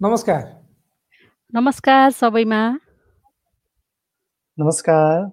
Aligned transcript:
नमस्कार। 0.00 0.42
नमस्कार 1.52 2.10
सबैमा। 2.10 2.60
नमस्कार। 4.58 5.24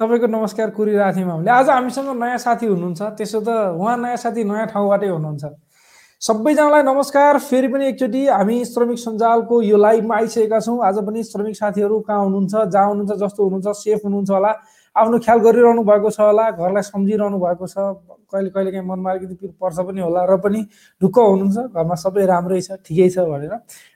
तपाईँको 0.00 0.26
नमस्कार 0.26 0.70
कुरिरहेको 0.74 1.16
थियौँ 1.16 1.30
हामीले 1.30 1.50
आज 1.50 1.68
हामीसँग 1.70 2.08
नयाँ 2.18 2.38
साथी 2.42 2.66
हुनुहुन्छ। 2.66 3.02
त्यसो 3.14 3.40
त 3.46 3.48
उहाँ 3.78 3.96
नयाँ 4.02 4.16
साथी 4.18 4.44
नयाँ 4.44 4.66
ठाउँबाटै 4.66 5.08
हुनुहुन्छ। 5.14 5.44
सबैजनालाई 6.22 6.82
नमस्कार। 6.82 7.38
फेरि 7.38 7.68
पनि 7.70 7.86
एकचोटि 7.86 8.26
हामी 8.26 8.64
श्रमिक 8.66 8.98
सञ्जालको 8.98 9.62
यो 9.62 9.76
लाइभमा 9.78 10.16
आइसकेका 10.16 10.58
छौँ। 10.58 10.82
आज 10.82 10.98
पनि 11.06 11.22
श्रमिक 11.30 11.54
साथीहरू 11.56 12.00
कहाँ 12.02 12.24
हुनुहुन्छ 12.26 12.54
जहाँ 12.66 12.86
हुनुहुन्छ 12.90 13.12
जस्तो 13.14 13.40
हुनुहुन्छ 13.46 13.78
सेफ 13.78 14.00
हुनुहुन्छ 14.04 14.30
होला। 14.30 14.52
आफ्नो 14.90 15.18
ख्याल 15.22 15.38
गरिरहनु 15.38 15.82
भएको 15.86 16.10
छ 16.10 16.20
होला। 16.20 16.50
घरलाई 16.50 16.82
सम्झिरहनु 16.82 17.38
भएको 17.38 17.66
छ। 17.66 17.78
कहिले 18.30 18.50
कहिले 18.50 18.70
काहीँ 18.74 18.86
मनमा 18.90 19.10
अलिकति 19.10 19.46
पर्छ 19.54 19.78
पनि 19.86 20.00
होला 20.02 20.24
र 20.26 20.36
पनि 20.42 20.60
ढुक्क 21.00 21.18
हुनुहुन्छ। 21.18 21.58
घरमा 21.78 21.94
सबै 21.94 22.26
राम्रै 22.26 22.60
छ 22.60 22.74
ठिकै 22.82 23.08
छ 23.14 23.22
भनेर। 23.22 23.54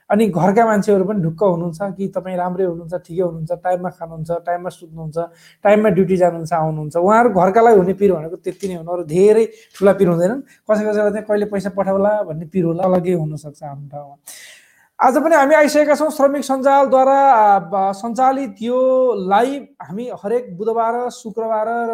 अनि 0.09 0.25
घरका 0.29 0.63
मान्छेहरू 0.65 1.03
पनि 1.09 1.19
ढुक्क 1.25 1.41
हुनुहुन्छ 1.43 1.79
कि 1.97 2.07
तपाईँ 2.15 2.37
राम्रै 2.37 2.65
हुनुहुन्छ 2.65 2.93
ठिकै 3.05 3.23
हुनुहुन्छ 3.25 3.51
टाइममा 3.65 3.89
खानुहुन्छ 3.97 4.29
टाइममा 4.45 4.69
सुत्नुहुन्छ 4.69 5.17
टाइममा 5.65 5.89
ड्युटी 5.97 6.15
जानुहुन्छ 6.23 6.53
आउनुहुन्छ। 6.53 6.95
उहाँहरू 6.95 7.29
लागि 7.65 7.77
हुने 7.79 7.93
पिर 7.99 8.11
भनेको 8.13 8.37
त्यति 8.45 8.65
नै 8.69 8.75
हुनु। 8.79 8.91
अरू 8.93 9.03
धेरै 9.09 9.45
ठुला 9.75 9.91
पिर 9.97 10.07
हुँदैनन्। 10.13 10.41
कसै 10.69 10.83
कसैलाई 10.85 11.11
चाहिँ 11.11 11.25
कहिले 11.25 11.45
पैसा 11.53 11.69
पठाउला 11.77 12.11
भन्ने 12.29 12.45
पिर 12.53 12.63
होला 12.69 12.83
अलग्गै 12.85 13.13
हुनसक्छ 13.17 13.63
हाम्रो 13.63 13.87
ठाउँमा। 13.89 14.15
आज 15.05 15.17
पनि 15.21 15.35
हामी 15.35 15.53
आइसकेका 15.53 15.95
छौँ। 15.95 16.09
श्रमिक 16.09 16.43
सञ्जालद्वारा 16.43 17.91
सञ्चालित 17.93 18.61
यो 18.61 18.77
लाइभ 19.29 19.67
हामी 19.85 20.09
हरेक 20.17 20.57
बुधबार 20.57 20.95
शुक्रबार 21.13 21.67
र 21.69 21.93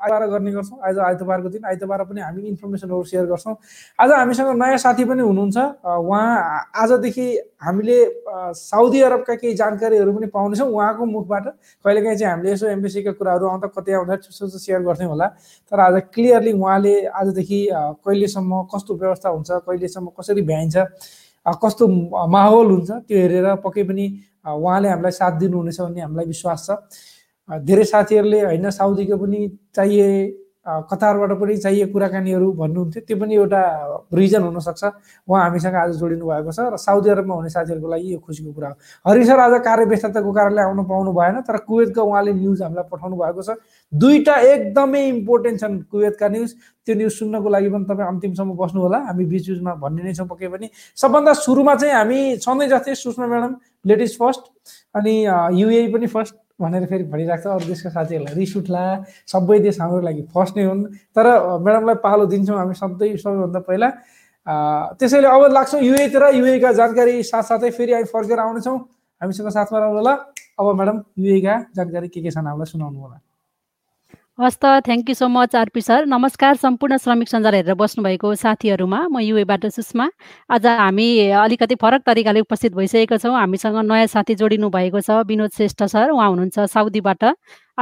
आइतबार 0.00 0.26
गर्ने 0.26 0.52
गर्छौँ। 0.52 0.78
आज 0.88 0.98
आइतबारको 1.04 1.48
दिन 1.52 1.64
आइतबार 1.68 2.04
पनि 2.08 2.20
हामी 2.20 2.42
इन्फर्मेसनहरू 2.48 3.04
सेयर 3.04 3.26
गर्छौँ। 3.28 3.54
आज 4.00 4.12
हामीसँग 4.12 4.56
नयाँ 4.56 4.78
साथी 4.80 5.04
पनि 5.04 5.20
हुनुहुन्छ। 5.20 5.56
उहाँ 5.84 6.64
आजदेखि 6.80 7.28
हामीले 7.60 7.98
साउदी 8.56 9.00
अरबका 9.04 9.34
केही 9.36 9.54
जानकारीहरू 9.60 10.12
पनि 10.16 10.26
पाउनेछौँ 10.32 10.68
उहाँको 10.72 11.04
मुखबाट। 11.04 11.44
कहिलेकाहीँ 11.84 12.16
चाहिँ 12.16 12.32
हामीले 12.32 12.52
यसो 12.52 12.66
एम्बेसीका 12.72 13.12
कुराहरू 13.20 13.46
आउँदा 13.52 13.68
कतै 13.76 13.92
आउँदा 14.00 14.16
छुसो 14.16 14.48
सेयर 14.48 14.80
गर्थ्यौँ 14.80 15.10
होला। 15.12 15.26
तर 15.72 15.80
आज 15.80 16.02
क्लियरली 16.08 16.52
उहाँले 16.56 16.94
आजदेखि 17.04 17.60
कहिलेसम्म 18.00 18.62
कस्तो 18.72 18.96
व्यवस्था 18.96 19.28
हुन्छ 19.28 19.50
कहिलेसम्म 19.68 20.08
कसरी 20.16 20.42
भ्याइन्छ 20.42 20.88
कस्तो 21.46 21.86
माहौल 22.28 22.66
हुन्छ 22.70 22.90
त्यो 23.08 23.18
हेरेर 23.18 23.46
पक्कै 23.64 23.82
पनि 23.88 24.04
उहाँले 24.46 24.88
हामीलाई 24.88 25.12
साथ 25.12 25.32
दिनुहुनेछ 25.40 25.80
भन्ने 25.80 26.00
हामीलाई 26.00 26.26
विश्वास 26.26 26.66
छ। 26.66 26.70
धेरै 27.48 27.84
साथीहरूले 27.84 28.40
होइन 28.40 28.70
साउदीको 28.70 29.16
पनि 29.16 29.40
चाहिए 29.74 30.08
कतारबाट 30.90 31.32
पनि 31.40 31.56
चाहिए 31.56 31.86
कुराकानीहरू 31.92 32.52
भन्नुहुन्थ्यो। 32.60 33.02
त्यो 33.06 33.16
पनि 33.16 33.34
एउटा 33.34 33.62
रिजन 34.14 34.42
हुनसक्छ। 34.42 34.82
उहाँ 35.28 35.42
हामीसँग 35.44 35.74
आज 35.74 35.90
जोडिनु 36.00 36.24
भएको 36.26 36.52
छ 36.52 36.60
र 36.72 36.76
साउदी 36.76 37.10
अरबमा 37.10 37.34
हुने 37.34 37.50
साथीहरूको 37.50 37.88
लागि 37.88 38.12
यो 38.12 38.18
खुसीको 38.18 38.52
कुरा 38.52 38.68
हो। 38.68 38.74
हरि 39.06 39.24
सर 39.24 39.38
आज 39.40 39.54
कार्य 39.64 39.84
व्यस्तताको 39.90 40.32
कारणले 40.32 40.62
आउनु 40.62 40.82
पाउनु 40.84 41.12
भएन 41.12 41.40
तर 41.46 41.56
कुवेतको 41.66 42.00
उहाँले 42.02 42.32
न्युज 42.32 42.62
हामीलाई 42.62 42.86
पठाउनु 42.92 43.16
भएको 43.16 43.42
छ। 43.42 43.50
दुईवटा 43.92 44.34
एकदमै 44.52 45.02
इम्पोर्टेन्ट 45.08 45.60
छन् 45.60 45.80
कुवेतका 45.90 46.28
न्युज 46.28 46.50
त्यो 46.86 46.94
न्युज 46.96 47.12
सुन्नको 47.12 47.48
लागि 47.48 47.68
पनि 47.70 47.84
तपाईँ 47.84 48.08
अन्तिमसम्म 48.08 48.50
बस्नु 48.56 48.80
होला 48.80 48.98
हामी 49.08 49.24
बिच 49.24 49.44
बिचमा 49.50 49.74
भन्ने 49.84 50.02
नै 50.02 50.12
छौँ 50.14 50.26
पक्कै 50.26 50.48
पनि। 50.48 50.66
सबभन्दा 50.96 51.32
सुरुमा 51.44 51.74
चाहिँ 51.74 51.94
हामी 51.94 52.20
सधैँ 52.40 52.68
जस्तै 52.68 52.94
सुषमा 52.94 53.26
म्याडम 53.26 53.52
लेडिज 53.86 54.16
फर्स्ट 54.18 54.44
अनि 54.94 55.14
युए 55.60 55.86
पनि 55.92 56.06
फर्स्ट 56.06 56.34
भनेर 56.60 56.86
फेरि 56.86 57.04
भनिरहेको 57.08 57.42
छ 57.42 57.46
अरू 57.56 57.66
देशका 57.66 57.90
साथीहरूलाई। 57.90 58.34
रिस 58.34 58.56
उठ्ला 58.56 58.82
सबै 59.32 59.58
देश 59.64 59.80
हाम्रो 59.80 60.00
लागि 60.06 60.22
फर्स्ट 60.34 60.56
नै 60.56 60.64
हुन्। 60.64 60.84
तर 61.16 61.26
म्याडमलाई 61.64 61.96
पालो 62.04 62.26
दिन्छौँ 62.32 62.58
हामी 62.58 62.74
सधैँ 62.74 63.16
सबैभन्दा 63.16 63.60
पहिला। 63.68 63.88
त्यसैले 65.00 65.28
अब 65.28 65.42
लाग्छौँ। 65.52 65.80
युएतिर 65.80 66.24
युएका 66.36 66.72
जानकारी 66.80 67.22
साथसाथै 67.22 67.70
फेरि 67.70 67.92
हामी 67.92 68.08
फर्केर 68.12 68.38
आउनेछौँ। 68.38 68.78
हामीसँग 69.20 69.48
साथमा 69.48 69.78
रहनु 69.78 69.96
होला 69.96 70.12
अब 70.60 70.66
म्याडम 70.76 70.96
युएका 71.24 71.54
जानकारी 71.76 72.08
के 72.08 72.20
के 72.20 72.30
छन् 72.30 72.46
हामीलाई 72.46 72.70
सुनाउनु 72.72 72.98
होला 73.00 73.16
हस् 74.40 74.56
त 74.56 74.64
thank 74.84 75.08
you 75.08 75.14
so 75.14 75.26
much 75.28 75.54
RP 75.54 75.80
sir. 75.80 76.04
नमस्कार 76.08 76.56
सम्पूर्ण 76.56 76.96
श्रमिक 76.96 77.28
सञ्जाल 77.28 77.54
हेरेर 77.54 77.74
बस्नुभएको 77.76 78.28
साथीहरूमा 78.40 79.00
म 79.12 79.20
युएबाट 79.20 79.66
सुषमा। 79.68 80.06
आज 80.48 80.66
हामी 80.80 81.08
अलिकति 81.28 81.74
फरक 81.76 82.02
तरिकाले 82.08 82.40
उपस्थित 82.40 82.72
भइसकेका 82.72 83.16
छौँ। 83.20 83.36
हामीसँग 83.36 83.76
नयाँ 83.84 84.06
साथी 84.08 84.34
जोडिनु 84.40 84.70
भएको 84.72 85.00
छ 85.04 85.20
विनोद 85.28 85.50
श्रेष्ठ 85.52 85.82
सर। 85.92 86.10
उहाँ 86.16 86.28
हुनुहुन्छ 86.32 86.56
साउदीबाट। 86.72 87.24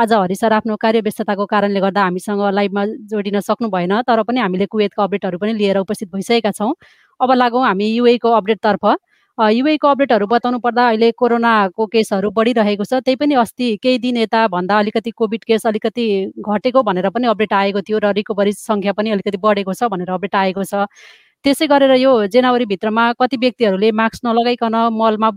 आज 0.02 0.12
हरि 0.12 0.34
सर 0.34 0.52
आफ्नो 0.58 0.76
कार्य 0.82 1.00
व्यस्तताको 1.06 1.46
कारणले 1.46 1.80
गर्दा 1.80 2.02
हामीसँग 2.02 2.42
लाइभमा 2.58 2.84
जोडिन 3.06 3.38
सक्नु 3.40 3.68
भएन 3.70 4.02
तर 4.02 4.22
पनि 4.26 4.40
हामीले 4.42 4.66
कुवेतको 4.66 5.02
अपडेटहरू 5.02 5.38
पनि 5.38 5.52
लिएर 5.54 5.78
उपस्थित 5.78 6.10
भइसकेका 6.10 6.50
छौँ। 6.58 6.74
अब 7.20 7.32
लागौँ 7.38 7.66
हामी 7.66 7.86
युएको 7.94 8.30
अपडेटतर्फ। 8.34 8.98
युएको 9.38 9.88
अपडेटहरू 9.88 10.26
बताउनु 10.26 10.58
पर्दा 10.58 10.86
अहिले 10.88 11.10
कोरोनाको 11.14 11.86
केसहरू 11.86 12.30
बढिरहेको 12.30 12.84
छ। 12.84 12.98
त्यही 13.06 13.16
पनि 13.16 13.34
अस्ति 13.38 13.66
केही 13.82 13.98
दिन 13.98 14.16
यता 14.16 14.46
भन्दा 14.48 14.78
अलिकति 14.78 15.10
कोभिड 15.14 15.44
केस 15.46 15.66
अलिकति 15.66 16.06
घटेको 16.42 16.82
भनेर 16.82 17.08
पनि 17.10 17.26
अपडेट 17.28 17.52
आएको 17.52 17.80
थियो 17.82 17.98
र 18.02 18.12
रिकभरी 18.18 18.52
सङ्ख्या 18.54 18.92
पनि 18.98 19.10
अलिकति 19.10 19.38
बढेको 19.38 19.74
छ 19.74 19.90
भनेर 19.94 20.10
अपडेट 20.10 20.34
आएको 20.34 20.64
छ। 20.64 20.86
त्यसै 21.44 21.66
गरेर 21.70 21.92
यो 22.02 22.12
जनवरीभित्रमा 22.26 23.04
कति 23.14 23.36
व्यक्तिहरूले 23.38 23.90
मास्क 23.94 24.26
नलगाइकन 24.26 24.74
मलमा 24.92 25.30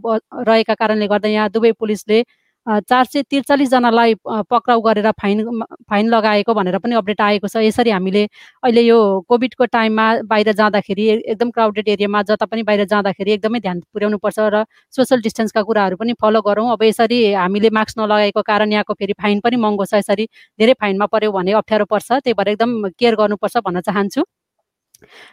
रहेका 0.49 0.73
कारणले 0.73 1.07
गर्दा 1.07 1.29
यहाँ 1.29 1.49
दुवै 1.53 1.71
पुलिसले 1.77 2.23
चार 2.67 3.05
सय 3.05 3.21
त्रिचालिसजनालाई 3.23 4.13
पक्राउ 4.49 4.81
गरेर 4.81 5.09
फाइन 5.21 5.61
फाइन 5.89 6.07
लगाएको 6.09 6.53
भनेर 6.53 6.77
पनि 6.77 6.95
अपडेट 6.95 7.21
आएको 7.21 7.47
छ। 7.47 7.57
यसरी 7.57 7.89
हामीले 7.91 8.23
अहिले 8.63 8.81
यो 8.81 8.97
कोभिडको 9.29 9.65
टाइममा 9.65 10.05
बाहिर 10.29 10.51
जाँदाखेरि 10.53 11.07
एकदम 11.09 11.49
क्राउडेड 11.51 11.87
एरियामा 11.89 12.21
जता 12.29 12.45
पनि 12.45 12.63
बाहिर 12.63 12.85
जाँदाखेरि 12.85 13.31
एकदमै 13.31 13.59
ध्यान 13.59 13.79
पुर्याउनुपर्छ 13.93 14.39
र 14.53 14.63
सोसियल 14.93 15.21
डिस्टेन्सका 15.21 15.61
कुराहरू 15.63 15.95
पनि 15.97 16.13
फलो 16.21 16.41
गरौँ। 16.41 16.71
अब 16.73 16.83
यसरी 16.83 17.33
हामीले 17.33 17.69
मास्क 17.73 17.99
नलगाएको 17.99 18.41
कारण 18.45 18.71
यहाँको 18.71 18.93
फेरि 18.93 19.13
फाइन 19.21 19.39
पनि 19.41 19.55
महँगो 19.57 19.85
छ। 19.85 19.93
यसरी 20.05 20.25
धेरै 20.59 20.73
फाइनमा 20.81 21.05
पऱ्यो 21.09 21.31
भने 21.31 21.51
अप्ठ्यारो 21.57 21.85
पर्छ। 21.89 22.11
त्यही 22.11 22.33
भएर 22.37 22.47
एकदम 22.53 22.87
केयर 22.93 23.15
गर्नुपर्छ 23.15 23.57
भन्न 23.65 23.81
चाहन्छु। 23.89 24.23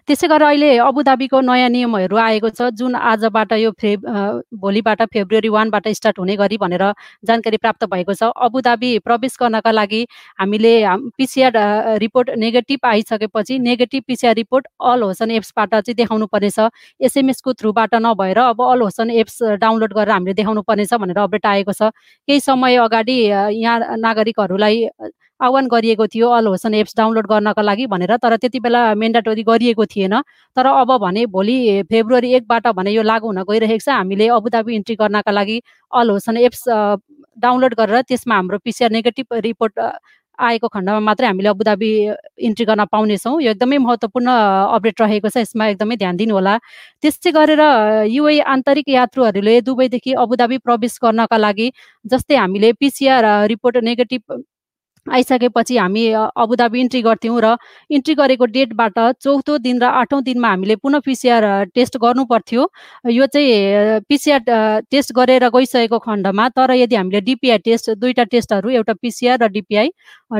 त्यसै 0.08 0.28
गरेर 0.28 0.46
अहिले 0.48 0.68
अबुधाबीको 0.80 1.40
नयाँ 1.40 1.68
नियमहरू 1.68 2.16
आएको 2.18 2.48
छ। 2.50 2.70
जुन 2.72 2.94
आजबाट 2.94 3.52
यो 3.54 3.70
फे 3.80 3.96
भोलिबाट 4.58 5.02
फेब्रुअरी 5.12 5.48
वानबाट 5.48 5.88
स्टार्ट 5.92 6.18
हुने 6.18 6.36
गरी 6.36 6.56
भनेर 6.58 6.84
जानकारी 7.24 7.56
प्राप्त 7.58 7.84
भएको 7.86 8.14
छ। 8.14 8.30
अबुधाबी 8.38 8.90
प्रवेश 9.04 9.36
गर्नका 9.40 9.70
लागि 9.70 10.02
हामीले 10.40 10.72
पिसिआर 11.16 11.52
रिपोर्ट 11.98 12.30
नेगेटिभ 12.38 12.86
आइसकेपछि 12.86 13.58
negative 13.60 14.02
PCR 14.08 14.34
report 14.34 14.66
Al 14.82 15.02
Hosn 15.02 15.30
एप्सबाट 15.30 15.74
चाहिँ 15.74 15.96
देखाउनु 15.96 16.26
पर्नेछ 16.32 16.58
एसएमएसको 17.00 17.52
थ्रुबाट 17.54 17.94
नभएर 17.96 18.38
अब 18.38 18.62
अल 18.62 18.80
होसन 18.82 19.10
एप्स 19.10 19.42
डाउनलोड 19.60 19.92
गरेर 19.94 20.12
हामीले 20.12 20.34
देखाउनु 20.34 20.62
पर्नेछ 20.64 20.94
भनेर 20.94 21.18
अपडेट 21.18 21.46
आएको 21.46 21.72
छ। 21.72 21.90
केही 22.28 22.40
समय 22.40 22.76
अगाडि 22.78 23.16
यहाँ 23.54 23.96
नागरिकहरूलाई 23.98 24.86
आह्वान 25.41 25.66
गरिएको 25.69 26.06
थियो 26.06 26.28
अल 26.34 26.47
होसन 26.47 26.75
एप्स 26.75 26.97
डाउनलोड 26.97 27.26
गर्नका 27.26 27.62
लागि 27.62 27.87
भनेर 27.87 28.16
तर 28.22 28.37
त्यति 28.37 28.60
बेला 28.60 28.82
मेन्डाटोरी 28.94 29.43
गरिएको 29.43 29.84
थिएन। 29.87 30.15
तर 30.56 30.66
अब 30.66 30.97
भने 30.99 31.26
भोलि 31.26 31.82
फेब्रुअरी 31.91 32.32
एकबाट 32.34 32.66
भने 32.76 32.91
यो 32.93 33.03
लागु 33.03 33.26
हुन 33.26 33.43
गइरहेको 33.50 33.84
छ। 33.84 33.88
हामीले 33.88 34.28
अबुधाबी 34.38 34.75
इन्ट्री 34.75 34.94
गर्नका 34.98 35.32
लागि 35.32 35.62
अल 35.93 36.10
होसन 36.10 36.37
एप्स 36.37 36.65
डाउनलोड 37.38 37.75
गरेर 37.78 38.03
त्यसमा 38.09 38.34
हाम्रो 38.34 38.59
पिसिआर 38.65 38.91
नेगेटिभ 38.91 39.27
रिपोर्ट 39.47 39.78
आएको 40.38 40.69
खण्डमा 40.71 40.98
मात्रै 41.03 41.27
हामीले 41.27 41.48
अबुधाबी 41.48 41.91
इन्ट्री 42.47 42.65
गर्न 42.66 42.84
पाउनेछौँ। 42.91 43.41
यो 43.43 43.50
एकदमै 43.50 43.78
महत्त्वपूर्ण 43.78 44.28
अपडेट 44.75 45.00
रहेको 45.03 45.28
छ। 45.28 45.37
यसमा 45.43 45.66
एकदमै 45.75 45.97
ध्यान 45.98 46.16
दिनु 46.16 46.34
होला 46.34 46.54
त्यसै 47.03 47.31
गरेर 47.34 47.62
युए 48.06 48.38
आन्तरिक 48.54 48.88
यात्रुहरूले 48.88 49.60
दुबईदेखि 49.66 50.12
अबुधाबी 50.15 50.59
प्रवेश 50.66 50.98
गर्नका 51.03 51.38
लागि 51.38 51.71
जस्तै 52.04 52.37
हामीले 52.38 52.72
पिसिआर 52.78 53.25
रिपोर्ट 53.50 53.77
नेगेटिभ 53.91 54.22
आइसकेपछि 55.12 55.76
हामी 55.76 56.04
अबुधाबी 56.12 56.80
इन्ट्री 56.80 57.00
गर्थ्यौँ 57.02 57.41
र 57.41 57.56
इन्ट्री 57.91 58.14
गरेको 58.14 58.44
डेटबाट 58.46 58.98
चौथो 59.22 59.58
दिन 59.58 59.80
र 59.82 59.84
आठौँ 60.00 60.22
दिनमा 60.22 60.48
हामीले 60.48 60.76
पुनः 60.76 61.00
पिसिआर 61.06 61.44
टेस्ट 61.74 61.96
गर्नु 61.98 62.24
पर्थ्यो। 62.24 62.69
यो 63.10 63.27
चाहिँ 63.27 64.00
पिसिआर 64.09 64.42
टेस्ट 64.91 65.12
गरेर 65.16 65.48
गइसकेको 65.48 65.98
खण्डमा 65.98 66.48
तर 66.50 66.72
यदि 66.74 66.97
हामीले 66.97 67.21
डिपिआई 67.21 67.59
टेस्ट 67.65 67.91
दुईवटा 67.92 68.24
टेस्टहरू 68.33 68.71
एउटा 68.71 68.92
पिसिआर 69.03 69.42
र 69.42 69.48
डिपिआई 69.50 69.91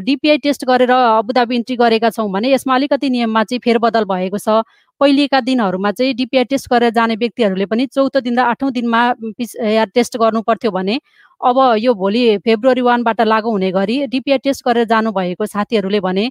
डिपिआई 0.05 0.39
टेस्ट 0.39 0.65
गरेर 0.65 0.91
अबुधाबी 0.91 1.57
इन्ट्री 1.57 1.77
गरेका 1.77 2.11
छौँ 2.11 2.31
भने 2.33 2.53
यसमा 2.53 2.75
अलिकति 2.75 3.11
नियममा 3.11 3.45
चाहिँ 3.45 3.61
फेरबदल 3.65 4.05
भएको 4.05 4.39
छ। 4.39 4.63
पहिलेका 5.01 5.41
दिनहरूमा 5.43 5.93
चाहिँ 5.93 6.15
डिपिआई 6.15 6.45
टेस्ट 6.45 6.69
गरेर 6.71 6.91
जाने 6.93 7.15
व्यक्तिहरूले 7.17 7.67
पनि 7.67 7.87
चौथो 7.89 8.21
दिन 8.21 8.39
र 8.39 8.43
आठौँ 8.49 8.71
दिनमा 8.73 9.01
पिसिआर 9.39 9.87
टेस्ट 9.95 10.17
गर्नु 10.17 10.43
पर्थ्यो 10.43 10.71
भने 10.71 10.99
अब 11.41 11.59
यो 11.79 11.93
भोलि 11.95 12.23
फेब्रुअरी 12.45 12.81
वानबाट 12.83 13.21
लागु 13.23 13.51
हुने 13.51 13.71
गरी 13.73 13.97
डिपिआई 14.11 14.39
टेस्ट 14.45 14.65
गरेर 14.67 14.85
जानुभएको 14.91 15.47
साथीहरूले 15.47 16.01
भने 16.01 16.25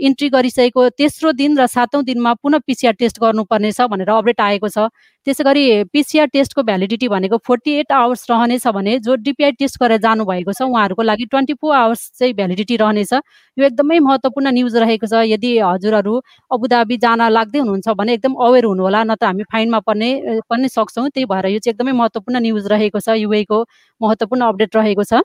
इन्ट्री 0.00 0.28
गरिसकेको 0.30 0.88
तेस्रो 0.94 1.32
दिन 1.34 1.58
र 1.58 1.66
सातौँ 1.66 2.02
दिनमा 2.04 2.34
पुनः 2.38 2.58
पिसिआर 2.66 2.94
टेस्ट 2.94 3.18
गर्नुपर्नेछ 3.20 3.80
भनेर 3.90 4.10
अपडेट 4.10 4.40
आएको 4.40 4.68
छ। 4.68 4.86
त्यसै 5.26 5.44
गरी 5.44 5.64
पिसिआर 5.92 6.26
टेस्टको 6.32 6.62
भ्यालिडिटी 6.62 7.08
भनेको 7.08 7.36
फोर्टी 7.46 7.72
एट 7.80 7.92
आवर्स 7.92 8.26
रहनेछ 8.30 8.66
भने 8.72 8.98
जो 9.00 9.14
डिपिआई 9.20 9.52
टेस्ट 9.58 9.78
गरेर 9.82 9.98
जानुभएको 10.00 10.52
छ 10.52 10.62
उहाँहरूको 10.62 11.02
लागि 11.02 11.24
ट्वेन्टी 11.26 11.54
फोर 11.60 11.74
आवर्स 11.76 12.02
चाहिँ 12.18 12.34
भ्यालिडिटी 12.34 12.76
रहनेछ। 12.76 13.12
यो 13.56 13.64
एकदमै 13.66 13.98
महत्त्वपूर्ण 14.00 14.48
न्युज 14.54 14.76
रहेको 14.76 15.06
छ। 15.06 15.26
यदि 15.26 15.50
हजुरहरू 15.58 16.14
अबुधाबी 16.50 16.96
जान 17.04 17.20
लाग्दै 17.32 17.58
हुनुहुन्छ 17.58 17.79
भने 17.88 18.12
एकदम 18.14 18.34
अवेर 18.46 18.64
हुनुहोला 18.64 19.02
न 19.04 19.14
त 19.14 19.24
हामी 19.24 19.44
फाइनमा 19.52 19.78
पर्ने 19.88 20.08
पनि 20.50 20.68
सक्छौँ। 20.68 21.08
त्यही 21.08 21.24
भएर 21.24 21.46
यो 21.46 21.58
चाहिँ 21.58 21.72
एकदमै 21.74 21.92
महत्त्वपूर्ण 21.92 22.36
न्युज 22.40 22.66
रहेको 22.72 23.00
छ 23.00 23.16
युएको 23.16 23.58
महत्त्वपूर्ण 24.00 24.42
अपडेट 24.48 24.76
रहेको 24.76 25.04
छ। 25.04 25.22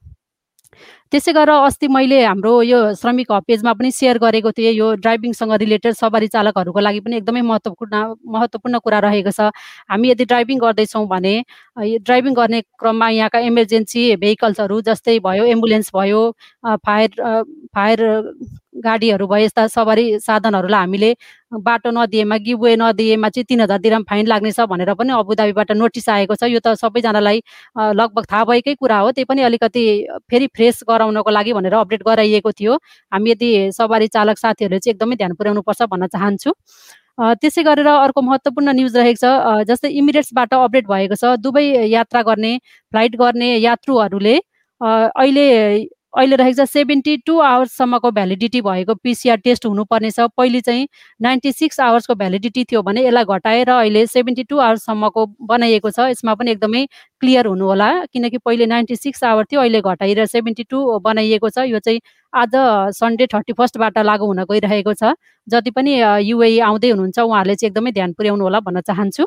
त्यसै 1.15 1.31
गरेर 1.31 1.63
अस्ति 1.63 1.88
मैले 1.88 2.17
हाम्रो 2.27 2.51
यो 2.67 2.79
श्रमिक 3.00 3.31
पेजमा 3.47 3.73
पनि 3.79 3.91
सेयर 3.91 4.17
गरेको 4.19 4.51
थिएँ। 4.51 4.71
यो 4.75 4.88
ड्राइभिङसँग 5.00 5.53
रिलेटेड 5.63 5.94
सवारी 5.95 6.27
चालकहरूको 6.27 6.79
लागि 6.79 7.00
पनि 7.07 7.15
एकदमै 7.17 7.41
महत्त्वपूर्ण 7.41 7.95
महत्त्वपूर्ण 8.35 8.79
कुरा 8.83 9.00
रहेको 9.07 9.31
छ। 9.31 9.47
हामी 9.88 10.12
यदि 10.12 10.25
ड्राइभिङ 10.27 10.59
गर्दैछौँ 10.59 11.06
भने 11.07 11.33
ड्राइभिङ 12.03 12.33
गर्ने 12.35 12.62
क्रममा 12.67 13.09
यहाँका 13.15 13.39
इमर्जेन्सी 13.47 14.03
भेहिकल्सहरू 14.19 14.81
जस्तै 14.91 15.17
भयो 15.23 15.44
एम्बुलेन्स 15.56 15.95
भयो 15.95 16.21
फायर 16.83 17.09
फायर 17.71 18.00
गाडीहरू 18.83 19.27
भयो 19.27 19.45
यस्ता 19.45 19.67
सवारी 19.71 20.19
साधनहरूलाई 20.19 20.79
हामीले 20.79 21.15
बाटो 21.63 21.89
नदिएमा 21.95 22.38
गिवे 22.44 22.75
नदिएमा 22.75 23.29
चाहिँ 23.29 23.45
तिन 23.50 23.62
हजार 23.62 23.79
दिराम 23.79 24.03
फाइन 24.09 24.27
लाग्नेछ 24.27 24.59
भनेर 24.67 24.94
पनि 25.00 25.13
अबुधाबीबाट 25.15 25.71
नोटिस 25.71 26.09
आएको 26.09 26.35
छ। 26.35 26.51
यो 26.51 26.59
त 26.59 26.75
सबैजनालाई 26.75 27.39
लगभग 27.95 28.25
थाहा 28.31 28.44
भएकै 28.51 28.73
कुरा 28.75 28.97
हो। 29.00 29.12
त्यही 29.15 29.25
पनि 29.31 29.41
अलिकति 29.47 29.83
फेरि 30.31 30.47
फ्रेस 30.56 30.83
गराउनको 31.06 31.30
लागि 31.30 31.54
भनेर 31.54 31.74
अपडेट 31.74 32.02
गराइएको 32.04 32.52
थियो। 32.52 32.74
हामी 33.13 33.31
यदि 33.31 33.50
सवारी 33.78 34.07
चालक 34.10 34.38
साथीहरूले 34.38 34.80
चाहिँ 34.80 34.94
एकदमै 34.96 35.16
ध्यान 35.16 35.34
पुर्याउनुपर्छ 35.38 35.81
भन्न 35.92 36.07
चाहन्छु। 36.10 36.52
त्यसै 37.42 37.63
गरेर 37.63 37.88
अर्को 37.88 38.22
महत्त्वपूर्ण 38.22 38.69
न्युज 38.75 38.98
रहेको 38.98 39.19
छ। 39.22 39.25
जस्तै 39.69 39.90
इमिरेट्सबाट 40.02 40.54
अपडेट 40.54 40.86
भएको 40.88 41.16
छ। 41.16 41.38
दुबई 41.40 41.66
यात्रा 41.88 42.22
गर्ने 42.28 42.52
फ्लाइट 42.92 43.16
गर्ने 43.16 43.50
यात्रुहरूले 43.62 44.36
अहिले 44.81 45.46
अहिले 46.15 46.35
रहेको 46.35 46.63
छ 46.63 46.67
सेभेन्टी 46.69 47.15
टू 47.27 47.38
आवर्ससम्मको 47.45 48.09
भ्यालिडिटी 48.12 48.62
भएको 48.62 48.94
पिसिआर 49.03 49.38
टेस्ट 49.44 49.65
हुनुपर्नेछ। 49.65 50.19
पहिले 50.38 50.62
चाहिँ 50.62 50.88
नाइन्टी 51.21 51.51
सिक्स 51.51 51.79
आवर्सको 51.79 52.15
भ्यालिडिटी 52.15 52.63
थियो 52.71 52.81
भने 52.81 53.06
यसलाई 53.06 53.25
घटाएर 53.35 53.69
अहिले 53.69 54.06
सेभेन्टी 54.07 54.44
टू 54.44 54.57
आवर्ससम्मको 54.57 55.25
बनाइएको 55.44 55.91
छ। 55.91 56.00
यसमा 56.09 56.33
पनि 56.39 56.51
एकदमै 56.51 56.85
क्लियर 57.19 57.45
हुनु 57.47 57.65
होला 57.65 57.89
किनकि 58.13 58.38
पहिले 58.45 58.65
नाइन्टी 58.65 58.95
सिक्स 58.95 59.23
आवर 59.23 59.44
थियो 59.51 59.59
अहिले 59.62 59.81
घटाएर 59.81 60.25
सेभेन्टी 60.25 60.63
टू 60.71 61.00
बनाइएको 61.03 61.50
छ। 61.50 61.67
यो 61.67 61.79
चाहिँ 61.79 62.00
आज 62.33 62.56
सन्डे 62.95 63.27
थर्टी 63.33 63.53
फर्स्टबाट 63.53 63.97
लागु 64.00 64.25
हुन 64.25 64.44
गइरहेको 64.51 64.94
छ। 64.94 65.15
जति 65.47 65.71
पनि 65.71 66.00
युए 66.31 66.59
आउँदै 66.59 66.89
हुनुहुन्छ 66.95 67.19
उहाँहरूले 67.19 67.56
चाहिँ 67.56 67.69
एकदमै 67.71 67.91
ध्यान 67.91 68.13
पुर्याउनु 68.13 68.44
होला 68.44 68.59
भन्न 68.63 68.81
चाहन्छु। 68.88 69.25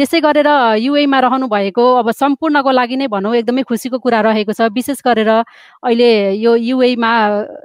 त्यसै 0.00 0.20
गरेर 0.24 0.48
युएमा 0.80 1.18
रहनु 1.20 1.46
भएको 1.52 1.84
अब 2.00 2.10
सम्पूर्णको 2.16 2.70
लागि 2.72 2.96
नै 2.96 3.06
भनौँ 3.12 3.34
एकदमै 3.36 3.62
खुसीको 3.68 3.98
कुरा 4.00 4.20
रहेको 4.24 4.52
छ। 4.56 4.72
विशेष 4.72 5.04
गरेर 5.04 5.28
अहिले 5.28 6.40
यो 6.40 6.56
युएमा 6.56 7.12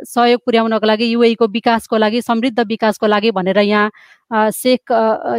सहयोग 0.04 0.40
पुर्याउनको 0.44 0.86
लागि 0.86 1.06
युएको 1.14 1.48
विकासको 1.56 1.96
लागि 1.98 2.22
समृद्ध 2.22 2.60
विकासको 2.60 3.08
लागि 3.08 3.32
भनेर 3.32 3.60
यहाँ 3.64 4.52
Sheikh 4.52 4.92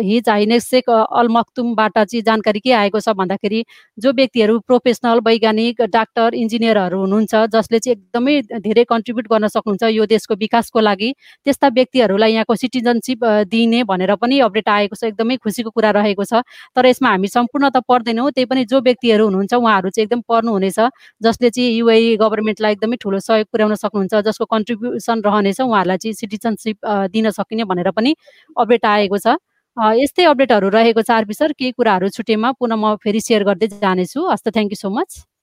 His 0.09 0.29
Highness 0.29 0.59
Sheikh 0.61 0.89
Al 0.91 1.29
मखतुमबाट 1.29 1.99
चाहिँ 1.99 2.23
जानकारी 2.23 2.61
के 2.65 2.73
आएको 2.73 3.01
छ 3.01 3.13
भन्दाखेरि 3.19 3.63
जो 3.99 4.13
व्यक्तिहरू 4.13 4.59
प्रोफेसनल 4.67 5.21
वैज्ञानिक 5.27 5.83
डाक्टर 5.91 6.35
इन्जिनियरहरू 6.35 7.01
हुनुहुन्छ 7.01 7.35
जसले 7.55 7.79
चाहिँ 7.79 7.97
एकदमै 7.97 8.61
धेरै 8.63 8.85
कन्ट्रिब्युट 8.89 9.27
गर्न 9.33 9.49
सक्नुहुन्छ 9.49 9.91
यो 9.91 10.07
देशको 10.07 10.35
विकासको 10.39 10.81
लागि 10.81 11.13
त्यस्ता 11.45 11.69
व्यक्तिहरूलाई 11.77 12.33
यहाँको 12.33 12.55
सिटिजनसिप 12.57 13.25
दिने 13.51 13.83
भनेर 13.85 14.15
पनि 14.23 14.39
अपडेट 14.49 14.69
आएको 14.69 14.97
छ। 14.97 15.05
एकदमै 15.05 15.37
खुसीको 15.43 15.71
कुरा 15.71 15.91
रहेको 15.99 16.25
छ। 16.25 16.47
तर 16.77 16.86
यसमा 16.87 17.11
हामी 17.11 17.29
सम्पूर्ण 17.29 17.69
त 17.69 17.83
पर्दैनौँ 17.89 18.31
त्यही 18.31 18.47
पनि 18.47 18.65
जो 18.67 18.81
व्यक्तिहरू 18.81 19.25
हुनुहुन्छ 19.25 19.55
उहाँहरू 19.55 19.91
चाहिँ 19.91 20.05
एकदम 20.07 20.21
पर्नुहुनेछ 20.29 20.79
जसले 21.21 21.51
चाहिँ 21.51 21.71
युए 21.73 22.17
गभर्मेन्टलाई 22.17 22.73
एकदमै 22.73 22.97
ठुलो 23.01 23.21
सहयोग 23.21 23.47
पुर्याउन 23.53 23.75
सक्नुहुन्छ 23.77 24.23
जसको 24.27 24.45
कन्ट्रिब्युसन 24.55 25.23
रहनेछ 25.27 25.61
उहाँहरूलाई 25.61 25.99
चाहिँ 25.99 26.15
सिटिजनसिप 26.15 26.77
दिन 27.13 27.31
सकिने 27.33 27.65
भनेर 27.67 27.91
पनि 27.93 28.15
अपडेट 28.57 28.87
आएको 28.87 29.19
छ। 29.19 29.37
यस्तै 29.77 30.25
अपडेटहरू 30.25 30.69
रहेको 30.73 31.03
छ 31.03 31.11
आरपी 31.13 31.35
सर 31.35 31.53
केही 31.53 31.73
कुराहरू 31.79 32.09
छुटेमा 32.11 32.53
पुनः 32.61 32.77
म 32.77 32.97
फेरि 33.05 33.21
सेयर 33.21 33.45
गर्दै 33.45 33.69
जानेछु। 33.79 34.21
हस् 34.29 34.45
त 34.45 34.55
थ्याङ्क 34.57 34.73
यू 34.73 34.79
सो 34.81 34.91
मच। 34.91 35.36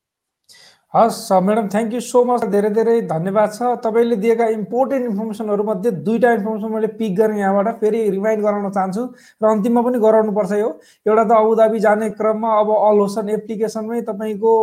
हस् 0.93 1.31
madam 1.43 1.67
thank 1.73 1.93
you 1.93 1.99
so 2.05 2.19
much 2.23 2.43
धेरै 2.53 2.69
धेरै 2.73 2.95
धन्यवाद 3.11 3.53
छ 3.53 3.69
तपाईँले 3.83 4.15
दिएका 4.23 4.47
इम्पोर्टेन्ट 4.55 5.05
इन्फर्मेसनहरू 5.05 5.63
मध्ये 5.69 5.91
दुईवटा 6.05 6.33
इन्फर्मेसन 6.33 6.71
मैले 6.73 6.87
पिक 6.99 7.15
गरेँ 7.19 7.39
यहाँबाट 7.39 7.79
फेरि 7.79 8.01
रिमाइन्ड 8.09 8.43
गराउन 8.45 8.69
चाहन्छु 8.75 9.05
र 9.41 9.49
अन्तिममा 9.51 9.81
पनि 9.87 9.99
गराउनुपर्छ 10.03 10.51
यो। 10.59 10.69
एउटा 11.09 11.23
त 11.23 11.31
अबुधाबी 11.37 11.79
जाने 11.87 12.09
क्रममा 12.19 12.51
अब 12.59 12.69
अल 12.75 13.01
होसन 13.01 13.29
एप्लिकेसनमै 13.37 14.01
तपाईँको 14.11 14.53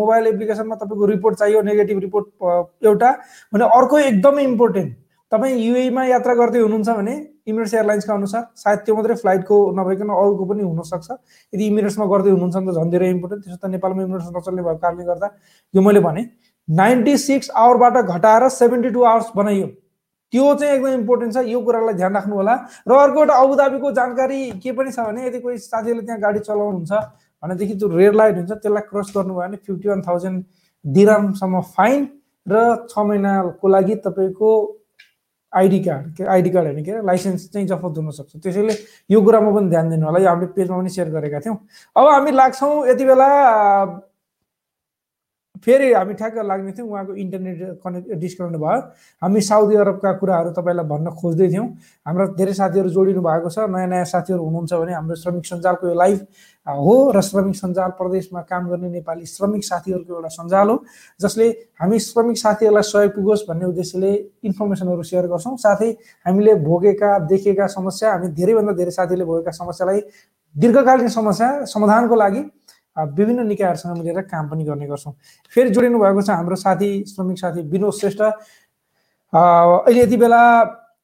मोबाइल 0.00 0.26
एप्लिकेसनमा 0.32 0.80
तपाईँको 0.82 1.06
रिपोर्ट 1.12 1.38
चाहियो 1.38 1.62
नेगेटिभ 1.70 1.98
रिपोर्ट 2.06 2.26
एउटा। 2.90 3.12
भने 3.54 3.70
अर्को 3.78 3.98
एकदमै 4.10 4.44
इम्पोर्टेन्ट 4.50 4.92
तपाईँ 5.32 5.56
युएमा 5.66 6.04
यात्रा 6.06 6.34
गर्दै 6.42 6.66
हुनुहुन्छ 6.66 6.98
भने 6.98 7.16
इमिरेट्स 7.46 7.74
एयरलाइन्सका 7.74 8.14
अनुसार 8.14 8.42
सायद 8.56 8.78
त्यो 8.86 8.94
मात्रै 8.96 9.14
फ्लाइटको 9.22 9.56
नभइकन 9.78 10.08
अरूको 10.18 10.44
पनि 10.50 10.62
हुनसक्छ। 10.62 11.10
यदि 11.52 11.66
इमिरेट्समा 11.66 12.06
गर्दै 12.12 12.30
हुनुहुन्छ 12.30 12.56
भने 12.56 12.72
त 12.72 12.76
झन् 12.76 12.90
धेरै 12.90 13.08
इम्पोर्टेन्ट 13.10 13.44
त्यसो 13.44 13.58
त 13.62 13.70
नेपालमा 13.74 14.02
इमिरेट्स 14.02 14.28
नचल्ने 14.36 14.62
भएको 14.62 14.78
कारणले 14.84 15.04
गर्दा 15.10 15.28
यो 15.74 15.82
मैले 15.88 16.00
भने 16.06 16.22
नाइन्टी 16.68 17.16
सिक्स 17.24 17.50
आवरबाट 17.64 17.96
घटाएर 18.04 18.48
सेभेन्टी 18.60 18.90
टू 18.90 19.02
आवर्स 19.10 19.28
बनाइयो। 19.36 19.66
त्यो 20.32 20.54
चाहिँ 20.60 20.72
एकदम 20.74 20.92
इम्पोर्टेन्ट 21.00 21.34
छ 21.34 21.42
यो 21.46 21.60
कुरालाई 21.66 21.94
ध्यान 21.94 22.14
राख्नु 22.16 22.34
होला 22.36 22.54
र 22.88 22.92
अर्को 22.98 23.20
एउटा 23.20 23.34
अबुधाबीको 23.42 23.90
जानकारी 23.98 24.40
के 24.62 24.72
पनि 24.78 24.90
छ 24.90 25.06
भने 25.06 25.26
यदि 25.26 25.40
कोही 25.40 25.58
साथीहरूले 25.58 26.02
त्यहाँ 26.06 26.20
गाडी 26.20 26.40
चलाउनुहुन्छ 26.48 26.92
भनेदेखि 27.42 27.74
जो 27.80 27.86
रेड 27.96 28.14
लाइट 28.20 28.36
हुन्छ 28.36 28.52
त्यसलाई 28.52 28.82
क्रस 28.90 29.12
गर्नुभयो 29.16 29.46
भने 29.46 29.56
फिफ्टी 29.66 29.88
वान 29.88 30.02
थाउजन्ड 30.08 30.44
दिरामसम्म 30.84 31.60
फाइन 31.76 32.08
र 32.46 32.64
छ 32.90 33.06
महिनाको 33.06 33.68
लागि 33.68 33.94
तपाईँको 34.06 34.50
आइडी 35.56 35.78
कार्ड 35.84 36.06
के 36.16 36.24
आइडी 36.24 36.50
कार्ड 36.50 36.66
होइन 36.66 36.84
के 36.84 37.06
लाइसेन्स 37.06 37.50
चाहिँ 37.52 37.66
जफत 37.68 37.98
हुनसक्छ 37.98 38.36
त्यसैले 38.36 38.74
यो 39.10 39.22
कुरामा 39.22 39.50
पनि 39.56 39.68
ध्यान 39.70 39.90
दिनु 39.90 40.06
होला। 40.06 40.18
यो 40.18 40.28
हामीले 40.28 40.52
पेजमा 40.56 40.76
पनि 40.78 40.90
सेयर 40.90 41.08
गरेका 41.10 41.40
थियौँ। 41.40 41.56
अब 41.96 42.08
हामी 42.08 42.30
लाग्छौँ 42.30 42.88
यति 42.88 43.04
बेला 43.04 43.28
फेरि 45.64 45.92
हामी 45.92 46.14
ठ्याक्क 46.14 46.38
लाग्ने 46.44 46.72
थियौँ 46.72 46.88
उहाँको 46.88 47.14
इन्टरनेट 47.14 47.58
कनेक्ट 47.84 48.12
डिस्कनेक्ट 48.20 48.56
भयो। 48.56 48.80
हामी 49.22 49.40
साउदी 49.40 49.74
अरबका 49.76 50.12
कुराहरू 50.20 50.50
तपाईँलाई 50.52 50.86
भन्न 50.86 51.10
खोज्दै 51.20 51.48
थियौँ। 51.48 51.66
हाम्रो 52.06 52.26
धेरै 52.36 52.52
साथीहरू 52.52 52.88
जोडिनु 52.90 53.20
भएको 53.22 53.48
छ 53.50 53.58
नयाँ 53.70 53.88
नयाँ 53.88 54.04
साथीहरू 54.04 54.42
हुनुहुन्छ 54.44 54.72
भने 54.72 54.92
हाम्रो 54.92 55.16
श्रमिक 55.16 55.44
सञ्जालको 55.46 55.88
यो 55.88 55.94
लाइभ 55.94 56.18
हो 56.66 56.94
र 57.14 57.20
श्रमिक 57.22 57.56
सञ्जाल 57.56 57.90
प्रदेशमा 57.94 58.40
काम 58.50 58.68
गर्ने 58.68 58.88
नेपाली 58.90 59.26
श्रमिक 59.26 59.64
साथीहरूको 59.64 60.14
एउटा 60.14 60.28
सञ्जाल 60.34 60.68
हो 60.68 60.76
जसले 61.20 61.46
हामी 61.80 61.98
श्रमिक 62.02 62.36
साथीहरूलाई 62.38 62.82
सहयोग 62.82 63.14
पुगोस् 63.14 63.46
भन्ने 63.48 63.66
उद्देश्यले 63.66 64.12
इन्फर्मेसनहरू 64.44 65.02
सेयर 65.02 65.26
गर्छौँ। 65.30 65.56
साथै 65.56 65.90
हामीले 66.26 66.54
भोगेका 66.66 67.18
देखेका 67.30 67.66
समस्या 67.70 68.12
हामी 68.12 68.28
धेरैभन्दा 68.34 68.72
धेरै 68.74 68.90
साथीले 68.90 69.24
भोगेका 69.24 69.50
समस्यालाई 69.62 70.00
दीर्घकालीन 70.54 71.08
समस्या 71.08 71.48
समाधानको 71.70 72.14
लागि 72.16 72.42
विभिन्न 72.96 73.46
निकायहरूसँग 73.46 73.96
मिलेर 73.98 74.20
काम 74.32 74.48
पनि 74.48 74.64
गर्ने 74.64 74.86
गर्छौँ। 74.86 75.12
फेरि 75.52 75.70
जोडिनु 75.70 75.98
भएको 75.98 76.22
छ 76.22 76.30
हाम्रो 76.30 76.56
साथी 76.56 76.90
श्रमिक 77.12 77.38
साथी 77.38 77.60
विनोद 77.68 77.92
श्रेष्ठ। 77.92 78.20
अहिले 79.32 80.02
यति 80.02 80.16
बेला 80.16 80.42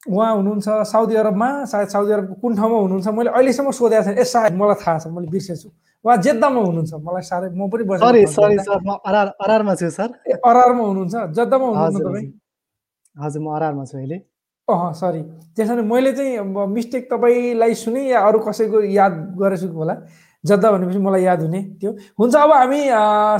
उहाँ 0.09 0.35
हुनुहुन्छ 0.35 0.67
साउदी 0.89 1.15
अरबमा 1.15 1.49
सायद 1.65 1.87
साउदी 1.87 2.11
अरबको 2.13 2.33
कुन 2.41 2.55
ठाउँमा 2.55 2.77
हुनुहुन्छ 2.77 3.07
मैले 3.07 3.29
अहिलेसम्म 3.29 3.71
सोधेको 3.71 4.03
थिएँ 4.03 4.19
ए 4.19 4.23
सायद 4.23 4.53
मलाई 4.59 4.75
थाहा 4.83 4.97
छ 4.99 5.07
मैले 5.07 5.27
बिर्सेछु। 5.31 5.69
उहाँ 6.05 6.17
जेद्दामा 6.19 6.59
हुनुहुन्छ 6.59 6.93
मलाई 6.99 7.23
साह्रै 7.23 7.49
म 7.55 7.69
पनि 7.71 7.83
अरारमा 9.39 9.75
छु 9.75 9.89
सर 9.89 10.09
अरारमा 10.43 10.83
हुनुहुन्छ? 10.83 11.15
जद्दामा 11.37 11.65
हुनुहुन्छ 11.65 12.03
तपाईँ? 12.03 12.27
हजुर। 13.15 13.41
म 13.41 13.47
अरारमा 13.55 13.85
छु 13.85 13.97
अहिले। 13.97 14.17
अह 14.67 14.91
सरी 14.95 15.21
त्यसो 15.55 15.73
भने 15.75 15.83
मैले 15.87 16.11
चाहिँ 16.17 16.67
मिस्टेक 16.75 17.03
तपाईँलाई 17.11 17.73
सुने 17.75 18.01
या 18.09 18.19
अरू 18.27 18.39
कसैको 18.43 18.81
याद 18.95 19.13
गरेछु 19.39 19.67
होला? 19.71 19.95
जद्दा 20.43 20.71
भनेपछि 20.71 20.99
मलाई 20.99 21.23
याद 21.23 21.41
हुने 21.41 21.61
त्यो। 21.79 21.91
हुन्छ 22.19 22.35
अब 22.35 22.51
हामी 22.51 22.81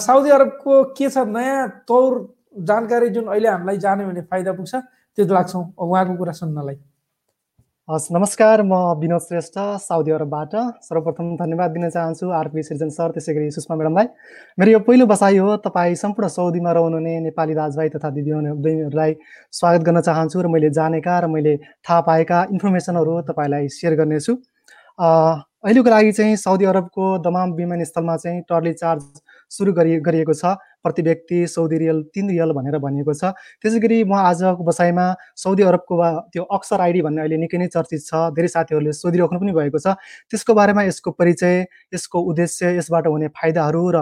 साउदी 0.05 0.29
अरबको 0.29 0.83
के 0.98 1.10
छ 1.10 1.27
नयाँ 1.27 1.67
तौर 1.88 2.12
जानकारी 2.63 3.10
जुन 3.10 3.25
अहिले 3.27 3.50
हामीलाई 3.50 3.77
जाने 3.77 4.05
भने 4.05 4.22
फाइदा 4.31 4.51
पुग्छ 4.53 4.74
त्यो 5.17 5.25
लाग्छौँ 5.33 5.63
उहाँको 5.77 6.15
कुरा 6.15 6.33
सुन्नलाई। 6.33 6.77
हस् 7.89 8.12
नमस्कार 8.15 8.62
म 8.63 8.74
विनोद 9.00 9.22
श्रेष्ठ 9.22 9.55
साउदी 9.83 10.12
अरबबाट। 10.15 10.53
सर्वप्रथम 10.88 11.36
धन्यवाद 11.36 11.72
दिन 11.72 11.89
चाहन्छु 11.89 12.29
आरपी 12.31 12.63
सृजन 12.63 12.89
सर 12.95 13.12
त्यसै 13.12 13.33
गरी 13.36 13.51
सुषमा 13.51 13.75
म्याडमलाई। 13.75 14.07
मेरो 14.60 14.72
यो 14.72 14.79
पहिलो 14.88 15.05
बसाइ 15.05 15.38
हो 15.38 15.55
तपाईँ 15.60 15.95
सम्पूर्ण 16.00 16.27
साउदीमा 16.31 16.72
रहनुहुने 16.72 17.19
नेपाली 17.19 17.53
दाजुभाइ 17.53 17.89
तथा 18.00 18.10
दिदी 18.15 18.31
बहिनीहरूलाई 18.31 19.15
स्वागत 19.51 19.81
गर्न 19.83 20.01
चाहन्छु 20.07 20.41
र 20.41 20.48
मैले 20.48 20.69
जानेका 20.72 21.19
र 21.19 21.27
मैले 21.27 21.57
थाहा 21.83 22.01
पाएका 22.07 22.39
इन्फर्मेसनहरू 22.55 23.22
तपाईँलाई 23.27 23.67
सेयर 23.67 23.95
गर्नेछु। 24.00 24.33
अहिलेको 25.63 25.89
लागि 25.89 26.12
चाहिँ 26.12 26.36
साउदी 26.36 26.65
अरबको 26.65 27.03
दमाम 27.24 27.51
विमानस्थलमा 27.55 28.15
चाहिँ 28.17 28.41
टर्ली 28.50 28.74
चार्ज 28.74 29.03
सुरु 29.51 29.72
गरि 29.74 29.96
गरिएको 30.03 30.34
छ। 30.36 30.60
प्रति 30.84 31.01
व्यक्ति 31.01 31.48
सौदी 31.48 31.77
रियल 31.79 32.01
तिन 32.12 32.29
रियल 32.29 32.51
भनेर 32.51 32.77
भनिएको 32.84 33.13
छ। 33.15 33.32
त्यसै 33.63 33.79
गरी 33.79 34.03
म 34.03 34.12
आजको 34.12 34.60
बसाइमा 34.60 35.05
साउदी 35.39 35.63
अरबको 35.63 35.96
वा 35.96 36.10
त्यो 36.36 36.43
अक्सर 36.43 36.82
आइडी 36.84 37.01
भन्ने 37.08 37.22
अहिले 37.24 37.38
निकै 37.48 37.58
नै 37.63 37.67
चर्चित 37.72 38.03
छ। 38.03 38.36
धेरै 38.36 38.48
साथीहरूले 38.51 38.91
सोधिराख्नु 38.91 39.39
पनि 39.39 39.53
भएको 39.55 39.79
छ। 39.79 39.96
त्यसको 40.27 40.51
बारेमा 40.51 40.84
यसको 40.84 41.15
परिचय 41.15 41.55
यसको 41.96 42.17
उद्देश्य 42.20 42.75
यसबाट 42.84 43.08
हुने 43.08 43.32
फाइदाहरू 43.32 43.84
र 43.96 43.98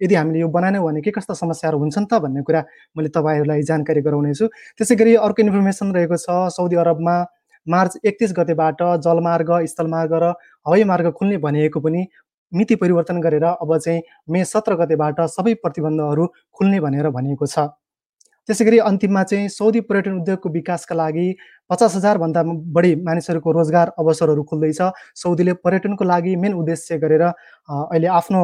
यदि 0.00 0.14
हामीले 0.16 0.40
यो 0.40 0.48
बनाएनौँ 0.48 0.80
भने 0.80 1.00
के 1.04 1.12
कस्ता 1.12 1.36
समस्याहरू 1.36 1.76
हुन्छन् 1.78 2.08
त 2.08 2.24
भन्ने 2.24 2.40
कुरा 2.40 2.60
मैले 2.96 3.08
तपाईँहरूलाई 3.12 3.62
जानकारी 3.68 4.00
गराउनेछु। 4.00 4.48
त्यसै 4.80 4.96
गरी 4.96 5.14
अर्को 5.20 5.44
इन्फर्मेसन 5.44 5.92
रहेको 5.92 6.16
छ। 6.16 6.48
साउदी 6.56 6.76
अरबमा 6.80 7.16
मार्च 7.66 7.98
एकतिस 8.04 8.32
गतेबाट 8.36 8.82
जलमार्ग 9.04 9.50
स्थलमार्ग 9.66 10.12
र 10.22 10.34
हवाई 10.66 10.84
मार्ग 10.84 11.10
खुल्ने 11.12 11.38
भनिएको 11.38 11.80
पनि 11.80 12.06
मिति 12.52 12.74
परिवर्तन 12.76 13.20
गरेर 13.20 13.44
अब 13.44 13.76
चाहिँ 13.78 14.02
मे 14.30 14.44
सत्र 14.46 14.74
गतेबाट 14.76 15.20
सबै 15.30 15.54
प्रतिबन्धहरू 15.62 16.26
खुल्ने 16.54 16.80
भनेर 16.80 17.08
भनिएको 17.10 17.46
छ। 17.46 17.68
त्यसै 18.48 18.64
गरी 18.64 18.78
अन्तिममा 18.78 19.22
चाहिँ 19.24 19.48
सौदी 19.48 19.80
पर्यटन 19.88 20.20
उद्योगको 20.20 20.48
विकासका 20.52 20.94
लागि 20.94 21.26
पचास 21.70 21.96
हजारभन्दा 21.96 22.42
बढी 22.76 22.94
मानिसहरूको 23.02 23.52
रोजगार 23.52 23.92
अवसरहरू 23.98 24.42
खुल्दैछ। 24.44 24.80
सौदीले 25.16 25.52
पर्यटनको 25.64 26.04
लागि 26.04 26.36
मेन 26.36 26.52
उद्देश्य 26.54 26.98
गरेर 27.00 27.22
अहिले 27.22 28.08
आफ्नो 28.12 28.42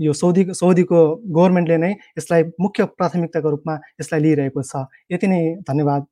यो 0.00 0.12
सौदी 0.12 0.42
सौदीको 0.50 0.98
गभर्मेन्टले 1.30 1.76
नै 1.78 1.92
यसलाई 2.18 2.42
मुख्य 2.60 2.84
प्राथमिकताको 2.98 3.50
रूपमा 3.50 3.74
यसलाई 4.00 4.20
लिइरहेको 4.20 4.62
छ। 4.62 4.84
यति 5.12 5.26
नै 5.28 5.40
धन्यवाद। 5.62 6.02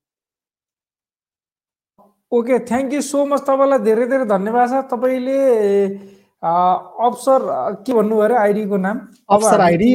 Okay 2.33 2.59
thank 2.69 2.93
you 2.93 3.01
so 3.05 3.25
much 3.27 3.41
तपाईँलाई 3.49 3.79
धेरै 3.85 4.07
धेरै 4.09 4.25
धन्यवाद 4.25 4.69
छ। 4.71 4.75
तपाईँले 4.93 5.39
अप्सर 6.43 7.41
के 7.87 7.93
भन्नुभयो 7.93 8.25
अरे? 8.25 8.37
आइडीको 8.37 8.77
नाम? 8.77 8.97
अप्सर 9.31 9.61
आइडी 9.61 9.91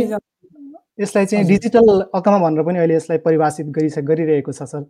यसलाई 1.01 1.25
चाहिँ 1.25 1.45
डिजिटल 1.47 1.87
अकामा 2.13 2.37
भनेर 2.39 2.63
पनि 2.63 2.77
अहिले 2.79 2.95
यसलाई 2.95 3.17
परिभाषित 3.25 3.67
गरिस 3.73 3.97
गरिरहेको 4.05 4.51
छ 4.51 4.63
सर। 4.69 4.85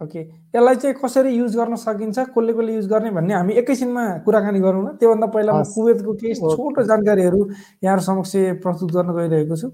ओके 0.00 0.20
यसलाई 0.56 0.76
चाहिँ 0.82 0.94
कसरी 0.98 1.30
युज 1.30 1.56
गर्न 1.56 1.76
सकिन्छ 1.76 2.18
कसले 2.36 2.52
कसले 2.52 2.74
युज 2.74 2.86
गर्ने 2.92 3.10
भन्ने 3.16 3.34
हामी 3.34 3.52
एकैछिनमा 3.62 4.04
कुराकानी 4.26 4.60
गरौँ 4.60 4.82
न। 4.82 4.88
त्योभन्दा 5.00 5.26
पहिला 5.34 5.52
म 5.52 5.62
कुवेतको 5.74 6.12
केही 6.20 6.34
छोटो 6.34 6.82
जानकारीहरू 6.90 7.40
यहाँहरू 7.84 8.02
समक्ष 8.02 8.32
प्रस्तुत 8.62 8.90
गर्न 8.92 9.10
गइरहेको 9.16 9.56
छु। 9.56 9.68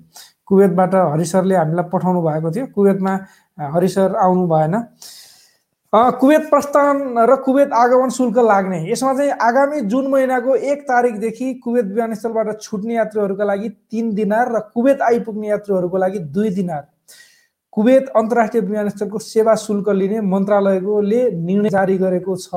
कुवेतबाट 0.46 0.94
हरिसरले 0.94 1.54
हामीलाई 1.56 1.86
पठाउनु 1.92 2.20
भएको 2.22 2.50
थियो। 2.54 2.66
कुवेतमा 2.74 3.12
हरिसर 3.74 4.16
आउनु 4.16 4.46
भएन। 4.46 4.74
कुवेत 5.92 6.48
प्रस्थान 6.50 7.18
र 7.18 7.34
कुवेत 7.44 7.72
आगमन 7.72 8.10
शुल्क 8.10 8.38
लाग्ने। 8.38 8.78
यसमा 8.90 9.12
चाहिँ 9.14 9.30
आगामी 9.30 9.80
जुन 9.86 10.06
महिनाको 10.10 10.54
एक 10.54 10.82
तारिकदेखि 10.82 11.52
कुवेत 11.54 11.84
विमानस्थलबाट 11.86 12.60
छुट्ने 12.60 12.94
यात्रुहरूका 12.94 13.44
लागि 13.44 13.68
तिन 13.68 14.14
दिनार 14.14 14.52
र 14.52 14.60
कुवेत 14.74 15.00
आइपुग्ने 15.02 15.48
यात्रुहरूको 15.48 15.96
लागि 15.96 16.18
दुई 16.18 16.50
दिनार। 16.50 16.82
कुवेत 17.72 18.08
अन्तर्राष्ट्रिय 18.16 18.62
विमानस्थलको 18.62 19.18
सेवा 19.18 19.54
शुल्क 19.56 19.88
लिने 19.90 20.20
मन्त्रालयकोले 20.22 21.22
निर्णय 21.30 21.68
जारी 21.70 21.96
गरेको 21.98 22.36
छ। 22.36 22.48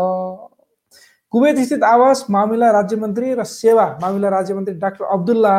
कुवेत 1.34 1.58
स्थित 1.60 1.84
आवास 1.84 2.26
मामिला 2.30 2.72
राज्य 2.72 2.96
मन्त्री 2.96 3.34
र 3.34 3.44
सेवा 3.46 3.86
मामिला 4.02 4.30
राज्य 4.30 4.54
मन्त्री 4.54 4.76
डाक्टर 4.76 5.06
अब्दुल्ला 5.06 5.56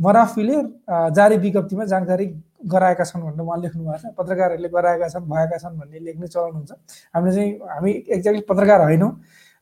मराफीले 0.00 0.62
जारी 1.12 1.36
विज्ञप्तिमा 1.36 1.84
जानकारी 1.84 2.26
गराएका 2.64 3.04
छन् 3.04 3.22
भनेर 3.22 3.40
उहाँ 3.40 3.58
लेख्नु 3.60 3.82
भएको 3.84 3.98
छ। 3.98 4.14
पत्रकारहरूले 4.18 4.68
गराएका 4.68 5.08
छन् 5.08 5.26
भएका 5.30 5.56
छन् 5.58 5.78
भन्ने 5.78 5.98
लेख्ने 5.98 6.26
चलन 6.26 6.52
हुन्छ। 6.52 6.72
हामीले 7.14 7.34
चाहिँ 7.34 7.50
हामी 7.70 7.90
एक्ज्याक्टली 7.90 8.44
पत्रकार 8.48 8.80
होइनौँ। 8.82 9.10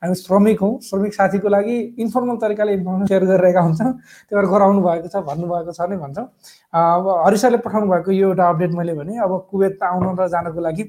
हामी 0.03 0.15
श्रमिक 0.15 0.61
हौँ। 0.61 0.73
श्रमिक 0.81 1.13
साथीको 1.15 1.49
लागि 1.49 1.77
इन्फर्मल 2.01 2.37
तरिकाले 2.41 2.73
इन्फर्मेसन 2.73 3.07
सेयर 3.07 3.25
गरिरहेका 3.25 3.61
हुन्छौँ। 3.61 3.93
त्यही 3.93 4.37
भएर 4.37 4.47
गराउनु 4.53 4.81
भएको 4.81 5.09
छ 5.09 5.17
भन्नुभएको 5.29 5.73
छ 5.73 5.81
नै 5.91 5.97
भन्छौँ। 5.97 6.27
अब 6.73 7.05
हरिसरले 7.27 7.59
पठाउनु 7.61 7.87
भएको 7.93 8.11
यो 8.13 8.29
एउटा 8.29 8.49
अपडेट 8.49 8.73
मैले 8.81 8.95
भने 8.97 9.19
अब 9.21 9.33
कुवेत 9.51 9.83
आउन 9.83 10.17
र 10.17 10.29
जानको 10.29 10.61
लागि 10.61 10.85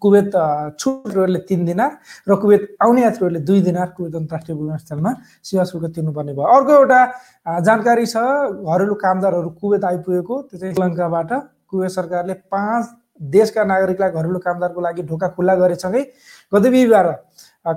कुवेत 0.00 0.30
छुटहरूले 0.80 1.38
तिन 1.48 1.64
दिनार 1.64 1.90
र 2.28 2.36
कुवेत 2.42 2.62
आउने 2.82 3.02
यात्रुहरूले 3.02 3.40
दुई 3.44 3.60
दिनार 3.62 3.88
कुवेत 3.96 4.14
अन्तर्राष्ट्रिय 4.16 4.56
विमानस्थलमा 4.56 5.12
सेवा 5.44 5.64
शुल्क 5.64 5.94
तिर्नुपर्ने 5.94 6.32
भयो। 6.32 6.46
अर्को 6.56 6.72
एउटा 6.72 7.00
जानकारी 7.60 8.06
छ 8.06 8.16
घरेलु 8.16 8.94
कामदारहरू 9.04 9.50
कुवेत 9.60 9.84
आइपुगेको 9.84 10.40
त्यो 10.42 10.58
चाहिँ 10.58 10.74
श्रीलङ्काबाट। 10.74 11.30
कुवेत 11.68 11.90
सरकारले 11.90 12.34
पाँच 12.48 12.84
देशका 13.20 13.64
नागरिकलाई 13.64 14.10
घरेलु 14.10 14.38
कामदारको 14.40 14.80
लागि 14.80 15.02
ढोका 15.08 15.28
खुल्ला 15.36 15.54
गरेसँगै 15.54 16.02
गत 16.52 16.66
बिहिबार 16.72 17.06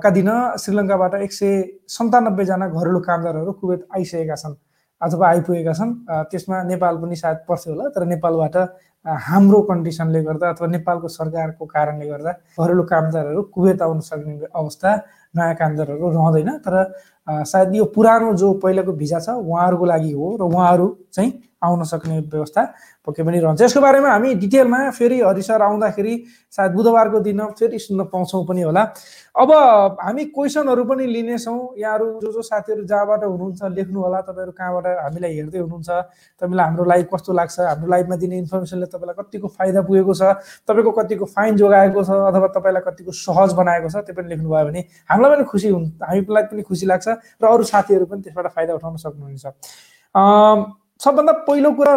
का 0.02 0.10
दिन 0.10 0.30
श्रीलङ्काबाट 0.58 1.14
एक 1.22 1.32
सय 1.32 1.52
सन्तानब्बेजना 1.88 2.66
घरेलु 2.68 3.00
कामदारहरू 3.00 3.52
कुवेत 3.60 3.86
आइसकेका 3.94 4.36
छन्। 4.36 4.54
अथवा 5.02 5.28
आइपुगेका 5.28 5.72
छन्। 5.72 5.92
त्यसमा 6.30 6.62
नेपाल 6.72 6.96
पनि 7.02 7.16
सायद 7.16 7.38
पर्थ्यो 7.48 7.72
होला 7.72 7.88
तर 7.94 8.04
नेपालबाट 8.06 8.56
हाम्रो 9.04 9.60
कन्डिसनले 9.62 10.22
गर्दा 10.22 10.48
अथवा 10.50 10.66
नेपालको 10.66 11.08
सरकारको 11.08 11.64
कारणले 11.66 12.06
गर्दा 12.08 12.30
घरेलु 12.58 12.82
कामदारहरू 12.92 13.42
कुवेत 13.54 13.82
आउन 13.82 14.00
सक्ने 14.02 14.34
अवस्था 14.50 14.90
नयाँ 15.36 15.54
कामदारहरू 15.54 16.10
रहँदैन। 16.10 16.50
तर 16.58 16.74
सायद 17.26 17.74
यो 17.74 17.84
पुरानो 17.94 18.32
जो 18.34 18.52
पहिलाको 18.62 18.92
भिजा 18.92 19.18
छ 19.20 19.28
उहाँहरूको 19.30 19.84
लागि 19.84 20.12
हो 20.12 20.36
र 20.36 20.42
उहाँहरू 20.44 20.86
चाहिँ 21.12 21.32
आउन 21.64 21.82
सक्ने 21.84 22.18
व्यवस्था 22.20 22.62
पक्कै 23.06 23.22
पनि 23.22 23.38
रहन्छ। 23.40 23.60
यसको 23.62 23.80
बारेमा 23.80 24.10
हामी 24.10 24.34
डिटेलमा 24.34 24.78
फेरि 24.90 25.20
हरिसर 25.20 25.62
आउँदाखेरि 25.62 26.14
सायद 26.52 26.72
बुधबारको 26.72 27.20
दिन 27.20 27.40
फेरि 27.58 27.78
सुन्न 27.78 28.04
पाउँछौँ 28.12 28.44
पनि 28.46 28.62
होला। 28.62 28.82
अब 29.34 29.50
हामी 30.00 30.24
क्वेसनहरू 30.36 30.84
पनि 30.84 31.06
लिनेछौँ। 31.06 31.58
यहाँहरू 31.78 32.06
जो 32.20 32.32
जो 32.32 32.42
साथीहरू 32.42 32.84
जहाँबाट 32.84 33.24
हुनुहुन्छ 33.24 33.62
लेख्नु 33.72 34.00
होला 34.00 34.20
तपाईँहरू 34.20 34.52
कहाँबाट 34.52 34.86
हामीलाई 34.86 35.32
हेर्दै 35.34 35.58
हुनुहुन्छ 35.58 35.90
तपाईँलाई 35.90 36.66
हाम्रो 36.66 36.84
लाइभ 36.84 37.06
कस्तो 37.14 37.32
लाग्छ 37.32 37.58
हाम्रो 37.60 37.90
लाइभमा 37.90 38.16
दिने 38.16 38.38
इन्फर्मेसनले 38.38 38.86
तपाईँलाई 38.86 39.16
कतिको 39.22 39.48
फाइदा 39.48 39.80
पुगेको 39.88 40.14
छ 40.14 40.22
तपाईँको 40.68 40.92
कतिको 40.92 41.24
फाइन 41.24 41.56
जोगाएको 41.56 42.04
छ 42.04 42.10
अथवा 42.30 42.48
तपाईँलाई 42.58 42.82
कतिको 42.86 43.12
सहज 43.16 43.54
बनाएको 43.56 43.88
छ 43.88 44.04
त्यो 44.04 44.14
पनि 44.14 44.28
लेख्नुभयो 44.28 44.64
भने 44.66 44.80
हामीलाई 45.10 45.34
पनि 45.34 45.44
खुसी 45.50 45.68
हुन् 45.72 45.86
हामीलाई 46.04 46.42
पनि 46.52 46.62
खुसी 46.62 46.86
लाग्छ। 46.86 47.15
र 47.42 47.44
अरू 47.52 47.64
साथीहरू 47.72 48.06
पनि 48.06 48.22
त्यसबाट 48.22 48.46
फाइदा 48.54 48.74
उठाउन 48.74 48.96
सक्नुहुनेछ। 49.04 49.44
सबभन्दा 51.04 51.32
पहिलो 51.46 51.70
कुरा 51.78 51.92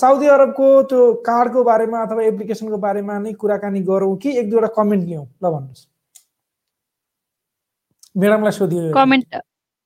साउदी 0.00 0.26
अरबको 0.36 0.66
त्यो 0.90 1.00
कार्डको 1.26 1.64
बारेमा 1.64 2.02
अथवा 2.06 2.22
एप्लिकेसनको 2.30 2.78
बारेमा 2.86 3.18
नै 3.18 3.32
कुराकानी 3.42 3.80
गरौँ 3.90 4.16
कि 4.22 4.38
एक 4.38 4.50
दुईवटा 4.50 4.70
कमेन्ट 4.78 5.08
लिउँ? 5.08 5.26
ल 5.42 5.46
भन्नुहोस्। 5.54 5.86
म्याडमलाई 8.18 8.52
सोधियो 8.58 8.92
कमेन्ट 8.94 9.26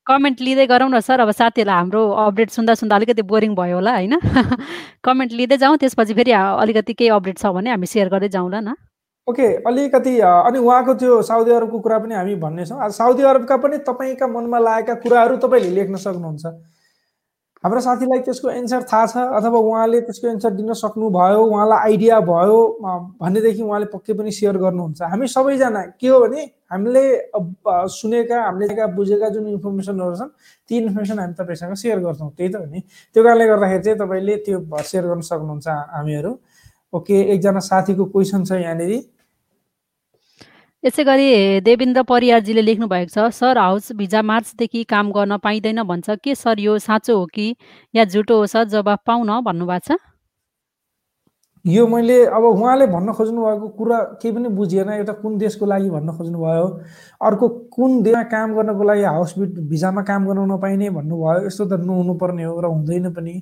कमेन्ट 0.06 0.40
लिँदै 0.40 0.66
गरौँ 0.66 0.88
न 0.90 1.00
सर 1.00 1.20
अब 1.20 1.30
साथीहरूलाई 1.40 1.76
हाम्रो 1.76 2.02
अपडेट 2.26 2.50
सुन्दा 2.50 2.74
सुन्दा 2.82 2.96
अलिकति 2.96 3.22
बोरिङ 3.32 3.54
भयो 3.54 3.76
होला 3.76 3.92
होइन? 3.96 4.14
कमेन्ट 5.06 5.32
लिँदै 5.40 5.56
जाउँ 5.62 5.76
त्यसपछि 5.80 6.14
फेरि 6.20 6.32
अलिकति 6.32 6.92
केही 7.00 7.10
अपडेट 7.16 7.38
छ 7.38 7.46
भने 7.56 7.70
हामी 7.70 7.86
सेयर 7.86 8.08
गर्दै 8.12 8.28
जाउँला 8.28 8.60
न। 8.60 8.74
ओके 9.28 9.46
अलिकति 9.68 10.18
अनि 10.20 10.58
उहाँको 10.58 10.94
त्यो 10.94 11.22
साउदी 11.22 11.50
अरबको 11.52 11.78
कुरा 11.80 11.98
पनि 11.98 12.14
हामी 12.14 12.34
भन्नेछौँ। 12.40 12.88
साउदी 12.90 13.22
अरबका 13.22 13.56
पनि 13.56 13.78
तपाईँका 13.86 14.26
मनमा 14.26 14.58
लागेका 14.58 14.94
कुराहरू 15.02 15.36
तपाईँले 15.36 15.70
लेख्न 15.70 15.96
सक्नुहुन्छ। 15.96 16.46
हाम्रो 17.64 17.80
साथीलाई 17.80 18.18
त्यसको 18.24 18.48
एन्सर 18.50 18.82
थाहा 18.88 19.06
छ 19.06 19.16
अथवा 19.36 19.58
उहाँले 19.60 20.00
त्यसको 20.08 20.28
एन्सर 20.28 20.50
दिन 20.56 20.72
सक्नुभयो 20.72 21.40
उहाँलाई 21.44 21.78
आइडिया 21.92 22.20
भयो 22.24 22.58
भनेदेखि 23.20 23.62
उहाँले 23.62 23.86
पक्कै 23.92 24.12
पनि 24.16 24.30
सेयर 24.32 24.56
गर्नुहुन्छ। 24.56 25.02
हामी 25.04 25.26
सबैजना 25.28 25.82
के 26.00 26.08
हो 26.08 26.20
भने 26.24 26.40
हामीले 26.72 27.04
सुनेका 27.92 28.38
हामीले 28.48 28.86
बुझेका 28.96 29.28
जुन 29.28 29.46
इन्फर्मेसनहरू 29.60 30.16
छन् 30.16 30.32
ती 30.68 30.76
इन्फर्मेसन 30.88 31.18
हामी 31.20 31.34
तपाईँसँग 31.36 31.74
सेयर 31.76 31.98
गर्छौँ। 32.00 32.30
त्यही 32.32 32.48
त 32.48 32.56
हो 32.56 32.64
नि। 32.64 32.80
त्यो 33.12 33.20
कारणले 33.24 33.46
गर्दाखेरि 33.46 33.82
चाहिँ 33.84 33.98
तपाईँले 34.00 34.36
त्यो 34.40 34.58
सेयर 34.80 35.04
गर्न 35.06 35.20
सक्नुहुन्छ 35.20 35.68
हामीहरू। 35.68 36.32
ओके 36.92 37.20
एकजना 37.34 37.60
साथीको 37.60 38.04
क्वेसन 38.04 38.44
छ 38.44 38.52
यहाँनिर। 38.60 38.92
यसै 40.84 41.04
गरी 41.04 41.28
देवेन्द्र 41.60 42.02
परियारजीले 42.02 42.62
लेख्नु 42.62 42.86
भएको 42.88 43.12
छ 43.14 43.30
सर 43.36 43.58
हाउस 43.58 43.92
भिजा 43.94 44.22
मार्चदेखि 44.22 44.84
काम 44.90 45.10
गर्न 45.12 45.36
पाइँदैन 45.38 45.82
भन्छ। 45.84 46.16
के 46.24 46.34
सर 46.34 46.60
यो 46.60 46.78
साँचो 46.80 47.18
हो 47.18 47.26
कि 47.26 47.54
या 47.94 48.04
झुटो 48.04 48.36
हो 48.36 48.46
सर? 48.46 48.64
जवाफ 48.64 49.00
पाउन 49.06 49.40
भन्नुभएको 49.44 49.86
छ। 49.86 49.98
यो 51.64 51.86
मैले 51.86 52.24
अब 52.26 52.44
उहाँले 52.44 52.86
भन्न 52.86 53.12
खोज्नु 53.12 53.40
भएको 53.44 53.68
कुरा 53.76 53.98
केही 54.22 54.34
पनि 54.34 54.48
बुझिएन 54.48 54.88
एउटा 54.90 55.12
कुन 55.20 55.36
देशको 55.38 55.66
लागि 55.66 55.90
भन्न 55.90 56.16
खोज्नुभयो 56.16 56.66
अर्को 57.20 57.48
कुन 57.76 58.02
देशमा 58.02 58.22
काम 58.32 58.54
गर्नको 58.56 58.84
लागि 58.84 59.02
हाउस 59.04 59.34
भिजामा 59.68 60.02
काम 60.02 60.26
गर्न 60.28 60.52
नपाइने 60.52 60.90
भन्नुभयो 60.90 61.46
यस्तो 61.46 61.64
त 61.68 61.80
नहुनुपर्ने 61.84 62.44
हो 62.44 62.60
र 62.60 62.64
हुँदैन 62.64 63.12
पनि। 63.12 63.34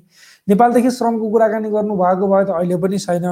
नेपालदेखि 0.47 0.91
श्रमको 0.91 1.29
कुराकानी 1.31 1.69
गर्नुभएको 1.71 2.27
भए 2.27 2.43
त 2.43 2.49
अहिले 2.59 2.77
पनि 2.83 2.97
छैन। 2.99 3.25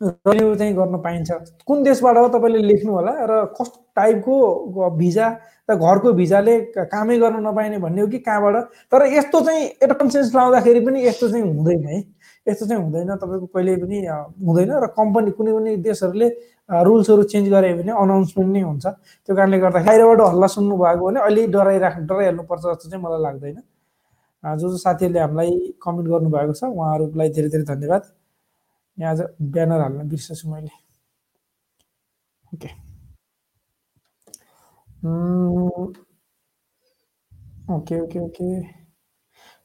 रिन्यु 0.00 0.54
चाहिँ 0.54 0.74
गर्न 0.74 0.96
पाइन्छ। 1.02 1.30
कुन 1.66 1.82
देशबाट 1.82 2.16
हो 2.16 2.28
तपाईँले 2.38 2.62
लेख्नु 2.62 2.92
होला 2.92 3.12
र 3.26 3.44
कस्तो 3.58 3.78
टाइपको 3.96 4.90
भिजा 4.96 5.28
र 5.70 5.74
घरको 5.76 6.12
भिजाले 6.12 6.54
कामै 6.88 7.18
गर्न 7.18 7.46
नपाइने 7.46 7.78
भन्ने 7.78 8.00
हो 8.00 8.06
कि 8.08 8.18
कहाँबाट? 8.18 8.54
तर 8.90 9.06
यस्तो 9.12 9.40
चाहिँ 9.40 9.62
एउटा 9.82 9.94
कन्सेन्स 9.94 10.34
लाउँदाखेरि 10.34 10.80
पनि 10.86 11.06
यस्तो 11.06 11.28
चाहिँ 11.28 11.44
हुँदैन 11.44 11.84
है। 11.86 12.00
यस्तो 12.50 12.66
चाहिँ 12.66 12.82
हुँदैन। 12.82 13.10
तपाईँको 13.22 13.46
कहिले 13.54 13.76
पनि 13.82 13.98
हुँदैन 14.46 14.70
र 14.84 14.86
कम्पनी 14.98 15.30
कुनै 15.38 15.50
कुनै 15.56 15.76
देशहरूले 15.86 16.28
रुल्सहरू 16.70 17.22
चेन्ज 17.32 17.46
गरे 17.50 17.70
भने 17.78 17.92
अनाउन्समेन्ट 18.02 18.50
नै 18.54 18.62
हुन्छ। 18.62 18.86
त्यो 19.26 19.32
कारणले 19.36 19.58
गर्दा 19.58 19.80
बाहिरबाट 19.80 20.20
हल्ला 20.30 20.46
सुन्नु 20.56 20.74
भएको 20.82 21.02
भने 21.06 21.20
अहिले 21.20 21.46
डराइराख 21.54 21.94
डराइहाल्नुपर्छ 22.10 22.62
जस्तो 22.62 22.86
चाहिँ 22.90 23.02
मलाई 23.04 23.20
लाग्दैन। 23.26 23.58
जो 24.44 24.66
जो 24.70 24.76
साथीहरूले 24.78 25.20
हामीलाई 25.20 25.50
कमेन्ट 25.82 26.06
गर्नुभएको 26.08 26.52
छ 26.56 26.62
उहाँहरूलाई 26.64 27.28
धेरै 27.36 27.48
धेरै 27.52 27.64
धन्यवाद। 27.72 28.02
यहाँ 28.98 29.12
आज 29.12 29.20
ब्यानर 29.52 29.80
हाल्न 29.80 30.08
बिर्सेछु 30.08 30.48
मैले। 30.48 30.72
ओके। 32.54 32.70
Okay 37.74 37.94
okay 38.00 38.18
okay. 38.20 38.48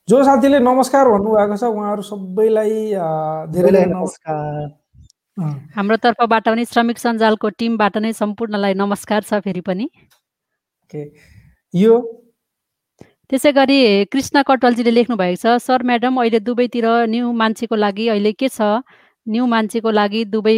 जो 0.07 0.23
साथीले 0.23 0.59
नमस्कार 0.59 1.07
भन्नुभएको 1.09 1.55
छ 1.57 1.63
उहाँहरू 1.65 2.01
सबैलाई 2.05 2.73
धेरै 3.53 3.71
धेरै 3.71 3.85
नमस्कार। 3.85 4.69
हाम्रो 5.77 5.97
तर्फबाट 5.97 6.45
पनि 6.45 6.65
श्रमिक 6.65 6.97
सञ्जालको 7.01 7.49
टिमबाट 7.57 7.97
नै 8.05 8.11
सम्पूर्णलाई 8.13 8.73
नमस्कार 8.77 9.21
छ 9.25 9.41
फेरि 9.41 9.61
पनि। 9.65 9.89
ओके। 9.89 11.01
यो? 11.73 11.97
त्यसै 13.29 13.51
गरी 13.57 14.05
कृष्ण 14.13 14.45
कटवालजीले 14.45 14.93
लेख्नु 14.93 15.17
भएको 15.17 15.41
छ 15.41 15.57
सर 15.65 15.83
म्याडम 15.89 16.21
अहिले 16.21 16.39
दुबईतिर 16.53 16.87
न्यू 17.09 17.31
मान्छेको 17.41 17.75
लागि 17.75 18.07
अहिले 18.13 18.31
के 18.37 18.49
छ? 18.53 18.61
न्यू 19.27 19.45
मान्छेको 19.57 19.89
लागि 19.89 20.25
दुबई 20.29 20.57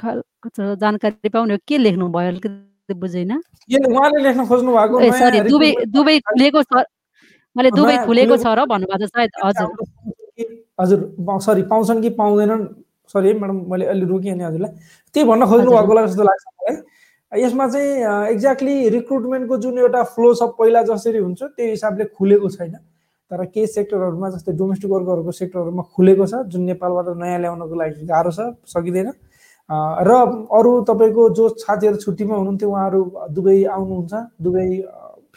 जानकारी 0.00 1.28
पाउने 1.28 1.56
के 1.68 1.76
लेख्नु 1.84 2.08
भयो 2.16 2.28
अलिकति 2.32 2.94
बुझेन। 2.96 3.32
उहाँले 3.36 4.18
लेख्न 4.24 4.40
खोज्नु 4.48 4.70
भएको 4.72 4.96
सरी 5.20 5.40
दुबई 5.52 5.74
दुबई 5.92 6.16
खुलेको 6.24 6.62
छ 6.64 6.88
मैले 7.56 7.70
दुबई 7.70 7.96
खुलेको 8.06 8.36
छ 8.36 8.46
र 8.58 8.64
भन्नुभएको 8.66 9.06
छ 9.06 9.10
सायद 9.10 9.30
हजुर। 9.44 9.68
हजुर 10.80 11.00
सरी 11.46 11.62
पाउँछन् 11.70 12.02
कि 12.02 12.10
पाउँदैनन्? 12.18 12.62
सरी 13.08 13.28
है 13.28 13.34
म्याडम 13.38 13.58
मैले 13.70 13.84
अलि 13.88 14.04
रोकिएँ 14.06 14.34
नि 14.36 14.44
हजुरलाई। 14.44 14.72
त्यही 15.14 15.24
भन्न 15.28 15.46
खोज्नु। 15.48 15.70
भएको 15.70 15.86
होला 15.88 16.06
जस्तो 16.06 16.22
लाग्छ 16.22 16.44
मलाई। 16.46 16.76
यसमा 17.32 17.66
चाहिँ 17.68 17.90
एक्ज्याक्टली 18.32 18.88
रिक्रुटमेन्टको 18.88 19.56
जुन 19.58 19.78
एउटा 19.78 20.02
फ्लो 20.12 20.34
छ 20.34 20.42
पहिला 20.58 20.82
जसरी 20.88 21.18
हुन्छ 21.18 21.42
त्यही 21.42 21.70
हिसाबले 21.70 22.04
खुलेको 22.16 22.48
छैन। 22.48 22.74
तर 23.30 23.44
केही 23.44 23.66
सेक्टरहरूमा 23.66 24.28
जस्तै 24.30 24.52
डोमेस्टिक 24.56 24.90
वर्करहरूको 24.90 25.32
सेक्टरहरूमा 25.32 25.82
खुलेको 25.96 26.24
छ 26.26 26.34
जुन 26.52 26.62
नेपालबाट 26.68 27.16
नयाँ 27.16 27.38
ल्याउनको 27.40 27.74
लागि 27.74 28.06
गाह्रो 28.06 28.30
छ 28.30 28.40
सकिँदैन। 28.64 29.08
र 30.04 30.10
अरू 30.48 30.70
तपाईँको 30.88 31.22
जो 31.36 31.48
साथीहरू 31.60 31.96
छुट्टीमा 31.96 32.34
हुनुहुन्थ्यो 32.36 32.68
उहाँहरू 32.70 33.00
दुबई 33.36 33.64
आउनुहुन्छ। 33.68 34.12
दुबई 34.40 34.68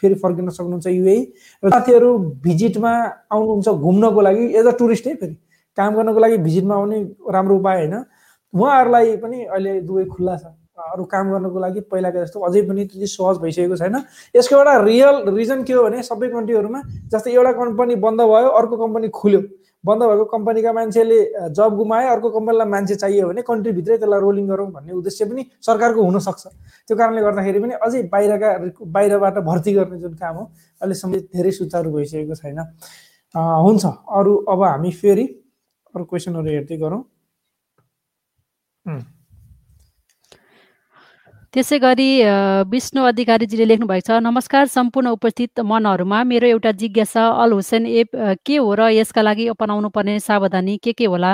फेरि 0.02 0.14
फर्किन 0.22 0.48
सक्नुहुन्छ 0.50 0.86
युए 0.86 1.16
र 1.64 1.70
साथीहरू 1.70 2.10
भिजिटमा 2.44 2.92
आउनुहुन्छ 3.32 3.68
घुम्नको 3.68 4.20
लागि 4.20 4.44
एज 4.58 4.66
अ 4.66 4.74
टुरिस्ट 4.78 5.06
है 5.06 5.14
फेरि। 5.16 5.36
काम 5.78 5.94
गर्नको 5.96 6.20
लागि 6.20 6.36
भिजिटमा 6.46 6.74
आउने 6.74 6.98
राम्रो 7.32 7.56
उपाय 7.56 7.76
होइन। 7.76 7.94
उहाँहरूलाई 8.54 9.16
पनि 9.16 9.44
अहिले 9.44 9.80
दुवै 9.80 10.04
खुल्ला 10.06 10.36
छ। 10.36 10.44
अरू 10.92 11.04
काम 11.04 11.30
गर्नको 11.30 11.58
लागि 11.60 11.80
पहिलाको 11.88 12.18
जस्तो 12.18 12.40
अझै 12.48 12.60
पनि 12.68 12.84
त्यति 12.84 13.06
सहज 13.06 13.36
भइसकेको 13.38 13.76
छैन। 13.76 13.96
यसको 14.36 14.56
एउटा 14.56 14.76
रियल 14.82 15.16
रिजन 15.36 15.62
के 15.64 15.72
हो 15.72 15.82
भने 15.84 16.02
सबै 16.02 16.28
कन्ट्रीहरूमा 16.28 16.80
जस्तै 17.12 17.32
एउटा 17.32 17.52
कम्पनी 17.52 17.94
बन्द 18.04 18.20
भयो 18.32 18.48
अर्को 18.60 18.76
कम्पनी 18.76 19.08
खुल्यो। 19.08 19.40
बन्द 19.84 20.02
भएको 20.02 20.24
कम्पनीका 20.30 20.72
मान्छेले 20.72 21.18
जब 21.58 21.76
गुमाए 21.76 22.06
अर्को 22.08 22.30
कम्पनीलाई 22.30 22.68
मान्छे 22.70 22.94
चाहियो 23.02 23.28
भने 23.28 23.42
कन्ट्रीभित्रै 23.42 23.96
त्यसलाई 23.98 24.20
रोलिङ 24.20 24.46
गरौँ 24.48 24.70
भन्ने 24.72 24.92
उद्देश्य 24.94 25.24
पनि 25.26 25.42
सरकारको 25.66 26.02
हुनसक्छ। 26.02 26.42
त्यो 26.88 26.96
कारणले 26.96 27.22
गर्दाखेरि 27.22 27.58
पनि 27.60 27.74
अझै 27.82 28.02
बाहिरका 28.12 28.48
बाहिरबाट 28.86 29.38
भर्ती 29.48 29.72
गर्ने 29.74 29.98
जुन 30.00 30.14
काम 30.22 30.36
हो 30.36 30.44
अहिलेसम्म 30.80 31.12
धेरै 31.34 31.50
सुचारू 31.58 31.90
भइसकेको 31.92 32.34
छैन। 32.34 32.60
हुन्छ 33.34 33.84
अरू 34.18 34.32
अब 34.54 34.62
हामी 34.62 34.90
फेरि 35.02 35.24
अरू 35.94 36.04
क्वेसनहरू 36.04 36.48
हेर्दै 36.48 36.76
गरौँ। 36.78 37.02
त्यसै 41.54 41.76
गरी 41.78 42.04
विष्णु 42.72 43.02
अधिकारीजीले 43.04 43.64
लेख्नु 43.68 43.86
भएको 43.88 44.06
छ 44.06 44.20
नमस्कार 44.24 44.66
सम्पूर्ण 44.74 45.08
उपस्थित 45.16 45.60
मनहरूमा 45.70 46.22
मेरो 46.24 46.46
एउटा 46.48 46.70
जिज्ञासा 46.82 47.24
अल 47.42 47.52
हुसेन 47.52 47.86
एप 48.02 48.16
के 48.48 48.56
हो 48.56 48.70
र 48.80 48.88
यसका 48.96 49.22
लागि 49.22 49.46
अपनाउनु 49.52 49.88
पर्ने 49.96 50.18
सावधानी 50.28 50.76
के 50.84 50.92
के 50.96 51.06
होला? 51.12 51.32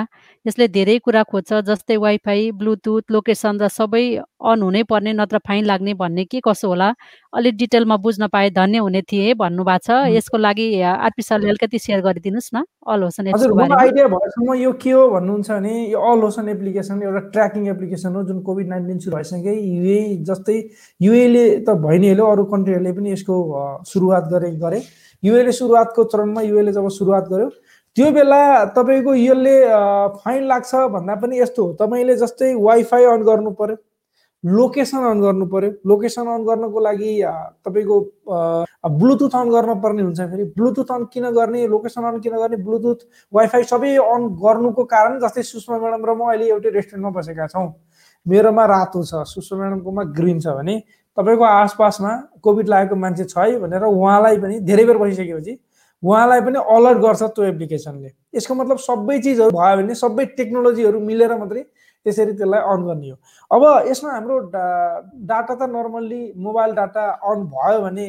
यसले 0.48 0.68
धेरै 0.74 0.98
कुरा 1.04 1.22
खोज्छ 1.30 1.60
जस्तै 1.68 1.96
वाइफाई 2.04 2.50
ब्लुटुथ 2.58 3.12
लोकेसन 3.12 3.60
र 3.60 3.68
सबै 3.68 4.04
अन 4.40 4.62
हुनै 4.62 4.82
पर्ने 4.90 5.12
नत्र 5.12 5.38
फाइन 5.46 5.64
लाग्ने 5.70 5.94
भन्ने 6.00 6.24
के 6.24 6.40
कसो 6.46 6.68
होला? 6.68 6.88
अलिक 7.32 7.56
डिटेलमा 7.56 7.96
बुझ्न 8.04 8.26
पाए 8.32 8.50
धन्य 8.56 8.78
हुने 8.78 9.02
थिए 9.10 9.34
भन्नुभएको 9.34 9.84
छ। 9.86 10.14
यसको 10.16 10.36
लागि 10.38 10.66
आरपी 10.80 11.22
सरले 11.22 11.48
अलिकति 11.48 11.78
सेयर 11.78 12.00
गरिदिनुहोस् 12.06 12.50
न। 12.54 12.64
अल 12.88 13.02
हुसेन 13.02 13.28
आइडिया 13.28 14.06
भएसम्म 14.08 14.54
यो 14.54 14.72
के 14.82 14.90
हो 14.90 15.02
भन्नुहुन्छ 15.10 15.50
भने 15.50 15.74
यो 15.92 15.98
अल 16.00 16.24
ओसन 16.24 16.48
एप्लिकेसन 16.48 17.02
एउटा 17.02 17.20
ट्र्याकिङ 17.34 17.66
एप्लिकेसन 17.68 18.14
हो 18.16 18.22
जुन 18.24 18.40
कोभिड 18.42 18.68
नाइन्टिन 18.68 18.98
सुरु 18.98 19.16
भइसकेँ 19.16 19.56
युए 19.56 20.00
जस्तै 20.30 20.58
युएले 21.00 21.44
त 21.66 21.76
भइ 21.84 21.98
नै 21.98 22.08
हाल्यो 22.08 22.26
अरू 22.32 22.44
कन्ट्रीहरूले 22.54 22.92
पनि 22.92 23.12
यसको 23.12 23.36
सुरुवात 23.92 24.24
गरे 24.32 24.50
गरे। 24.64 24.80
युएले 25.22 25.52
सुरुवातको 25.52 26.04
चरणमा 26.14 26.42
युएले 26.42 26.72
जब 26.72 26.88
सुरुवात 26.96 27.28
गर्यो 27.32 27.50
त्यो 27.98 28.10
बेला 28.14 28.40
तपाईँको 28.78 29.14
यसले 29.14 29.54
फाइन 30.22 30.42
लाग्छ 30.46 30.74
भन्दा 30.94 31.14
पनि 31.18 31.38
यस्तो 31.38 31.62
हो। 31.66 31.72
तपाईँले 31.82 32.14
जस्तै 32.16 32.54
वाइफाई 32.54 33.04
अन 33.10 33.22
गर्नु 33.26 33.50
पर्यो 33.58 33.76
लोकेसन 34.44 35.02
अन 35.02 35.20
गर्नु 35.20 35.46
पर्यो। 35.50 35.70
लोकेसन 35.82 36.26
अन 36.30 36.44
गर्नको 36.46 36.78
लागि 36.78 37.12
तपाईँको 37.66 37.96
ब्लुटुथ 38.86 39.34
अन 39.34 39.48
गर्न 39.50 39.74
पर्ने 39.82 40.02
हुन्छ। 40.02 40.20
फेरि 40.30 40.44
ब्लुटुथ 40.54 40.92
अन 40.94 41.04
किन 41.10 41.30
गर्ने 41.34 41.66
लोकेसन 41.66 42.04
अन 42.06 42.20
किन 42.22 42.36
गर्ने 42.38 42.56
ब्लुटुथ 42.62 42.98
वाइफाई 43.34 43.62
सबै 43.66 43.90
अन 43.98 44.28
गर्नुको 44.46 44.84
कारण 44.94 45.18
जस्तै 45.18 45.42
सुषमा 45.42 45.78
म्याडम 45.82 46.06
र 46.06 46.14
म 46.14 46.30
अहिले 46.30 46.46
एउटै 46.54 46.70
रेस्टुरेन्टमा 46.78 47.10
बसेका 47.18 47.46
छौँ। 47.50 47.66
मेरोमा 48.26 48.64
रातो 48.78 49.02
छ 49.02 49.26
सुषमा 49.26 49.58
म्याडमकोमा 49.58 50.02
ग्रिन 50.14 50.38
छ 50.38 50.54
भने 50.54 50.78
तपाईँको 51.18 51.44
आसपासमा 51.44 52.12
कोभिड 52.46 52.68
लागेको 52.68 52.94
मान्छे 52.94 53.24
छ 53.26 53.38
है 53.38 53.58
भनेर 53.58 53.90
उहाँलाई 53.90 54.38
पनि 54.38 54.60
धेरै 54.62 54.84
बेर 54.86 54.96
बसिसकेपछि 55.02 55.54
उहाँलाई 56.02 56.40
पनि 56.46 56.58
अलर्ट 56.76 56.98
गर्छ 56.98 57.22
त्यो 57.22 57.44
एप्लिकेसनले। 57.44 58.10
यसको 58.36 58.54
मतलब 58.54 58.78
सबै 58.78 59.18
चिजहरू 59.18 59.50
भयो 59.58 59.76
भने 59.82 59.94
सबै 59.94 60.24
टेक्नोलोजीहरू 60.38 61.00
मिलेर 61.00 61.36
मात्रै 61.38 61.62
त्यसरी 62.06 62.32
त्यसलाई 62.32 62.60
अन 62.72 62.82
गर्ने 62.86 63.10
हो 63.10 63.16
अब 63.50 63.62
यसमा 63.90 64.10
हाम्रो 64.12 64.38
डा 64.54 64.64
डाटा 65.30 65.54
त 65.54 65.62
नर्मल्ली 65.74 66.22
मोबाइल 66.38 66.74
डाटा 66.74 67.04
अन 67.30 67.44
भयो 67.54 67.80
भने 67.82 68.06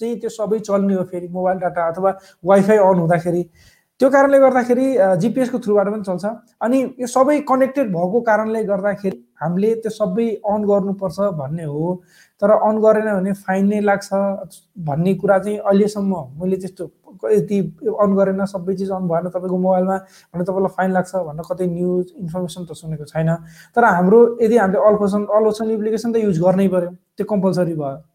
चाहिँ 0.00 0.18
त्यो 0.20 0.30
सबै 0.30 0.58
चल्ने 0.68 0.94
हो 0.94 1.04
फेरि 1.10 1.28
मोबाइल 1.28 1.58
डाटा 1.58 1.86
अथवा 1.92 2.10
वाइफाई 2.44 2.76
अन 2.78 2.98
हुँदाखेरि। 2.98 3.42
त्यो 4.00 4.08
कारणले 4.10 4.38
गर्दाखेरि 4.40 4.86
जिपिएसको 5.22 5.58
थ्रुबाट 5.64 5.88
पनि 5.88 6.02
चल्छ। 6.02 6.24
अनि 6.62 6.78
यो 7.00 7.06
सबै 7.06 7.38
कनेक्टेड 7.50 7.92
भएको 7.94 8.20
कारणले 8.30 8.62
गर्दाखेरि 8.70 9.18
हामीले 9.42 9.74
त्यो 9.82 9.90
सबै 9.90 10.28
अन 10.54 10.64
गर्नुपर्छ 10.70 11.18
भन्ने 11.38 11.64
हो। 11.64 12.02
तर 12.42 12.50
अन 12.50 12.78
गरेन 12.82 13.08
भने 13.14 13.32
फाइन 13.44 13.66
नै 13.68 13.80
लाग्छ। 13.80 14.08
भन्ने 14.86 15.14
कुरा 15.14 15.38
चाहिँ 15.38 15.58
अहिलेसम्म 15.58 16.12
मैले 16.40 16.56
त्यस्तो 16.56 16.84
यति 17.32 17.58
अन 18.02 18.14
गरेन 18.16 18.44
सबै 18.46 18.74
चिज 18.74 18.90
अन 18.90 19.06
भएन 19.08 19.28
तपाईँको 19.28 19.58
मोबाइलमा 19.58 19.96
भने 20.34 20.44
तपाईँलाई 20.44 20.72
फाइन 20.76 20.90
लाग्छ 20.92 21.12
भनेर 21.28 21.44
कतै 21.50 21.66
न्युज 21.66 22.06
इन्फर्मेसन 22.22 22.64
त 22.64 22.72
सुनेको 22.74 23.04
छैन। 23.04 23.30
तर 23.76 23.84
हाम्रो 23.84 24.18
यदि 24.42 24.56
हामीले 24.56 24.82
अल्फोसन 24.88 25.22
अलोसन 25.30 25.70
एप्लिकेसन 25.70 26.12
त 26.12 26.16
युज 26.26 26.40
गर्नै 26.42 26.68
पर्यो। 26.74 26.90
त्यो 27.16 27.26
कम्पलसरी 27.32 27.74
भयो। 27.74 28.13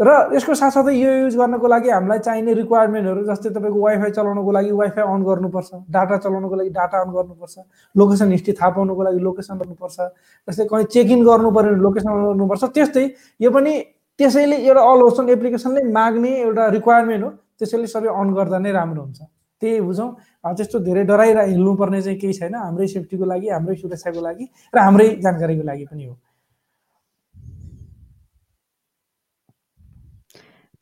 र 0.00 0.08
यसको 0.34 0.54
साथसाथै 0.56 0.92
यो 0.96 1.10
युज 1.12 1.36
गर्नको 1.36 1.68
लागि 1.68 1.88
हामीलाई 1.90 2.18
चाहिने 2.26 2.52
रिक्वायरमेन्टहरू 2.54 3.24
जस्तै 3.28 3.50
तपाईँको 3.56 3.80
वाइफाई 3.80 4.10
चलाउनको 4.16 4.52
लागि 4.56 4.70
वाइफाई 4.80 5.04
अन 5.04 5.22
गर्नुपर्छ 5.28 5.70
डाटा 5.96 6.16
चलाउनको 6.24 6.56
लागि 6.56 6.70
डाटा 6.78 7.00
अन 7.04 7.10
गर्नुपर्छ 7.12 7.58
लोकेसन 7.94 8.32
हिस्ट्री 8.32 8.52
थाहा 8.60 8.70
पाउनुको 8.76 9.02
लागि 9.08 9.20
लोकेसन 9.28 9.58
गर्नुपर्छ 9.60 9.98
जस्तै 10.48 10.64
कहीँ 10.72 10.84
चेक 10.96 11.10
इन 11.12 11.24
गर्नु 11.28 11.50
पऱ्यो 11.52 11.70
भने 11.70 11.82
लोकेसन 11.84 12.10
गर्नुपर्छ 12.24 12.64
त्यस्तै 12.72 13.04
यो 13.44 13.50
पनि 13.52 13.72
त्यसैले 14.18 14.56
एउटा 14.64 14.82
अल 14.92 15.02
ओसन 15.12 15.28
एप्लिकेसनले 15.36 15.82
माग्ने 15.92 16.32
एउटा 16.40 16.66
रिक्वायरमेन्ट 16.78 17.22
हो 17.24 17.30
त्यसैले 17.60 17.86
सबै 17.94 18.08
अन 18.08 18.34
गर्दा 18.34 18.58
नै 18.64 18.72
राम्रो 18.72 19.02
हुन्छ। 19.02 19.20
त्यही 19.62 19.80
बुझौँ 19.86 20.10
त्यस्तो 20.56 20.78
धेरै 20.88 21.04
डराइरह 21.06 21.44
हिँड्नुपर्ने 21.52 22.02
चाहिँ 22.02 22.18
केही 22.18 22.32
छैन 22.40 22.54
हाम्रै 22.64 22.86
सेफ्टीको 22.96 23.24
लागि 23.32 23.48
हाम्रै 23.54 23.74
सुरक्षाको 23.76 24.20
लागि 24.20 24.44
र 24.74 24.78
हाम्रै 24.78 25.08
जानकारीको 25.24 25.64
लागि 25.70 25.84
पनि 25.92 26.04
हो। 26.06 26.14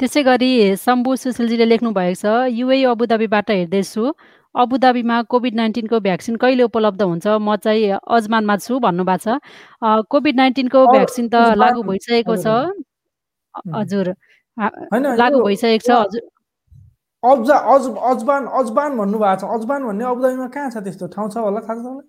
त्यसै 0.01 0.23
गरी 0.25 0.51
शम्भु 0.81 1.11
सुशीलजीले 1.23 1.67
लेख्नु 1.73 1.91
भएको 1.93 2.17
छ 2.23 2.25
युए 2.59 2.77
अबुधाबीबाट 2.93 3.51
हेर्दैछु। 3.51 4.05
अबुधाबीमा 4.55 5.17
कोभिड 5.31 5.55
नाइन्टिनको 5.55 6.01
भ्याक्सिन 6.07 6.37
कहिले 6.43 6.63
उपलब्ध 6.67 7.03
हुन्छ? 7.03 7.27
म 7.39 7.57
चाहिँ 7.65 8.01
अजमानमा 8.01 8.57
छु 8.65 8.79
भन्नुभएको 8.81 9.23
छ। 9.25 9.39
कोभिड 10.11 10.35
नाइन्टिनको 10.37 10.81
भ्याक्सिन 10.91 11.29
त 11.29 11.35
लागु 11.63 11.83
भइसकेको 11.87 12.35
छ। 12.37 12.47
हजुर, 13.77 14.07
लागु 15.21 15.39
भइसकेको 15.45 15.85
छ 15.87 15.91
हजुर। 15.91 16.23
अब्जा 17.23 17.57
अज 17.75 17.85
अजबान 18.11 18.43
अजबान 18.61 18.91
भन्नुभएको 18.99 19.37
छ। 19.41 19.45
अजबान 19.55 19.81
भन्ने 19.87 20.05
अबुधाबीमा 20.11 20.49
कहाँ 20.57 20.71
छ 20.71 20.77
त्यस्तो? 20.83 21.07
ठाउँ 21.15 21.29
छ 21.31 21.37
होला 21.45 21.61
थाहा 21.61 21.77
छ 21.85 22.01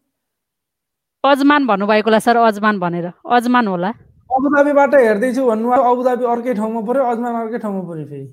अजमान 1.23 1.67
भन्नुभएको 1.67 2.09
होला 2.09 2.19
सर 2.25 2.37
अजमान 2.49 2.79
भनेर। 2.79 3.11
अजमान 3.29 3.67
होला। 3.67 3.91
अबुधाबीबाट 4.35 4.93
हेर्दैछु 4.95 5.41
भन्नुभयो 5.47 5.81
अबुधाबी 5.91 6.25
अर्कै 6.33 6.53
ठाउँमा 6.59 6.81
पऱ्यो 6.87 7.03
अजमान 7.11 7.35
अर्कै 7.41 7.59
ठाउँमा 7.63 7.81
पऱ्यो 7.89 8.05
फेरि। 8.11 8.27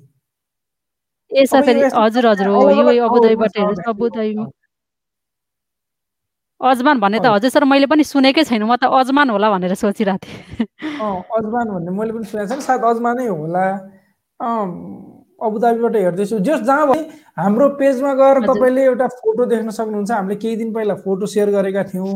ए 1.30 1.42
यो 1.42 1.88
हजुर 1.98 2.26
हजुर 2.26 2.46
हो 2.46 2.60
ठाउँहरूमा 2.60 2.92
अबुधाबीबाट 3.06 3.52
हेर्दैछु 3.58 4.46
अजमान 6.60 6.96
भन्ने 7.00 7.18
त 7.18 7.26
हजुर। 7.26 7.50
सर 7.50 7.64
मैले 7.64 7.86
पनि 7.86 8.04
सुनेकै 8.04 8.42
छैन 8.44 8.62
म 8.62 8.76
त 8.76 8.90
अजमान 8.90 9.30
होला 9.30 9.50
भनेर 9.50 9.74
सोचिरहेको 9.74 10.26
थिएँ। 10.26 10.66
अजमान 11.38 11.66
भन्ने 11.74 11.90
मैले 11.98 12.12
पनि 12.14 12.24
सुनेको 12.26 12.48
छैन 12.50 12.60
सायद 12.66 12.82
अजमानै 12.82 13.26
होला। 13.26 13.66
अबुधाबीबाट 15.38 15.94
हेर्दैछु। 15.96 16.38
जस 16.42 16.60
जहाँ 16.66 16.86
भयो 16.90 17.02
हाम्रो 17.38 17.66
पेजमा 17.78 18.12
गएर। 18.18 18.36
तपाईँले 18.46 18.82
एउटा 18.90 19.06
फोटो 19.22 19.44
देख्न 19.46 19.70
सक्नुहुन्छ 19.70 20.10
हामीले 20.10 20.36
केही 20.42 20.56
दिन 20.56 20.74
पहिला 20.74 20.94
फोटो 21.06 21.26
सेयर 21.30 21.50
गरेका 21.54 21.82
थियौँ। 21.94 22.14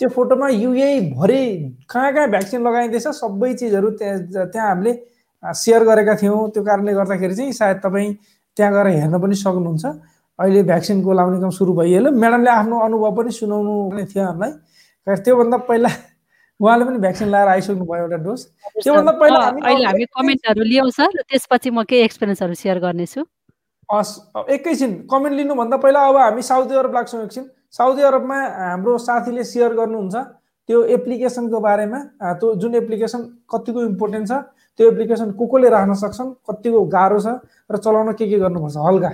त्यो 0.00 0.08
फोटोमा 0.12 0.48
युए 0.48 0.88
भरि 1.16 1.42
कहाँ 1.90 2.12
कहाँ 2.14 2.28
भ्याक्सिन 2.30 2.60
लगाइँदैछ 2.66 3.06
सबै 3.16 3.52
चिजहरू 3.54 3.90
त्यहाँ 3.96 4.46
त्यहाँ 4.52 4.68
हामीले 4.68 4.92
सेयर 5.42 5.82
गरेका 5.84 6.14
थियौँ। 6.20 6.50
त्यो 6.52 6.62
कारणले 6.64 6.92
गर्दाखेरि 6.94 7.34
चाहिँ 7.34 7.52
सायद 7.52 7.76
तपाईँ 7.84 8.12
त्यहाँ 8.56 8.72
गएर 8.72 8.86
हेर्न 8.92 9.16
पनि 9.22 9.34
सक्नुहुन्छ। 9.34 9.84
अहिले 10.38 10.62
भ्याक्सिनको 10.68 11.12
लाउने 11.12 11.40
काम 11.40 11.50
सुरु 11.50 11.72
भइहाल्यो। 11.80 12.12
म्याडमले 12.12 12.50
आफ्नो 12.50 12.76
अनुभव 12.86 13.10
पनि 13.16 13.30
सुनाउनु 13.40 13.74
नै 13.96 14.04
थियो 14.04 14.24
हामीलाई। 14.24 14.52
त्योभन्दा 15.24 15.56
पहिला 15.64 15.90
उहाँले 16.60 16.84
पनि 16.84 16.98
भ्याक्सिन 17.00 17.28
लगाएर 17.28 17.48
आइसक्नु 17.48 17.84
भयो 17.88 18.02
एउटा 18.04 18.16
डोज। 18.26 18.40
त्योभन्दा 18.84 19.12
पहिला 19.16 19.40
अहिले 19.64 19.86
हामी 19.86 20.04
कमेन्टहरू 20.12 20.62
लियौँ 20.64 20.90
सर। 20.92 21.24
त्यसपछि 21.24 21.70
म 21.70 21.84
केही 21.88 22.04
एक्सपिरियन्सहरू 22.04 22.54
सेयर 22.54 22.78
गर्नेछु। 22.84 23.20
हस् 23.88 24.12
एकैछिन 24.50 24.92
कमेन्ट 25.08 25.36
लिनुभन्दा 25.36 25.76
पहिला 25.80 26.00
अब 26.08 26.16
हामी 26.16 26.42
साउदी 26.42 26.74
अरब 26.74 26.94
लाग्छौँ 26.94 27.22
एकछिन 27.24 27.44
साउदी 27.78 28.02
अरबमा 28.08 28.38
हाम्रो 28.56 28.98
साथीले 29.06 29.44
सेयर 29.44 29.72
गर्नुहुन्छ। 29.74 30.16
त्यो 30.68 30.78
एप्लिकेसनको 30.96 31.58
बारेमा 31.60 31.98
त्यो 32.40 32.54
जुन 32.62 32.74
एप्लिकेसन 32.74 33.20
कतिको 33.52 33.82
इम्पोर्टेन्ट 33.84 34.28
छ 34.28 34.32
त्यो 34.78 34.90
एप्लिकेसन 34.92 35.30
को 35.38 35.46
कोले 35.46 35.68
राख्न 35.70 35.94
सक्छन् 36.02 36.30
कतिको 36.48 36.80
गाह्रो 36.94 37.18
छ 37.20 37.34
र 37.72 37.76
चलाउन 37.84 38.12
के 38.12 38.26
के 38.30 38.38
गर्नुपर्छ? 38.38 38.76
हल्का। 38.86 39.10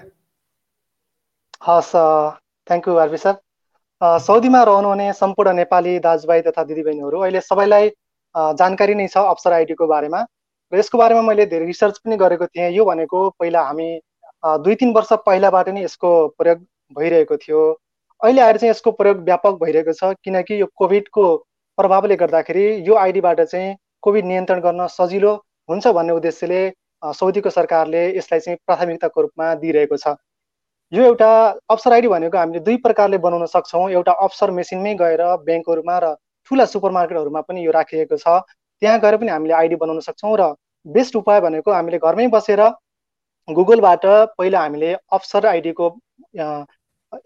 हस् 1.67 1.93
थ्याङ्क 2.67 2.89
यू 2.89 2.97
आरबी 3.05 3.19
सर 3.25 3.35
साउदीमा 4.01 4.63
रहनुहुने 4.71 5.13
सम्पूर्ण 5.15 5.53
नेपाली 5.57 5.99
दाजुभाइ 6.07 6.41
तथा 6.47 6.63
दिदीबहिनीहरू 6.71 7.19
अहिले 7.19 7.41
सबैलाई 7.51 7.91
जानकारी 8.59 8.95
नै 8.95 9.07
छ 9.09 9.17
अप्सर 9.35 9.53
आइडीको 9.53 9.87
बारेमा। 9.87 10.21
र 10.73 10.79
यसको 10.79 10.99
बारेमा 10.99 11.23
मैले 11.23 11.47
धेरै 11.47 11.67
रिसर्च 11.67 11.99
पनि 11.99 12.17
गरेको 12.17 12.47
थिएँ। 12.47 12.71
यो 12.73 12.85
भनेको 12.85 13.19
पहिला 13.39 13.63
हामी 13.69 13.89
दुई 14.65 14.75
तिन 14.81 14.93
वर्ष 14.97 15.13
पहिलाबाट 15.27 15.69
नै 15.69 15.83
यसको 15.85 16.11
प्रयोग 16.39 16.59
भइरहेको 16.97 17.37
थियो। 17.45 17.63
अहिले 18.23 18.41
आएर 18.41 18.57
चाहिँ 18.57 18.71
यसको 18.71 18.91
प्रयोग 18.99 19.23
व्यापक 19.25 19.55
भइरहेको 19.63 19.93
छ 20.01 20.15
किनकि 20.25 20.61
यो 20.61 20.67
कोभिडको 20.77 21.25
प्रभावले 21.79 22.17
गर्दाखेरि 22.17 22.65
यो 22.89 22.95
आइडीबाट 22.97 23.41
चाहिँ 23.43 23.75
कोभिड 24.03 24.25
नियन्त्रण 24.27 24.61
गर्न 24.67 24.87
सजिलो 24.97 25.33
हुन्छ 25.69 25.87
भन्ने 25.97 26.13
उद्देश्यले 26.13 26.61
अ, 27.03 27.13
साउदीको 27.13 27.51
सरकारले 27.51 28.03
यसलाई 28.19 28.41
चाहिँ 28.41 28.59
प्राथमिकताको 28.67 29.23
रूपमा 29.23 29.55
दिइरहेको 29.63 29.97
छ। 29.97 30.15
यो 30.93 31.05
एउटा 31.05 31.31
अप्सर 31.75 31.93
आइडी 31.93 32.09
भनेको 32.09 32.39
हामीले 32.39 32.61
दुई 32.67 32.77
प्रकारले 32.87 33.19
बनाउन 33.27 33.47
सक्छौँ। 33.55 33.89
एउटा 33.91 34.13
अप्सर 34.27 34.51
मेसिनमै 34.59 34.95
गएर 35.03 35.23
ब्याङ्कहरूमा 35.49 35.97
र 36.05 36.15
ठुला 36.51 36.65
सुपर 36.75 36.91
मार्केटहरूमा 36.99 37.41
पनि 37.49 37.65
यो 37.67 37.73
राखिएको 37.73 38.17
छ। 38.17 38.39
त्यहाँ 38.83 38.99
गएर 39.01 39.17
पनि 39.17 39.31
हामीले 39.35 39.55
आइडी 39.63 39.77
बनाउन 39.83 40.01
सक्छौँ 40.09 40.37
र 40.41 40.53
बेस्ट 40.87 41.17
उपाय 41.17 41.41
भनेको 41.41 41.73
हामीले 41.73 41.99
घरमै 41.99 42.27
बसेर 42.37 42.63
गुगलबाट 43.49 44.07
पहिला 44.39 44.61
हामीले 44.63 44.93
अप्सर 45.19 45.47
आइडीको 45.47 45.89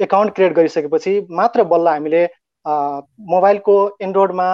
एकाउन्ट 0.01 0.35
क्रिएट 0.35 0.53
गरिसकेपछि 0.53 1.13
मात्र 1.31 1.65
बल्ल 1.73 1.89
हामीले 1.89 2.23
मोबाइलको 3.33 3.77
एन्ड्रोइडमा 4.03 4.49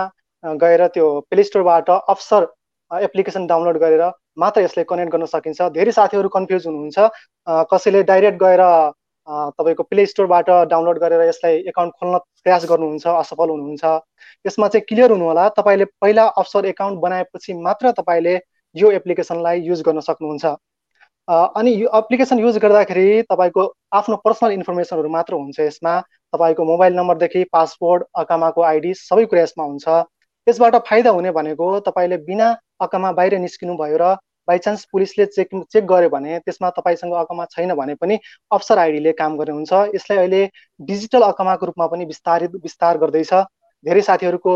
गएर 0.45 0.87
त्यो 0.95 1.09
प्ले 1.31 1.45
स्टोरबाट 1.45 1.91
अप्सर 1.91 2.47
एप्लिकेसन 2.91 3.47
डाउनलोड 3.47 3.77
गरेर 3.79 4.03
मात्र 4.39 4.61
यसलाई 4.63 4.85
कनेक्ट 4.89 5.13
गर्न 5.13 5.27
सकिन्छ। 5.27 5.69
धेरै 5.77 5.93
साथीहरू 5.93 6.29
कन्फ्युज 6.35 6.67
हुनुहुन्छ। 6.67 6.99
कसैले 7.73 8.03
डाइरेक्ट 8.11 8.39
गएर 8.43 8.63
तपाईँको 9.59 9.83
प्ले 9.89 10.05
स्टोरबाट 10.07 10.51
डाउनलोड 10.69 10.99
गरेर 10.99 11.23
यसलाई 11.29 11.57
एकाउन्ट 11.73 11.93
खोल्न 12.01 12.19
प्रयास 12.45 12.65
गर्नुहुन्छ 12.71 13.07
असफल 13.07 13.51
हुनुहुन्छ। 13.51 13.85
यसमा 14.45 14.69
चाहिँ 14.69 14.85
क्लियर 14.89 15.11
हुनु 15.11 15.25
होला 15.25 15.49
तपाईँले 15.59 15.85
पहिला 16.01 16.25
अप्सर 16.43 16.65
एकाउन्ट 16.73 17.01
बनाएपछि 17.01 17.55
मात्र 17.69 17.91
तपाईँले 18.01 18.35
यो 18.77 18.91
एप्लिकेसनलाई 18.99 19.61
युज 19.63 19.83
गर्न 19.89 20.01
सक्नुहुन्छ। 20.09 20.45
अनि 21.29 21.73
यो 21.73 21.89
एप्लिकेसन 21.99 22.39
युज 22.39 22.57
गर्दाखेरि 22.59 23.23
तपाईँको 23.31 23.63
आफ्नो 23.95 24.17
पर्सनल 24.25 24.53
इन्फर्मेसनहरू 24.53 25.09
मात्र 25.09 25.35
हुन्छ 25.35 25.61
यसमा। 25.61 26.01
तपाईँको 26.33 26.65
मोबाइल 26.65 26.95
नम्बरदेखि 26.97 27.45
पासपोर्ट 27.53 28.03
अकामाको 28.23 28.63
आइडी 28.63 28.93
सबै 29.01 29.25
कुरा 29.31 29.43
यसमा 29.43 29.65
हुन्छ। 29.65 29.89
यसबाट 30.47 30.77
फाइदा 30.89 31.11
हुने 31.11 31.31
भनेको 31.31 31.69
तपाईँले 31.87 32.17
बिना 32.27 32.49
अकामा 32.81 33.13
बाहिर 33.13 33.39
निस्किनु 33.39 33.77
भयो 33.79 33.99
र 34.03 34.17
बाइचान्स 34.49 34.85
पुलिसले 34.93 35.27
चेक 35.27 35.49
चेक 35.73 35.87
गर्यो 35.87 36.09
भने 36.11 36.39
त्यसमा 36.43 36.71
तपाईँसँग 36.79 37.15
अकामा 37.15 37.45
छैन 37.55 37.75
भने 37.79 37.95
पनि 38.03 38.19
अप्सर 38.51 38.79
आइडीले 38.79 39.13
काम 39.15 39.37
गर्ने 39.39 39.55
हुन्छ। 39.55 39.73
यसलाई 39.95 40.19
अहिले 40.19 40.43
डिजिटल 40.81 41.23
अकामाको 41.23 41.67
रूपमा 41.67 41.87
पनि 41.87 42.05
विस्तारित 42.05 42.59
विस्तार 42.65 42.99
गर्दैछ। 42.99 43.33
धेरै 43.85 44.03
साथीहरूको 44.03 44.55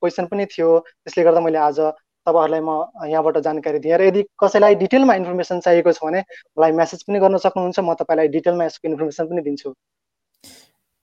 क्वेसन 0.00 0.26
पनि 0.32 0.46
थियो। 0.48 0.78
त्यसले 0.80 1.24
गर्दा 1.24 1.40
मैले 1.40 1.58
आज 1.58 1.80
तपाईँहरूलाई 2.26 2.60
म 2.60 2.70
यहाँबाट 3.06 3.38
जानकारी 3.46 3.78
दिएँ 3.78 3.96
र 3.98 4.02
यदि 4.10 4.22
कसैलाई 4.36 4.74
डिटेलमा 4.82 5.14
इन्फर्मेसन 5.14 5.60
चाहिएको 5.60 5.92
छ 5.92 6.04
भने 6.04 6.20
मलाई 6.56 6.72
मेसेज 6.80 7.02
पनि 7.06 7.18
गर्न 7.20 7.36
सक्नुहुन्छ 7.46 7.78
म 7.80 7.94
तपाईँलाई 8.00 8.28
डिटेलमा 8.34 8.64
यसको 8.64 8.88
इन्फर्मेसन 8.88 9.24
पनि 9.30 9.42
दिन्छु 9.46 9.74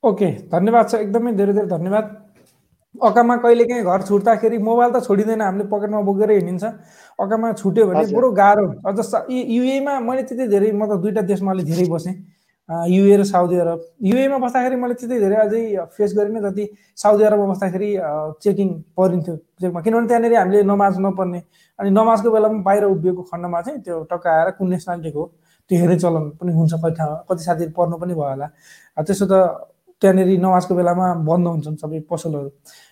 ओके 0.04 0.30
धन्यवाद 0.52 0.86
छ 0.90 0.94
एकदमै 1.02 1.32
धेरै 1.34 1.54
धेरै 1.54 1.68
धन्यवाद 1.70 2.06
अकामा 2.96 3.36
कहिले 3.44 3.66
काहीँ 3.66 3.84
घर 3.84 4.02
छुट्दाखेरि 4.08 4.58
मोबाइल 4.66 4.92
त 4.92 5.04
छोडिँदैन 5.06 5.42
हामीले 5.42 5.66
पकेटमा 5.70 6.02
बोकेर 6.10 6.32
हिँडिन्छ 6.32 6.64
अकामा 7.20 7.52
छुट्यो 7.54 7.86
भने। 7.88 8.06
बरु 8.14 8.32
गाह्रो 8.32 8.66
अझ 8.86 9.00
युएमा 9.32 10.00
मैले 10.00 10.24
त्यति 10.30 10.48
धेरै 10.48 10.72
म 10.72 10.86
त 10.86 11.00
दुइटा 11.02 11.22
देशमा 11.32 11.52
अलिक 11.52 11.66
धेरै 11.66 11.88
बसेँ 11.90 12.14
युए 12.70 13.16
र 13.18 13.24
साउदी 13.24 13.58
अरब 13.60 13.80
युएमा 14.04 14.38
बस्दाखेरि 14.40 14.76
मैले 14.76 14.94
त्यति 14.94 15.20
धेरै 15.20 15.36
अझै 15.36 15.62
फेस 15.98 16.14
गरिनँ 16.18 16.42
जति 16.42 16.68
साउदी 16.98 17.24
अरबमा 17.24 17.46
बस्दाखेरि 17.54 17.90
चेकिङ 18.44 18.70
परिन्थ्यो 18.98 19.36
चेकमा 19.62 19.82
किनभने 19.82 20.08
त्यहाँनिर 20.08 20.36
हामीले 20.38 20.64
नमाज 20.64 21.00
नपर्ने 21.06 21.42
अनि 21.80 21.90
नमाजको 21.90 22.32
बेलामा 22.32 22.62
बाहिर 22.64 22.84
उभिएको 22.86 23.22
खण्डमा 23.32 23.62
चाहिँ 23.62 23.82
त्यो 23.84 24.04
टक्क 24.12 24.28
आएर 24.28 24.52
कुन 24.58 24.70
नेसनालिटीको 24.70 25.20
हो 25.20 25.26
त्यो 25.70 25.80
हेर्ने 25.80 25.98
चलन 26.00 26.30
पनि 26.40 26.52
हुन्छ 26.54 26.74
कति 26.74 26.96
ठाउँ 26.96 27.18
कति 27.30 27.44
साथीहरू 27.44 27.72
पढ्नु 27.78 27.98
पनि 27.98 28.14
भयो 28.14 28.30
होला। 28.30 28.48
त्यसो 29.04 29.26
त 29.28 29.34
त्यहाँनिर 30.02 30.40
नमाजको 30.40 30.76
बेलामा 30.76 31.08
बन्द 31.28 31.48
हुन्छन् 31.48 31.76
सबै 31.84 32.00
पसलहरू। 32.12 32.50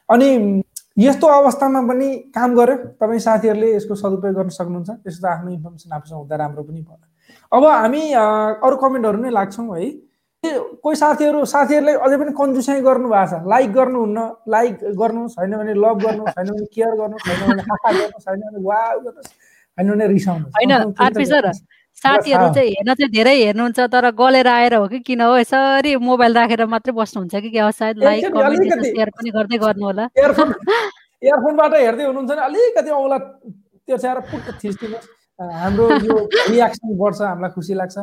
अनि 0.09 0.27
यस्तो 0.99 1.27
अवस्थामा 1.27 1.81
पनि 1.87 2.07
काम 2.35 2.55
गर्यो। 2.55 2.75
तपाईँ 2.99 3.19
साथीहरूले 3.27 3.67
यसको 3.75 3.95
सदुपयोग 3.95 4.35
गर्न 4.35 4.49
सक्नुहुन्छ। 4.59 4.89
यसो 5.07 5.19
त 5.23 5.25
आफ्नो 5.35 5.49
इन्फर्मेसन 5.51 5.91
आफूसँग 5.95 6.17
हुँदा 6.19 6.35
राम्रो 6.35 6.63
पनि 6.63 6.81
भयो। 6.81 7.07
अब 7.51 7.63
हामी 7.65 8.01
अरू 8.65 8.75
कमेन्टहरू 8.83 9.17
नै 9.21 9.29
लाग्छौँ 9.29 9.67
है। 9.77 9.89
कोही 10.83 10.95
साथीहरू 10.95 11.39
साथीहरूले 11.45 11.93
अझै 12.05 12.17
पनि 12.17 12.31
कन्जुसाइ 12.37 12.81
गर्नु 12.81 13.07
भएको 13.09 13.27
छ। 13.29 13.45
लाइक 13.53 13.69
गर्नुहुन्न 13.73 14.19
लाइक 14.49 14.73
गर्नु 15.01 15.27
छैन 15.35 15.51
भने 15.57 15.73
लभ 15.77 15.97
गर्नु 16.05 16.23
छैन 16.33 16.47
भने 16.49 16.65
केयर 16.75 16.93
गर्नु 17.01 17.17
छैन 17.25 17.39
भने 17.49 17.61
हाहा 17.69 17.91
गर्नु 17.91 18.19
छैन 18.25 18.39
भने 18.41 18.59
वा 18.65 18.79
गर्नु 19.05 19.21
छैन 19.21 19.87
भने 19.91 20.07
रिसाउनु 20.07 20.45
होइन, 20.57 20.71
आरपी 20.97 21.25
सर, 21.25 21.45
साथीहरू। 22.01 22.47
चाहिँ 22.55 22.69
हेर्न 22.71 22.93
चाहिँ 22.97 23.11
धेरै 23.13 23.35
हेर्नुहुन्छ 23.43 23.79
तर 23.93 24.05
गलेर 24.17 24.47
आएर 24.47 24.73
हो 24.81 24.87
कि 24.87 24.99
किन 25.05 25.21
हो? 25.21 25.37
यसरी 25.37 25.95
मोबाइल 26.09 26.33
राखेर 26.33 26.65
मात्रै 26.73 26.93
बस्नुहुन्छ 26.97 27.33
कि 27.35 27.49
क्या 27.51 27.69
सायद 27.69 27.95
लाइक 28.01 28.25
कमेन्ट 28.33 28.81
सेयर 28.81 29.09
पनि 29.13 29.29
गर्दै 29.37 29.57
गर्नु 29.61 29.85
होला 29.85 30.09
इयरफोन 30.17 30.49
इयरफोनबाट 31.21 31.73
हेर्दै 31.85 32.03
हुनुहुन्छ 32.09 32.29
भने 32.31 32.41
अलिकति 32.49 32.89
औँला 32.89 33.17
तेर्स्याएर 33.87 34.19
पुट्ट 34.31 34.47
थिच्दिनुहोस्। 34.63 35.05
अँ, 35.05 35.20
हाम्रो 35.41 35.85
यो 36.05 36.15
रियाक्सन 36.49 36.97
बढ्छ 36.97 37.21
हामीलाई 37.21 37.51
खुसी 37.51 37.73
लाग्छ। 37.73 37.97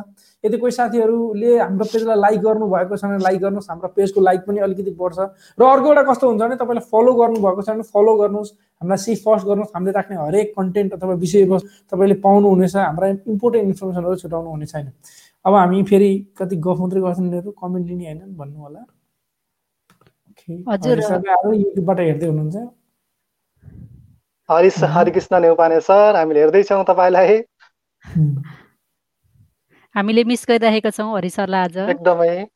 यदि 0.44 0.56
कोही 0.58 0.72
साथीहरूले 0.72 1.50
हाम्रो 1.58 1.84
पेजलाई 1.92 2.16
लाइक 2.18 2.40
गर्नुभएको 2.42 2.96
छ 2.96 3.04
भने 3.04 3.18
लाइक 3.22 3.40
गर्नुहोस् 3.40 3.70
हाम्रो 3.70 3.88
पेजको 3.96 4.20
लाइक 4.20 4.40
पनि 4.46 4.58
अलिकति 4.66 4.90
बढ्छ। 4.98 5.18
र 5.58 5.62
अर्को 5.62 5.86
एउटा 5.88 6.02
कस्तो 6.10 6.24
हुन्छ 6.28 6.42
भने 6.42 6.56
तपाईँले 6.56 6.82
फलो 6.92 7.12
गर्नुभएको 7.20 7.62
छ 7.62 7.68
भने 7.70 7.82
फलो 7.94 8.16
गर्नुहोस् 8.16 8.52
हामीलाई 8.80 8.98
सी 9.04 9.14
फर्स्ट 9.24 9.46
गर्नुहोस् 9.46 9.72
हामीले 9.74 9.92
राख्ने 9.98 10.16
हरेक 10.18 10.52
कन्टेन्ट 10.58 10.92
अथवा 10.98 11.14
विषयवस्तु 11.24 11.68
तपाईँले 11.90 12.14
पाउनुहुनेछ 12.26 12.76
हाम्रा 12.76 13.06
इम्पोर्टेन्ट 13.08 13.66
इन्फर्मेसनहरू 13.68 14.16
छुटाउनु 14.22 14.48
हुने 14.50 14.66
छैन 14.66 14.86
अब 15.44 15.54
हामी 15.54 15.82
फेरि 15.90 16.10
कति 16.38 16.56
गफ 16.66 16.78
मात्रै 16.80 17.00
गर्छौँ 17.00 17.52
कमेन्ट 17.62 17.86
लिने 17.88 18.04
होइन 18.06 18.20
भन्नु 18.36 18.58
होला 18.58 18.82
युट्युबबाट 20.48 21.98
हेर्दै 22.00 22.26
हुनुहुन्छ। 22.26 22.56
हरिश 24.48 24.76
हरिकृष्ण 24.90 25.40
नेउपाने 25.40 25.80
सर 25.80 26.16
हामीले 26.16 26.40
हेर्दैछौँ 26.40 26.84
तपाईँलाई। 26.88 27.40
हामीले 29.94 30.24
मिस 30.24 30.44
गरिरहेका 30.48 30.90
छौँ 30.90 31.16
हरि 31.16 31.30
सरलाई 31.30 31.64
आज। 31.64 31.76
एकदमै। 31.88 32.46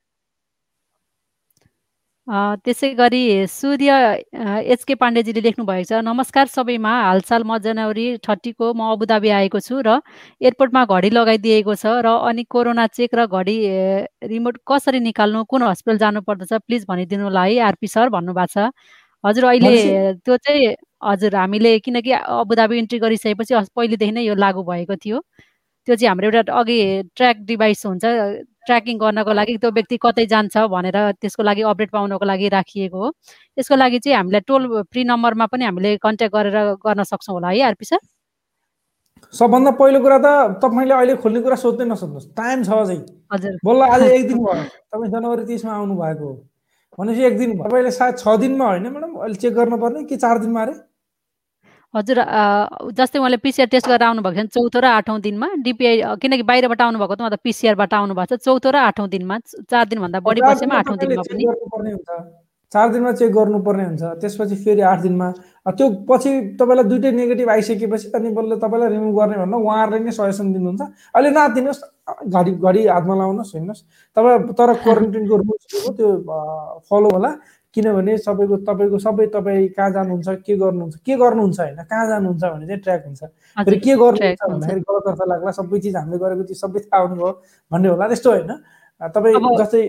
त्यसै 2.65 2.89
गरी 2.95 3.21
सूर्य 3.51 3.93
एचके 4.73 4.95
पाण्डेजीले 4.95 5.41
लेख्नु 5.41 5.65
भएको 5.67 5.85
छ 5.85 6.01
नमस्कार 6.07 6.47
सबैमा 6.47 6.93
हालसाल 7.03 7.43
म 7.45 7.59
जनवरी 7.59 8.07
थर्टीको 8.29 8.73
म 8.73 8.89
अबुधाबी 8.93 9.29
आएको 9.39 9.61
छु 9.61 9.81
र 9.83 9.99
एयरपोर्टमा 10.41 10.85
घडी 10.87 11.11
लगाइदिएको 11.11 11.75
छ 11.75 11.99
र 12.07 12.15
अनि 12.31 12.45
कोरोना 12.49 12.87
चेक 12.95 13.15
र 13.15 13.27
घडी 13.29 13.57
रिमोट 14.33 14.63
कसरी 14.65 15.01
निकाल्नु 15.03 15.45
कुन 15.51 15.63
हस्पिटल 15.63 15.99
जानुपर्दछ 15.99 16.53
प्लिज 16.63 16.87
भनिदिनु 16.89 17.25
होला 17.25 17.45
है 17.45 17.59
आरपी 17.69 17.89
सर 17.89 18.09
भन्नुभएको 18.17 18.47
छ। 18.55 18.71
हजुर 19.25 19.45
अहिले 19.45 19.75
त्यो 20.15 20.37
चाहिँ 20.39 20.75
हजुर 21.03 21.35
हामीले 21.37 21.79
किनकि 21.79 22.13
अबुधाबी 22.13 22.79
इन्ट्री 22.79 22.99
गरिसकेपछि 22.99 23.55
पहिलेदेखि 23.77 24.13
नै 24.13 24.23
यो 24.23 24.35
लागू 24.35 24.63
भएको 24.63 24.97
थियो। 24.97 25.19
त्यो 25.89 25.95
चाहिँ 25.97 26.09
हाम्रो 26.09 26.27
एउटा 26.31 26.53
अघि 26.55 26.79
ट्र्याक 27.17 27.37
डिभाइस 27.47 27.87
हुन्छ 27.87 28.05
ट्र्याकिङ 28.67 28.99
गर्नको 28.99 29.33
लागि 29.35 29.57
त्यो 29.59 29.71
व्यक्ति 29.75 29.97
कतै 30.03 30.25
जान्छ 30.31 30.57
भनेर 30.71 30.97
त्यसको 31.19 31.43
लागि 31.43 31.63
अपडेट 31.67 31.91
पाउनको 31.91 32.25
लागि 32.25 32.49
राखिएको 32.55 32.99
हो। 32.99 33.09
यसको 33.59 33.77
लागि 33.77 33.99
चाहिँ 33.99 34.17
हामीलाई 34.17 34.41
टोल 34.47 34.63
फ्री 34.87 35.05
नम्बरमा 35.05 35.47
पनि 35.51 35.65
हामीले 35.65 35.97
कन्ट्याक्ट 35.99 36.35
गरेर 36.35 36.59
गर्न 36.87 37.03
सक्छौँ 37.03 37.35
होला 37.35 37.49
है 37.51 37.63
आरपी 37.67 37.85
सर? 37.85 37.99
सबभन्दा 39.35 39.71
पहिलो 39.75 39.99
कुरा 40.01 40.19
त 40.23 40.63
तपाईँले 40.63 40.95
अहिले 40.95 41.15
खोल्ने 41.19 41.41
कुरा 41.43 41.57
सोध्दै 41.57 41.85
नसोध्नुहोस् 41.91 42.31
टाइम 42.39 42.63
छ 42.63 42.71
अझै। 42.71 42.99
हजुर। 43.33 43.59
बल्ल 43.67 43.83
आज 43.83 44.03
एक 44.07 44.23
दिन 44.29 44.39
भयो 44.39 44.63
तपाईँ 44.93 45.11
जनवरी 45.11 45.45
तिसमा 45.51 45.73
आउनु 45.73 45.95
भएको 45.99 46.25
हो। 46.25 46.35
भनेपछि 46.99 47.23
एक 47.27 47.39
दिन 47.39 47.51
भयो। 47.59 47.67
तपाईँले 47.67 47.91
सायद 47.91 48.15
छ 48.23 48.39
दिनमा 48.39 48.67
होइन 48.71 48.87
म्याडम 48.87 49.13
अहिले 49.19 49.35
चेक 49.43 49.53
गर्नुपर्ने 49.59 50.05
कि 50.07 50.17
चार 50.17 50.39
दिनमा 50.39 50.63
अरे? 50.63 50.75
हजुर 51.95 52.19
जस्तै 52.97 53.19
उहाँले 53.21 53.37
पिसिआर 53.45 53.69
टेस्ट 53.69 53.87
गरेर 53.89 54.03
आउनुभएको 54.03 54.33
छ 54.33 54.37
भने 54.37 54.49
चौथो 54.49 54.79
र 54.81 54.87
आठौँ 54.99 55.21
दिनमा 55.21 55.49
डिपिआई 55.61 55.97
किनकि 56.23 56.45
बाहिरबाट 56.49 56.81
आउनुभएको 56.81 57.15
त 57.15 57.21
उहाँ 57.21 57.33
त 57.33 57.39
पिसिआरबाट 57.45 57.93
आउनु 57.95 58.15
भएको 58.17 58.37
छ। 58.37 58.41
चौथो 58.41 58.69
र 58.73 58.77
आठौँ 58.89 59.09
दिनमा 59.13 59.37
चार 59.69 59.85
दिनभन्दा 59.93 60.19
बढी 60.25 60.41
बसेमा 60.41 60.75
आठौँ 60.81 60.97
दिनमा 60.97 61.23
पनि। 61.29 61.45
चार 62.73 62.89
दिनमा 62.89 63.13
चेक 63.13 63.31
गर्नुपर्ने 63.37 63.85
हुन्छ। 63.85 64.03
त्यसपछि 64.25 64.57
फेरि 64.65 64.81
आठ 64.81 65.01
दिनमा। 65.05 65.29
त्यो 65.77 65.87
पछि 66.09 66.57
तपाईँलाई 66.57 66.85
दुइटै 66.89 67.11
नेगेटिभ 67.13 67.49
आइसकेपछि 67.53 68.07
अनि 68.17 68.29
बल्ल 68.33 68.57
तपाईँलाई 68.65 68.89
रिमुभ 68.97 69.13
गर्ने 69.13 69.37
भन्दा 69.45 69.57
उहाँहरूले 69.61 70.01
नै 70.01 70.13
सजेसन 70.17 70.53
दिनुहुन्छ। 70.57 70.81
अहिले 71.13 71.31
नदिनुहोस् 71.37 71.83
घडी 72.33 72.53
घडी 72.57 72.81
हातमा 72.89 73.15
लाउनुहोस् 73.21 73.53
हिँड्नुहोस्। 73.53 73.83
तपाईँ 74.17 74.57
तर 74.57 74.71
क्वारेन्टिनको 74.81 75.35
रुल्स 75.37 75.65
त्यो 76.01 76.09
फलो 76.89 77.09
होला। 77.13 77.31
किनभने 77.75 78.17
सबैको 78.19 78.57
तपाईँको 78.69 78.99
सबै 78.99 79.27
तपाईँ 79.35 79.69
कहाँ 79.77 79.91
जानुहुन्छ 79.93 80.29
के 80.47 80.57
गर्नुहुन्छ 80.57 80.97
के 81.07 81.15
गर्नुहुन्छ 81.17 81.59
होइन 81.61 81.83
कहाँ 81.83 82.07
जानुहुन्छ 82.09 82.43
भने 82.45 82.67
चाहिँ 82.67 82.81
ट्र्याक 82.83 83.03
हुन्छ। 83.07 83.23
फेरि 83.65 83.79
के 83.81 83.93
गर्नुहुन्छ 83.97 84.43
भन्दाखेरि 84.53 84.81
गलत 84.89 85.07
अर्थ 85.09 85.23
लाग्ला 85.29 85.51
सबै 85.59 85.79
चिज 85.81 85.97
हामीले 85.97 86.19
गरेको 86.21 86.43
चिज 86.49 86.59
सबै 86.61 86.81
थाहा 86.81 87.03
हुनुभयो 87.03 87.31
भन्ने 87.73 87.89
होला 87.89 88.07
त्यस्तो 88.13 88.31
होइन। 88.31 88.53
तपाईँ 89.01 89.35
जस्तै 89.59 89.83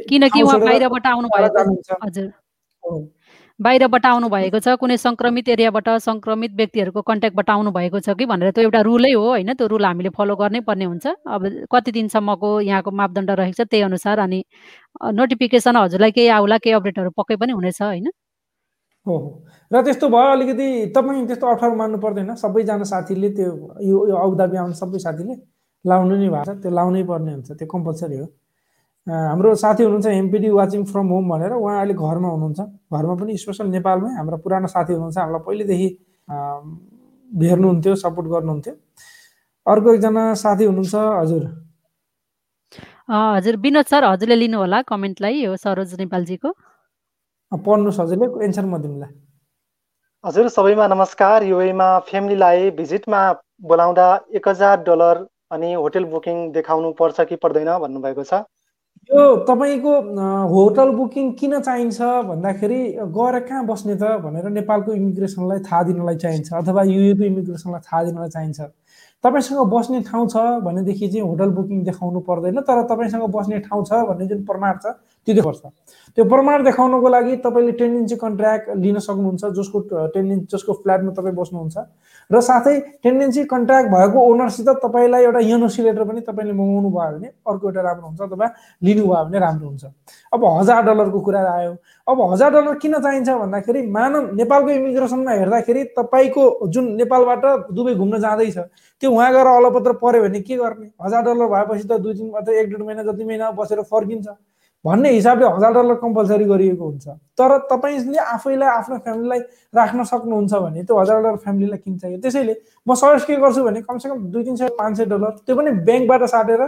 बाहिरबाट 3.59 4.05
आउनु 4.05 4.27
भएको 4.29 4.59
छ 4.59 4.73
कुनै 4.81 4.95
सङ्क्रमित 4.97 5.49
एरियाबाट 5.53 5.89
सङ्क्रमित 6.05 6.51
व्यक्तिहरूको 6.57 7.01
कन्ट्याक्टबाट 7.09 7.49
आउनु 7.49 7.71
भएको 7.71 7.99
छ 8.01 8.15
कि 8.17 8.25
भनेर 8.25 8.51
त्यो 8.51 8.63
एउटा 8.63 8.81
रुलै 8.87 9.11
हो 9.13 9.23
होइन 9.29 9.53
त्यो 9.53 9.67
रुल 9.73 9.85
हामीले 9.85 10.09
फलो 10.17 10.35
गर्नै 10.35 10.61
पर्ने 10.69 10.85
हुन्छ। 10.85 11.05
अब 11.29 11.41
कति 11.71 11.91
दिनसम्मको 11.97 12.49
यहाँको 12.61 12.91
मापदण्ड 12.91 13.31
रहेको 13.31 13.63
छ 13.63 13.67
त्यही 13.69 13.83
अनुसार 13.89 14.19
अनि 14.25 14.39
नोटिफिकेसन 15.19 15.77
हजुरलाई 15.77 16.11
केही 16.17 16.27
आउला 16.39 16.57
केही 16.65 16.73
अपडेटहरू 16.73 17.09
पक्कै 17.17 17.35
पनि 17.37 17.53
हुनेछ 17.53 17.81
होइन। 17.81 18.07
हो 19.05 19.15
र 19.71 19.81
त्यस्तो 19.85 20.09
भयो 20.09 20.29
अलिकति 20.33 20.67
तपाईँ 20.95 21.25
त्यस्तो 21.29 21.47
अप्ठ्यारो 21.53 21.75
मान्नु 21.77 21.97
पर्दैन। 22.05 22.35
सबैजना 22.43 22.83
साथीले 22.93 23.29
त्यो 23.37 23.51
यो 23.85 23.97
औदाबी 24.17 24.57
आउने 24.57 24.75
सबै 24.81 24.99
साथीले 25.05 25.35
लाउनु 25.85 26.15
नै 26.17 26.29
भएको 26.29 26.45
छ 26.49 26.57
त्यो 26.63 26.71
लाउनै 26.79 27.03
पर्ने 27.05 27.31
हुन्छ 27.37 27.51
त्यो 27.59 27.67
कम्पलसरी 27.73 28.17
हो। 28.17 28.27
हाम्रो 29.07 29.55
साथी 29.55 29.83
हुनुहुन्छ 29.83 30.07
एमपिडी 30.07 30.49
वाचिङ 30.49 30.83
फ्रम 30.85 31.07
होम 31.07 31.29
भनेर 31.29 31.51
उहाँ 31.53 31.79
अहिले 31.79 31.93
घरमा 31.93 32.29
हुनुहुन्छ। 32.29 32.59
घरमा 32.93 33.15
पनि 33.19 33.37
स्पेसल 33.37 33.67
नेपालमै 33.67 34.09
हाम्रो 34.15 34.37
पुरानो 34.37 34.67
साथी 34.67 34.93
हुनुहुन्छ 34.93 35.17
हामीलाई 35.17 35.43
पहिलेदेखि 35.47 35.87
अ, 36.29 36.35
हेर्नुहुन्थ्यो 37.31 37.95
सपोर्ट 37.95 38.27
गर्नुहुन्थ्यो। 38.27 38.73
अर्को 39.67 39.93
एकजना 39.93 40.23
साथी 40.33 40.63
हुनुहुन्छ 40.65 40.95
हजुर। 40.95 41.43
अ, 43.09 43.15
हजुर 43.37 43.55
विनोद 43.57 43.85
सर 43.85 44.03
हजुरले 44.03 44.35
लिनु 44.35 44.57
होला 44.57 44.81
कमेन्टलाई 44.87 45.35
यो 45.43 45.55
सरोज 45.57 45.93
नेपालजीको। 45.99 46.49
पढ्नुहोस् 47.51 47.99
हजुरले 47.99 48.45
एन्सर 48.45 48.65
म 48.65 48.77
दिउँला। 48.77 49.07
हजुर 50.23 50.47
सबैमा 50.47 50.87
नमस्कार। 50.87 51.43
युएमा 51.43 51.87
फ्यामिलीलाई 52.07 52.71
भिजिटमा 52.71 53.21
बोलाउँदा 53.67 54.07
एक 54.31 54.47
हजार 54.47 54.83
डलर 54.87 55.27
अनि 55.51 55.73
होटेल 55.73 56.05
बुकिङ 56.07 56.51
देखाउनु 56.51 56.91
पर्छ 56.95 57.21
कि 57.27 57.35
पर्दैन 57.35 57.77
भन्नुभएको 57.83 58.23
छ। 58.23 58.47
यो 59.11 59.23
तपाईँको 59.47 59.93
होटल 60.47 60.89
बुकिङ 60.95 61.31
किन 61.39 61.59
चाहिन्छ? 61.59 61.99
भन्दाखेरि 62.29 62.79
गएर 63.11 63.39
कहाँ 63.43 63.65
बस्ने 63.67 63.95
त? 63.95 64.03
भनेर 64.23 64.47
नेपालको 64.49 64.93
इमिग्रेसनलाई 64.93 65.59
थाहा 65.67 65.81
दिनलाई 65.83 66.15
चाहिन्छ 66.23 66.53
अथवा 66.53 66.83
युएको 66.87 67.23
इमिग्रेसनलाई 67.23 67.81
थाहा 67.83 68.03
दिनलाई 68.03 68.29
चाहिन्छ। 68.29 68.59
तपाईँसँग 69.23 69.59
बस्ने 69.71 69.99
ठाउँ 70.07 70.27
छ 70.27 70.35
भनेदेखि 70.63 71.07
चाहिँ 71.07 71.27
होटल 71.27 71.49
बुकिङ 71.51 71.83
देखाउनु 71.83 72.19
पर्दैन 72.27 72.59
तर 72.63 72.81
तपाईँसँग 72.87 73.27
बस्ने 73.27 73.59
ठाउँ 73.67 73.83
छ 73.85 73.91
भन्ने 74.07 74.27
जुन 74.27 74.43
प्रमाण 74.47 74.73
छ 74.79 74.95
त्यो 75.27 75.35
देखाउनुपर्छ। 75.35 75.63
त्यो 76.15 76.25
प्रमाण 76.25 76.63
देखाउनको 76.63 77.07
लागि 77.07 77.35
तपाईँले 77.43 77.71
टेन 77.79 77.95
इन्ची 77.97 78.15
कन्ट्र्याक्ट 78.23 78.69
लिन 78.83 78.99
सक्नुहुन्छ 78.99 79.43
जसको 79.59 79.79
टेन 80.15 80.31
इन्च 80.31 80.51
जसको 80.51 80.73
फ्ल्याटमा 80.79 81.11
तपाईँ 81.11 81.35
बस्नुहुन्छ। 81.35 81.77
र 82.31 82.41
साथै 82.41 82.79
टेन 83.03 83.21
इन्ची 83.21 83.43
कन्ट्र्याक्ट 83.45 83.89
भएको 83.89 84.19
ओनरसित 84.31 84.69
तपाईँलाई 84.83 85.23
एउटा 85.23 85.39
एनओसी 85.39 85.83
लेटर 85.83 86.03
पनि 86.03 86.21
तपाईँले 86.21 86.53
मगाउनु 86.53 86.89
भयो 86.89 87.17
भने 87.17 87.27
अर्को 87.27 87.67
एउटा 87.67 87.81
राम्रो 87.81 88.07
हुन्छ 88.07 88.21
अथवा 88.21 88.47
लिनुभयो 88.83 89.23
भने 89.25 89.39
राम्रो 89.39 89.67
हुन्छ। 89.67 89.83
अब 90.33 90.45
हजार 90.59 90.81
डलरको 90.85 91.19
कुरा 91.19 91.41
आयो। 91.51 91.75
अब 92.07 92.21
हजार 92.31 92.51
डलर 92.51 92.75
किन 92.79 92.93
चाहिन्छ 92.99 93.29
भन्दाखेरि 93.29 93.81
मानव 93.91 94.33
नेपालको 94.35 94.69
इमिग्रेसनमा 94.71 95.31
हेर्दाखेरि 95.31 95.83
तपाईँको 95.97 96.43
जुन 96.67 96.85
नेपालबाट 96.95 97.43
दुबई 97.73 97.93
घुम्न 97.95 98.19
जाँदैछ 98.19 98.57
त्यो 98.57 99.11
उहाँ 99.11 99.31
गएर 99.33 99.47
अलपत्र 99.47 99.93
पऱ्यो 100.01 100.21
भने 100.23 100.39
के 100.41 100.55
गर्ने? 100.57 100.87
हजार 101.03 101.21
डलर 101.23 101.47
भएपछि 101.53 101.87
त 101.87 101.99
दुई 102.01 102.13
दिन 102.13 102.31
अथवा 102.31 102.59
एक 102.59 102.69
डेढ 102.69 102.81
महिना 102.81 103.03
जति 103.03 103.23
महिना 103.23 103.51
बसेर 103.51 103.81
फर्किन्छ। 103.83 104.27
भन्ने 104.85 105.09
हिसाबले 105.11 105.45
हजार 105.47 105.73
डलर 105.73 105.95
कम्पलसरी 105.95 106.45
गरिएको 106.45 106.85
हुन्छ। 106.85 107.07
तर 107.39 107.57
तपाईँले 107.71 108.19
आफैलाई 108.19 108.69
आफ्नो 108.69 108.97
फ्यामिलीलाई 108.97 109.39
राख्न 109.75 110.03
सक्नुहुन्छ 110.03 110.53
भने 110.53 110.83
त्यो 110.83 110.99
हजार 110.99 111.21
डलर 111.21 111.35
फ्यामिलीलाई 111.43 111.77
किन 111.77 111.97
चाहियो 111.97 112.19
त्यसैले 112.19 112.55
म 112.87 112.93
सजेस्ट 112.93 113.27
के 113.27 113.35
गर्छु 113.39 113.63
भने 113.63 113.81
कमसेकम 113.81 114.17
दुई 114.31 114.43
तिन 114.43 114.55
सय 114.55 114.69
पाँच 114.79 114.97
सय 114.97 115.05
डलर 115.05 115.31
त्यो 115.45 115.55
पनि 115.55 115.71
ब्याङ्कबाट 115.87 116.23
साटेर 116.35 116.61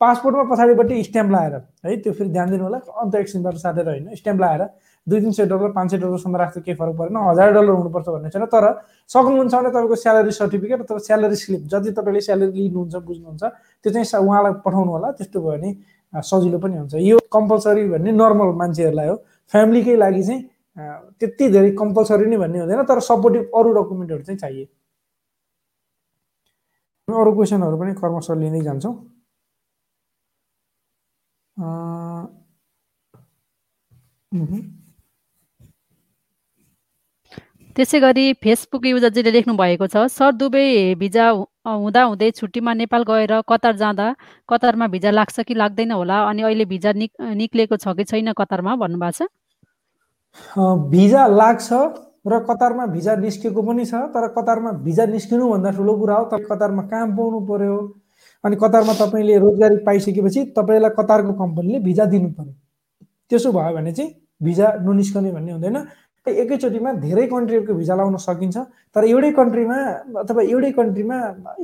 पासपोर्टमा 0.00 0.42
पछाडिपट्टि 0.50 1.02
स्ट्याम्प 1.02 1.30
लाएर 1.32 1.54
है 1.86 1.96
त्यो 1.96 2.12
फेरि 2.12 2.30
ध्यान 2.30 2.50
दिनु 2.50 2.64
होला 2.64 2.78
अन्त 3.02 3.14
एक्सचेन्जबाट 3.14 3.56
साटेर 3.64 3.88
होइन 3.88 4.14
स्ट्याम्प 4.20 4.40
लाएर 4.40 4.62
दुई 5.06 5.20
तिन 5.20 5.30
सय 5.32 5.46
डलर 5.46 5.70
पाँच 5.72 5.90
सय 5.90 5.98
डलरसम्म 5.98 6.36
राख्दा 6.36 6.60
केही 6.60 6.76
फरक 6.78 6.96
परेन 6.98 7.16
हजार 7.28 7.52
डलर 7.52 7.70
हुनुपर्छ 7.70 8.08
भन्ने 8.08 8.30
छैन। 8.30 8.44
तर 8.52 8.66
सक्नुहुन्छ 9.14 9.54
भने 9.54 9.70
तपाईँको 9.70 9.94
स्यालेरी 10.02 10.32
सर्टिफिकेट 10.32 10.80
अथवा 10.82 10.98
स्यालेरी 11.06 11.36
स्लिप 11.36 11.62
जति 11.72 11.90
तपाईँले 11.98 12.20
स्यालेरी 12.20 12.52
लिनुहुन्छ 12.52 12.94
बुझ्नुहुन्छ 13.08 13.42
त्यो 13.84 13.92
चाहिँ 13.92 14.26
उहाँलाई 14.26 14.52
पठाउनु 14.66 14.90
होला 14.92 15.10
त्यस्तो 15.18 15.40
भयो 15.40 15.50
भने 15.52 15.70
सजिलो 16.12 16.58
पनि 16.58 16.76
हुन्छ। 16.78 16.94
यो 16.94 17.18
कम्पलसरी 17.32 17.88
भन्ने 17.88 18.12
नर्मल 18.12 18.50
मान्छेहरूलाई 18.60 19.08
हो। 19.08 19.16
फ्यामिलीकै 19.52 19.96
लागि 19.96 20.22
चाहिँ 20.22 20.40
त्यति 21.20 21.48
धेरै 21.54 21.70
कम्पलसरी 21.78 22.26
नै 22.30 22.36
भन्ने 22.42 22.58
हुँदैन 22.60 22.82
तर 22.88 23.00
सपोर्टिभ 23.00 23.42
अरू 23.56 23.72
डकुमेन्टहरू 23.72 24.22
चाहिँ 24.24 24.38
चाहिए 24.38 24.66
अरू 27.08 27.30
क्वेसनहरू 27.34 27.76
पनि 27.78 27.92
कर्मशः 28.00 28.34
लिँदै 28.40 28.60
जान्छौँ। 28.62 28.94
मह्म। 34.32 34.81
त्यसै 37.76 37.98
गरी 38.04 38.24
फेसबुक 38.44 38.86
युजरजीले 38.86 39.30
लेख्नु 39.36 39.52
भएको 39.56 39.86
छ 39.92 39.96
सर 40.12 40.32
दुबई 40.40 40.94
भिजा 41.02 41.28
हु- 41.28 41.46
अ, 41.64 41.70
हुँदा 41.82 42.02
हुँदै 42.04 42.30
छुट्टीमा 42.38 42.72
नेपाल 42.82 43.02
गएर 43.10 43.32
कतार 43.48 43.74
जाँदा? 43.82 44.06
कतारमा 44.48 44.86
भिजा 44.94 45.10
लाग्छ 45.10 45.40
कि 45.48 45.54
लाग्दैन 45.54 45.92
होला? 45.92 46.18
अनि 46.30 46.42
अहिले 46.42 46.64
भिजा 46.72 46.92
निक 46.92 47.12
निक्लेको 47.40 47.76
छ 47.80 47.96
कि 47.96 48.04
छैन 48.04 48.32
कतारमा? 48.36 48.76
भन्नुभएको 48.76 49.24
छ। 49.24 49.28
भिजा 50.92 51.22
लाग्छ 51.40 51.68
र 52.28 52.38
कतारमा 52.48 52.86
भिजा 52.92 53.14
निस्केको 53.24 53.62
पनि 53.62 53.84
छ 53.88 53.94
तर 54.12 54.28
कतारमा 54.36 54.70
भिजा 54.84 55.04
निस्किनुभन्दा 55.16 55.70
ठुलो 55.76 55.94
कुरा 56.00 56.14
हो 56.16 56.24
तपाईँ 56.28 56.48
कतारमा 56.52 56.82
काम 56.92 57.16
पाउनु 57.16 57.40
पर्यो। 57.48 57.76
अनि 58.44 58.56
कतारमा 58.62 58.92
तपाईँले 59.00 59.38
रोजगारी 59.44 59.76
पाइसकेपछि 59.88 60.40
तपाईँलाई 60.58 60.92
कतारको 60.98 61.32
कम्पनीले 61.40 61.78
भिजा 61.88 62.04
दिनु 62.12 62.28
पर्यो। 62.36 62.54
त्यसो 63.30 63.52
भयो 63.52 63.74
भने 63.74 63.92
चाहिँ 63.96 64.10
भिजा 64.42 64.66
ननिस्कने 64.86 65.30
भन्ने 65.32 65.52
हुँदैन। 65.52 65.76
एकैचोटिमा 66.30 66.92
धेरै 67.02 67.26
कन्ट्रीहरूको 67.26 67.74
भिजा 67.74 67.94
लाउन 67.96 68.16
सकिन्छ 68.22 68.56
तर 68.94 69.04
एउटै 69.04 69.30
कन्ट्रीमा 69.34 69.76
अथवा 70.22 70.42
एउटै 70.42 70.70
कन्ट्रीमा 70.72 71.16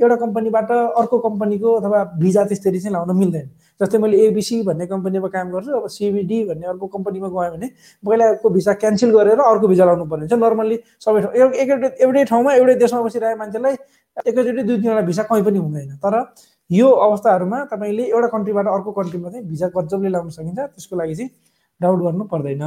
एउटा 0.03 0.15
कम्पनीबाट 0.23 0.71
अर्को 0.71 1.17
कम्पनीको 1.27 1.73
अथवा 1.79 2.03
भिजा 2.19 2.43
त्यसरी 2.43 2.79
चाहिँ 2.79 2.93
लाउन 2.93 3.15
मिल्दैन। 3.17 3.47
जस्तै 3.79 3.97
मैले 4.03 4.17
एबिसी 4.27 4.61
भन्ने 4.67 4.85
कम्पनीमा 4.91 5.27
काम 5.31 5.51
गर्छु 5.51 5.71
अब 5.79 5.87
सिबिडी 5.95 6.43
भन्ने 6.51 6.67
अर्को 6.75 6.87
कम्पनीमा 6.95 7.27
गएँ 7.31 7.49
भने 7.55 7.67
पहिलाको 8.03 8.49
भिसा 8.49 8.73
क्यान्सल 8.83 9.09
गरेर 9.15 9.39
अर्को 9.39 9.67
भिजा 9.67 9.85
लाउनु 9.85 10.05
पर्ने 10.11 10.27
हुन्छ। 10.27 10.43
नर्मल्ली 10.43 10.77
सबै 10.99 11.21
ठाउँ 11.23 11.33
एउटै 11.39 11.89
एउटै 12.03 12.23
ठाउँमा 12.27 12.53
एउटै 12.59 12.75
देशमा 12.83 13.01
बसिरहेको 13.07 13.39
मान्छेलाई 13.39 13.73
एकैचोटि 14.27 14.63
दुई 14.63 14.77
तिनवटा 14.83 15.01
भिसा 15.07 15.23
कहीँ 15.23 15.43
पनि 15.47 15.59
हुँदैन। 15.63 15.89
तर 16.03 16.15
यो 16.69 16.87
अवस्थाहरूमा 17.07 17.59
तपाईँले 17.71 18.03
एउटा 18.11 18.27
कन्ट्रीबाट 18.35 18.67
अर्को 18.67 18.91
कन्ट्रीमा 18.99 19.29
चाहिँ 19.29 19.45
भिजा 19.47 19.67
गजबले 19.75 20.09
लाउन 20.09 20.29
सकिन्छ 20.35 20.59
त्यसको 20.59 20.95
लागि 20.99 21.15
चाहिँ 21.15 21.31
डाउट 21.81 21.99
गर्नु 22.03 22.23
पर्दैन। 22.27 22.63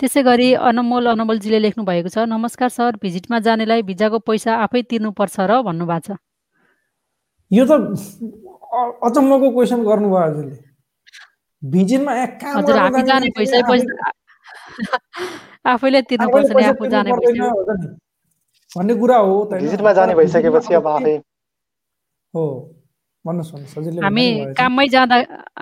त्यसै 0.00 0.22
गरी 0.22 0.48
अनमोल 0.68 1.06
अनमोलजीले 1.06 1.58
लेख्नु 1.58 1.84
भएको 1.84 2.08
छ 2.08 2.24
नमस्कार 2.30 2.68
सर 2.68 2.98
भिजिटमा 3.02 3.38
जानेलाई 3.40 3.82
भिजाको 3.82 4.18
पैसा 4.22 4.54
आफै 4.64 4.82
तिर्नुपर्छ 4.82 5.36
र 5.50 5.52
भन्नुभएको 5.62 6.06
छ। 6.06 6.18
यो 7.50 7.64
त 7.66 7.72
अचम्मको 9.02 9.50
क्वेसन 9.50 9.80
गर्नुभयो 9.82 10.22
हजुरले। 10.22 10.56
भिजिटमा 11.62 12.12
आफैले 15.66 16.00
तिर्नुपर्छ 16.02 16.48
भन्ने 18.76 18.94
कुरा 18.94 19.16
हो? 19.18 19.34
भिजिटमा 19.52 19.92
जाने 19.98 20.14
भइसकेपछि 20.14 20.74
अब 20.74 20.86
आफै 20.88 21.14
हो 22.34 22.44
हामी। 24.04 24.26
काममै 24.58 24.86
जाँदा 24.88 25.16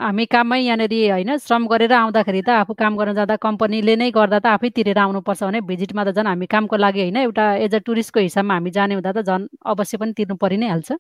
हामी 0.05 0.25
काममै 0.35 0.59
यहाँनिर 0.61 0.93
होइन 1.13 1.37
श्रम 1.47 1.67
गरेर 1.69 1.93
आउँदाखेरि 1.93 2.43
त 2.43 2.51
आफू 2.63 2.75
काम 2.83 2.97
गर्न 2.97 3.15
जाँदा 3.15 3.37
कम्पनीले 3.47 3.97
नै 3.97 4.11
गर्दा 4.19 4.39
त 4.39 4.47
आफै 4.57 4.69
तिरेर 4.77 4.99
आउनुपर्छ 4.99 5.43
भने 5.45 5.61
भिजिटमा 5.71 6.05
त 6.05 6.11
झन् 6.17 6.27
हामी 6.27 6.47
कामको 6.55 6.77
लागि 6.77 7.01
होइन 7.03 7.17
एउटा 7.25 7.47
एज 7.67 7.75
अ 7.75 7.81
टुरिस्टको 7.87 8.21
हिसाबमा 8.21 8.55
हामी 8.55 8.71
जाने 8.77 8.95
हुँदा 8.95 9.13
त 9.13 9.25
झन् 9.27 9.47
अवश्य 9.67 9.97
पनि 10.03 10.13
तिर्नु 10.19 10.37
परि 10.43 10.57
नै 10.57 10.69
हाल्छ 10.69 10.91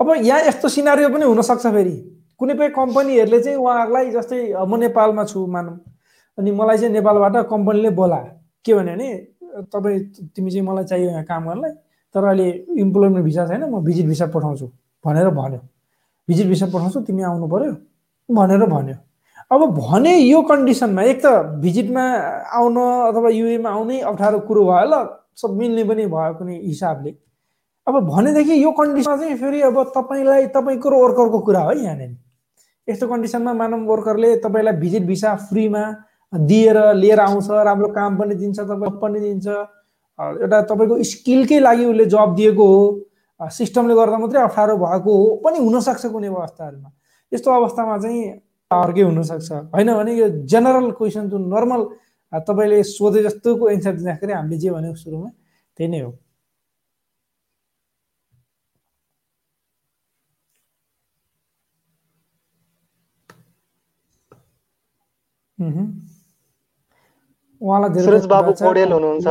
अब 0.00 0.08
यहाँ 0.22 0.40
यस्तो 0.48 0.68
सिनारियो 0.68 1.08
पनि 1.08 1.24
हुनसक्छ 1.24 1.66
फेरि 1.76 1.96
कुनै 2.40 2.54
पनि 2.54 2.68
कम्पनीहरूले 2.78 3.40
चाहिँ 3.40 3.58
उहाँहरूलाई 3.58 4.10
जस्तै 4.12 4.40
म 4.64 4.72
नेपालमा 4.84 5.24
छु 5.32 5.46
मानौँ 5.48 5.76
अनि 6.38 6.50
मलाई 6.60 6.78
चाहिँ 6.78 6.92
नेपालबाट 6.94 7.36
कम्पनीले 7.50 7.90
बोला 8.00 8.20
के 8.66 8.74
भन्यो 8.74 8.94
भने 8.94 9.08
तपाईँ 9.54 9.98
तिमी 10.34 10.50
चाहिँ 10.50 10.66
मलाई 10.66 10.84
चाहियो 10.84 11.10
यहाँ 11.10 11.24
काम 11.24 11.48
गर्नलाई 11.48 11.72
तर 12.14 12.24
अहिले 12.24 12.48
इम्प्लोइमेन्ट 12.80 13.24
भिसा 13.24 13.46
छैन 13.48 13.64
म 13.70 13.80
भिजिट 13.84 14.06
भिसा 14.06 14.26
पठाउँछु 14.34 14.66
भनेर 15.04 15.28
भन्यो। 15.30 15.60
भिजिट 16.28 16.46
भिसा 16.48 16.66
पठाउँछु 16.66 17.00
तिमी 17.06 17.22
आउनु 17.22 17.46
पर्यो 17.48 17.72
भनेर 18.28 18.64
भन्यो। 18.66 18.96
अब 19.52 19.60
भने 19.76 20.16
यो 20.16 20.40
कन्डिसनमा 20.42 21.02
एक 21.02 21.20
त 21.24 21.32
भिजिटमा 21.60 22.04
आउन 22.58 22.76
अथवा 23.12 23.28
युएमा 23.30 23.70
आउनै 23.70 24.00
अप्ठ्यारो 24.00 24.38
कुरो 24.48 24.64
भयो 24.64 24.86
ल 24.88 24.94
सब 25.36 25.50
मिल्ने 25.58 25.84
पनि 25.84 26.06
भयो 26.06 26.34
कुनै 26.38 26.56
हिसाबले। 26.64 27.10
अब 27.86 27.94
भनेदेखि 28.08 28.62
यो 28.62 28.70
कन्डिसनमा 28.72 29.16
चाहिँ 29.16 29.36
फेरि 29.36 29.60
अब 29.68 29.82
तपाईँलाई 29.96 30.46
तपाईँको 30.56 30.88
वर्करको 30.90 31.38
कुरा 31.46 31.60
हो 31.60 31.72
यहाँनिर। 31.72 32.16
यस्तो 32.88 33.08
कन्डिसनमा 33.08 33.52
मानव 33.52 33.84
वर्करले 33.90 34.36
तपाईँलाई 34.44 34.76
भिजिट 34.80 35.02
भिसा 35.06 35.34
फ्रीमा 35.50 35.82
दिएर 36.34 36.76
लिएर 36.94 37.20
आउँछ 37.20 37.50
राम्रो 37.50 37.88
काम 37.94 38.18
पनि 38.18 38.34
दिन्छ 38.34 38.60
तपाईँ 38.60 38.98
पनि 39.00 39.20
दिन्छ। 39.20 39.46
एउटा 40.18 40.60
तपाईँको 40.62 41.02
स्किलकै 41.02 41.58
लागि 41.60 41.84
उसले 41.84 42.04
जब 42.06 42.34
दिएको 42.36 42.66
हो। 42.66 43.48
सिस्टमले 43.50 43.94
गर्दा 43.94 44.18
मात्रै 44.18 44.40
अप्ठ्यारो 44.42 44.76
भएको 44.76 45.12
हो 45.12 45.26
पनि 45.44 45.58
हुनसक्छ 45.58 46.06
कुनै 46.06 46.28
अवस्थाहरूमा। 46.28 46.90
यस्तो 47.32 47.50
अवस्थामा 47.50 47.98
चाहिँ 47.98 48.22
अर्कै 48.70 49.02
हुनसक्छ। 49.02 49.52
होइन 49.74 49.94
भने 49.94 50.12
यो 50.14 50.28
जेनरल 50.46 50.90
क्वेसन 50.98 51.28
जुन 51.30 51.42
नर्मल 51.54 51.82
तपाईँले 52.32 52.82
सोधे 52.82 53.22
जस्तोको 53.22 53.68
एन्सर 53.70 53.92
दिँदाखेरि 53.96 54.32
हामीले 54.32 54.58
जे 54.58 54.70
भन्यौँ 54.70 54.94
सुरुमा 54.94 55.30
त्यही 55.78 55.88
नै 55.90 56.00
हो। 56.00 56.12
मह्म। 65.58 66.13
उहाँलाई 67.64 67.90
धेरै 67.96 68.04
सुरज 68.06 68.26
बाबु। 68.32 68.50
पौडेल 68.60 68.92
हुनुहुन्छ। 68.92 69.26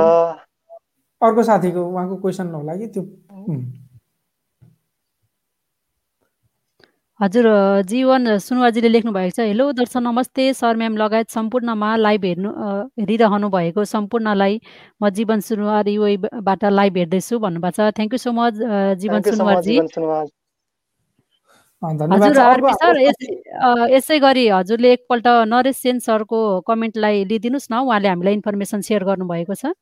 अर्को 1.22 1.42
साथीको 1.50 1.82
उहाँको 1.94 2.16
क्वेसन 2.24 2.48
होला 2.58 2.76
कि 2.82 2.88
त्यो? 2.94 3.04
हजुर 7.20 7.46
जीवन 7.88 8.38
सुनवारजीले 8.44 8.90
लेख्नु 8.90 9.12
भएको 9.14 9.36
छ। 9.38 9.40
हेलो 9.48 9.66
दर्शन 9.80 10.04
नमस्ते। 10.04 10.44
सर 10.60 10.76
म्याम 10.82 10.98
लगायत 10.98 11.30
सम्पूर्णमा 11.30 11.90
लाइभ 11.96 12.26
हेर्नु 12.26 12.50
हेरिरहनु 13.00 13.48
भएको 13.50 13.86
सम्पूर्णलाई 13.86 14.54
म 15.02 15.10
जीवन 15.18 15.40
सुनवार 15.48 15.88
युएबाट 15.88 16.64
लाइभ 16.80 16.98
हेर्दैछु 16.98 17.40
भन्नुभएको 17.40 17.72
छ। 17.78 17.94
थ्याङ्क 17.96 18.14
यू 18.14 18.18
सो 18.18 18.32
मच 18.34 18.54
जीवन 19.00 19.22
सुनवारजी 19.30 19.72
जीवन 19.72 19.88
सुनवार 19.88 20.26
अँ, 20.26 20.28
धन्यवाद 20.28 21.73
हजुर 21.84 23.00
यस 23.92 24.08
गरी 24.24 24.48
हजुरले 24.48 24.92
एकपल्ट 24.94 25.28
नरेश 25.54 25.78
सेन 25.78 26.00
सरको 26.00 26.40
कमेन्टलाई 26.68 27.24
लिइदिनुहोस् 27.32 27.72
न। 27.72 27.74
उहाँले 27.84 28.08
हामीलाई 28.08 28.34
इन्फर्मेसन 28.34 28.82
सेयर 28.88 29.04
गर्नुभएको 29.04 29.56
छ। 29.56 29.74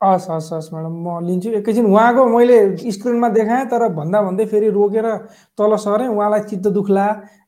हस् 0.00 0.28
हस् 0.30 0.52
हस् 0.52 0.68
म्याडम 0.72 0.94
म 0.94 1.18
लिन्छु। 1.26 1.48
एकैछिन 1.58 1.86
उहाँको 1.88 2.22
मैले 2.30 2.58
स्क्रिनमा 2.92 3.28
देखाएँ 3.34 3.64
तर 3.66 3.82
भन्दा 3.96 4.18
भन्दै 4.22 4.44
फेरि 4.46 4.68
रोकेर 4.76 5.06
तल 5.58 5.72
सरेँ। 5.84 6.08
उहाँलाई 6.08 6.42
चित्त 6.52 6.66
दुख्ला 6.76 7.06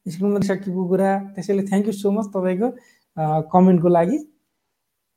स्क्रिनमा 0.08 0.40
सकिएको 0.48 0.82
कुरा। 0.88 1.10
त्यसैले 1.36 1.62
थ्याङ्क 1.68 1.86
यू 1.86 1.92
सो 1.92 2.10
मच 2.10 2.26
तपाईँको 2.34 2.68
कमेन्टको 3.52 3.88
लागि। 3.88 4.18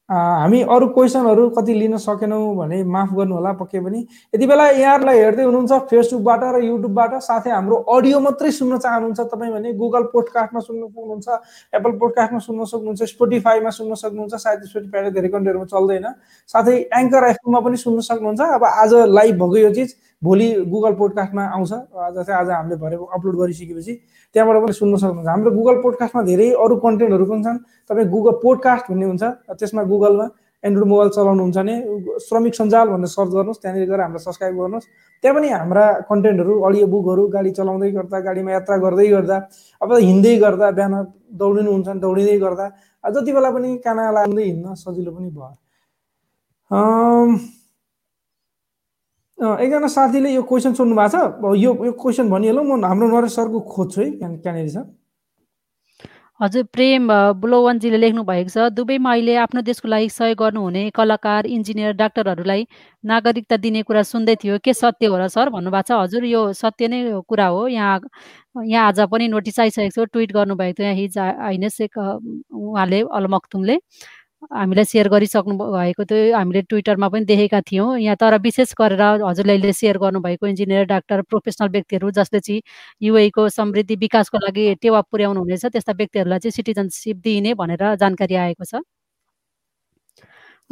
हामी 0.09 0.61
अरू 0.67 0.87
क्वेसनहरू 0.95 1.49
कति 1.49 1.73
लिन 1.73 1.95
सकेनौँ 1.97 2.55
भने 2.55 2.83
माफ 2.83 3.13
गर्नु 3.15 3.35
होला 3.35 3.51
पक्कै 3.55 3.79
पनि। 3.79 3.99
यति 4.35 4.47
बेला 4.47 4.67
यहाँहरूलाई 4.69 5.19
हेर्दै 5.19 5.43
हुनुहुन्छ 5.43 5.71
फेसबुकबाट 5.89 6.43
र 6.43 6.59
युट्युबबाट 6.63 7.13
साथै 7.23 7.49
हाम्रो 7.49 7.75
अडियो 7.87 8.19
मात्रै 8.19 8.51
सुन्न 8.51 8.77
चाहनुहुन्छ 8.83 9.19
तपाईँ 9.31 9.51
भने 9.53 9.73
गुगल 9.73 10.03
पोडकास्टमा 10.11 10.59
सुन्न 10.59 10.83
सक्नुहुन्छ 10.91 11.27
एप्पल 11.73 11.91
पोडकास्टमा 12.03 12.39
सुन्न 12.39 12.63
सक्नुहुन्छ 12.67 13.03
स्पोटिफाईमा 13.15 13.69
सुन्न 13.79 13.93
सक्नुहुन्छ 14.03 14.33
सायद 14.43 14.63
स्पोटिफाईले 14.67 15.11
धेरै 15.15 15.29
कन्टेन्टमा 15.31 15.65
चल्दैन। 15.71 16.05
साथै 16.51 16.75
एङ्कर 16.99 17.23
एफएममा 17.31 17.59
पनि 17.63 17.77
सुन्न 17.79 17.99
सक्नुहुन्छ। 18.03 18.41
अब 18.59 18.63
आज 18.63 18.93
लाइभ 19.07 19.35
भएको 19.39 19.57
यो 19.57 19.71
चिज 19.71 19.95
भोलि 20.21 20.47
गुगल 20.67 20.93
पोडकास्टमा 20.99 21.43
आउँछ। 21.47 21.71
जस्तै 22.15 22.33
आज 22.33 22.49
हामीले 22.49 22.75
भरे 22.75 22.95
अपलोड 22.95 23.35
गरिसकेपछि। 23.39 23.93
त्यहाँबाट 24.33 24.57
पनि 24.63 24.73
सुन्न 24.73 24.95
सक्नुहुन्छ। 24.97 25.29
हाम्रो 25.29 25.51
गुगल 25.57 25.75
पोडकास्टमा 25.85 26.21
धेरै 26.29 26.47
अरू 26.63 26.75
कन्टेन्टहरू 26.85 27.25
पनि 27.25 27.43
छन्। 27.45 27.57
तपाईँ 27.89 28.07
गुगल 28.09 28.33
पोडकास्ट 28.43 28.85
भन्ने 28.91 29.05
हुन्छ 29.05 29.23
त्यसमा 29.59 29.83
गुगलमा 29.93 30.25
एन्ड्रोइड 30.63 30.87
मोबाइल 30.89 31.09
चलाउनुहुन्छ 31.11 31.57
भने 31.57 31.75
श्रमिक 32.23 32.53
सञ्जाल 32.55 32.87
भनेर 32.89 33.09
सर्च 33.13 33.31
गर्नुहोस् 33.35 33.61
त्यहाँनिर 33.61 33.87
गएर 33.89 33.99
हामीलाई 33.99 34.23
सब्सक्राइब 34.23 34.55
गर्नुहोस्। 34.57 34.87
त्यहाँ 35.23 35.35
पनि 35.37 35.47
हाम्रा 35.49 35.85
कन्टेन्टहरू 36.09 36.53
अडियो 36.67 36.85
बुकहरू 36.87 37.23
गाडी 37.35 37.51
चलाउँदै 37.51 37.89
गर्दा 37.91 38.17
गाडीमा 38.27 38.51
यात्रा 38.51 38.75
गर्दै 38.79 39.07
गर्दा 39.15 39.37
अब 39.81 39.89
हिँड्दै 40.07 40.35
गर्दा 40.39 40.67
बिहान 40.71 40.93
दौडिनुहुन्छ 41.35 41.87
भने 41.87 41.99
दौडिँदै 41.99 42.37
गर्दा 42.39 42.65
जति 43.03 43.31
बेला 43.35 43.49
पनि 43.51 43.69
काना 43.83 44.03
लाग्दै 44.17 44.43
हिँड्न 44.43 44.73
सजिलो 44.79 45.11
पनि 45.11 45.29
भयो। 45.35 45.55
एकजना 49.43 49.87
साथीले 49.87 50.29
यो 50.33 50.43
क्वेसन 50.49 50.73
सोध्नु 50.73 50.95
भएको 50.95 51.09
छ। 51.13 51.55
यो 51.63 51.71
यो 51.85 51.91
क्वेसन 52.01 52.29
भनिहालौँ 52.29 52.65
म 52.65 52.83
हाम्रो 52.85 53.07
नरेश 53.13 53.35
सरको 53.35 53.59
खोज्छु 53.73 54.01
है 54.01 54.09
त्यहाँ 54.17 54.37
कहाँनिर 54.39 54.69
छ। 54.69 54.85
हजुर 56.39 56.63
प्रेम 56.73 57.07
बुलोवनजीले 57.39 57.97
लेख्नु 57.97 58.23
भएको 58.25 58.49
छ 58.49 58.57
दुबईमा 58.75 59.11
अहिले 59.11 59.35
आफ्नो 59.45 59.61
देशको 59.63 59.87
लागि 59.87 60.09
सहयोग 60.09 60.37
गर्नुहुने 60.37 60.89
कलाकार 60.97 61.45
इन्जिनियर 61.45 61.93
डाक्टरहरूलाई 61.93 62.65
नागरिकता 63.03 63.57
दिने 63.63 63.81
कुरा 63.87 64.01
सुन्दै 64.03 64.35
थियो। 64.41 64.57
के 64.65 64.73
सत्य 64.73 65.05
हो 65.13 65.17
र 65.17 65.27
सर 65.29 65.49
भन्नुभएको 65.53 65.87
छ? 65.87 65.91
हजुर 66.03 66.25
यो 66.25 66.41
सत्य 66.57 66.87
नै 66.87 66.99
कुरा 67.29 67.47
हो। 67.47 67.67
यहाँ 67.67 67.99
यहाँ 68.65 68.87
आज 68.87 68.99
पनि 69.11 69.27
नोटिस 69.29 69.59
आइसकेको 69.59 70.05
छ 70.05 70.09
ट्विट 70.11 70.31
गर्नुभएको 70.33 70.73
थियो 70.73 70.85
यहाँ 70.87 70.97
हिज 70.97 71.17
आइने 71.17 71.69
शेख 71.69 71.97
अ, 71.97 72.17
उहाँले 72.51 73.01
अल 73.13 73.27
मखतुमले 73.29 73.77
हामीलाई 74.51 74.85
सेयर 74.85 75.07
गरिसक्नु 75.09 75.55
भएको 75.57 76.05
थियो 76.05 76.35
हामीले 76.35 76.61
ट्विटरमा 76.63 77.07
पनि 77.09 77.25
देखेका 77.25 77.61
थियौँ। 77.71 77.97
यहाँ 77.99 78.15
तर 78.21 78.37
विशेष 78.41 78.73
गरेर 78.79 79.01
हजुरले 79.23 79.73
सेयर 79.73 79.97
गर्नुभएको 79.97 80.47
इन्जिनियर 80.47 80.85
डाक्टर 80.85 81.21
प्रोफेसनल 81.23 81.69
व्यक्तिहरू 81.69 82.11
जसले 82.19 82.39
चाहिँ 82.39 82.61
युएको 83.01 83.47
समृद्धि 83.49 83.95
विकासको 84.05 84.37
लागि 84.45 84.73
टेवा 84.81 85.01
पुर्याउनु 85.11 85.39
हुनेछ 85.39 85.65
त्यस्ता 85.67 85.93
व्यक्तिहरूलाई 85.93 86.39
चाहिँ 86.39 86.51
सिटिजनसिप 86.51 87.17
दिइने 87.23 87.53
भनेर 87.55 87.95
जानकारी 87.97 88.35
आएको 88.45 88.65
छ। 88.65 88.83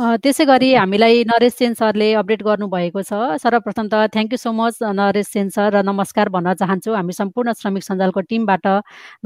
त्यसै 0.02 0.46
गरी 0.50 0.68
हामीलाई 0.74 1.18
नरेश 1.30 1.54
सेन 1.62 1.74
सरले 1.80 2.06
अपडेट 2.20 2.42
गर्नुभएको 2.46 3.02
छ। 3.10 3.18
सर्वप्रथम 3.42 3.86
त 3.94 4.10
thank 4.14 4.32
you 4.34 4.38
so 4.44 4.52
much 4.60 4.78
Naresh 5.00 5.28
Sen 5.34 5.50
sir 5.56 5.68
र 5.76 5.82
नमस्कार 5.90 6.30
भन्न 6.36 6.54
चाहन्छु। 6.62 6.96
हामी 6.98 7.14
सम्पूर्ण 7.18 7.54
श्रमिक 7.62 7.84
सञ्जालको 7.88 8.22
टिमबाट 8.32 8.66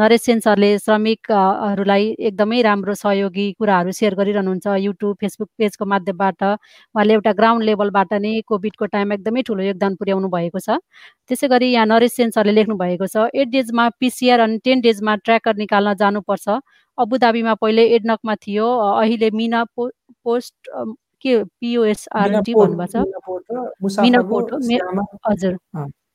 नरेश 0.02 0.22
सेन 0.28 0.40
सरले 0.48 0.72
श्रमिक 0.86 1.32
अ, 1.32 1.44
हरूलाई 1.72 2.04
एकदमै 2.28 2.60
राम्रो 2.68 2.94
सहयोगी 3.04 3.46
कुराहरू 3.60 3.92
सेयर 4.00 4.16
गरिरहनुहुन्छ। 4.20 4.68
युट्युब 4.88 5.16
फेसबुक 5.24 5.50
पेजको 5.64 5.86
माध्यमबाट 5.94 6.44
उहाँले 6.44 7.14
एउटा 7.20 7.32
ग्राउन्ड 7.40 7.64
लेभलबाट 7.72 8.14
नै 8.28 8.34
कोभिडको 8.52 8.86
टाइममा 8.98 9.16
एकदमै 9.20 9.42
ठुलो 9.48 9.64
योगदान 9.72 9.96
पुर्याउनु 9.96 10.28
भएको 10.36 10.60
छ। 10.60 10.84
त्यसै 11.30 11.48
गरी 11.56 11.72
यहाँ 11.72 11.88
नरेश 11.94 12.12
सेन 12.20 12.36
सरले 12.36 12.52
लेख्नु 12.60 12.76
भएको 12.84 13.08
छ 13.08 13.32
एट 13.32 13.48
डेजमा 13.56 13.88
पिसिआर 14.04 14.40
अनि 14.50 14.60
टेन 14.68 14.82
डेजमा 14.90 15.16
ट्र्याकर 15.24 15.56
निकाल्न 15.64 15.96
जानुपर्छ। 16.04 16.60
अबुधाबीमा 16.98 17.54
पहिले 17.62 17.84
एडनकमा 17.96 18.36
थियो। 18.36 18.68
अहिले 19.02 19.30
मिना 19.32 19.64
पो 19.76 19.90
पोस्ट 20.24 20.56
के 21.22 21.44
पिओएसआरटी 21.44 22.54
भन्नुभएको 22.54 23.40
छ। 23.42 24.00
मिना 24.00 24.22
मुसाफाको 24.22 24.28
पोर्ट 24.30 24.48
हजुर। 25.28 25.58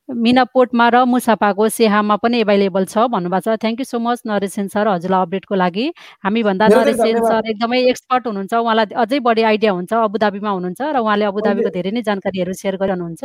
मिना 0.09 0.43
पोर्टमा 0.53 0.87
र 0.89 1.03
मुसापाको 1.07 1.67
सेहामा 1.69 2.15
पनि 2.23 2.39
एभाइलेबल 2.43 2.85
छ 2.85 3.07
भन्नुभएको 3.11 3.55
छ। 3.55 3.59
Thank 3.63 3.79
you 3.79 3.85
so 3.85 3.99
much 3.99 4.21
Naresh 4.27 4.51
Sen 4.53 4.67
sir 4.67 4.87
हजुरलाई 4.87 5.21
अपडेटको 5.21 5.55
लागि। 5.55 5.85
हामीभन्दा 6.25 6.67
धेरै 6.67 6.83
धेरै 6.83 6.91
नरेश 6.91 6.97
सेन 6.99 7.15
धन्यवाद। 7.15 7.31
सर 7.31 7.49
एकदमै 7.51 7.79
एक्सपर्ट 7.91 8.27
हुनुहुन्छ। 8.27 8.53
उहाँलाई 8.53 8.85
अझै 9.03 9.19
बढी 9.27 9.41
आइडिया 9.51 9.71
हुन्छ 9.71 9.91
अबुधाबीमा 9.93 10.49
हुनुहुन्छ 10.49 10.81
र 10.81 10.97
उहाँले 10.99 11.25
अबुधाबीको 11.31 11.69
धेरै 11.77 11.91
नै 11.95 12.01
जानकारीहरू 12.09 12.53
सेयर 12.61 12.75
गरिरहनुहुन्छ। 12.81 13.23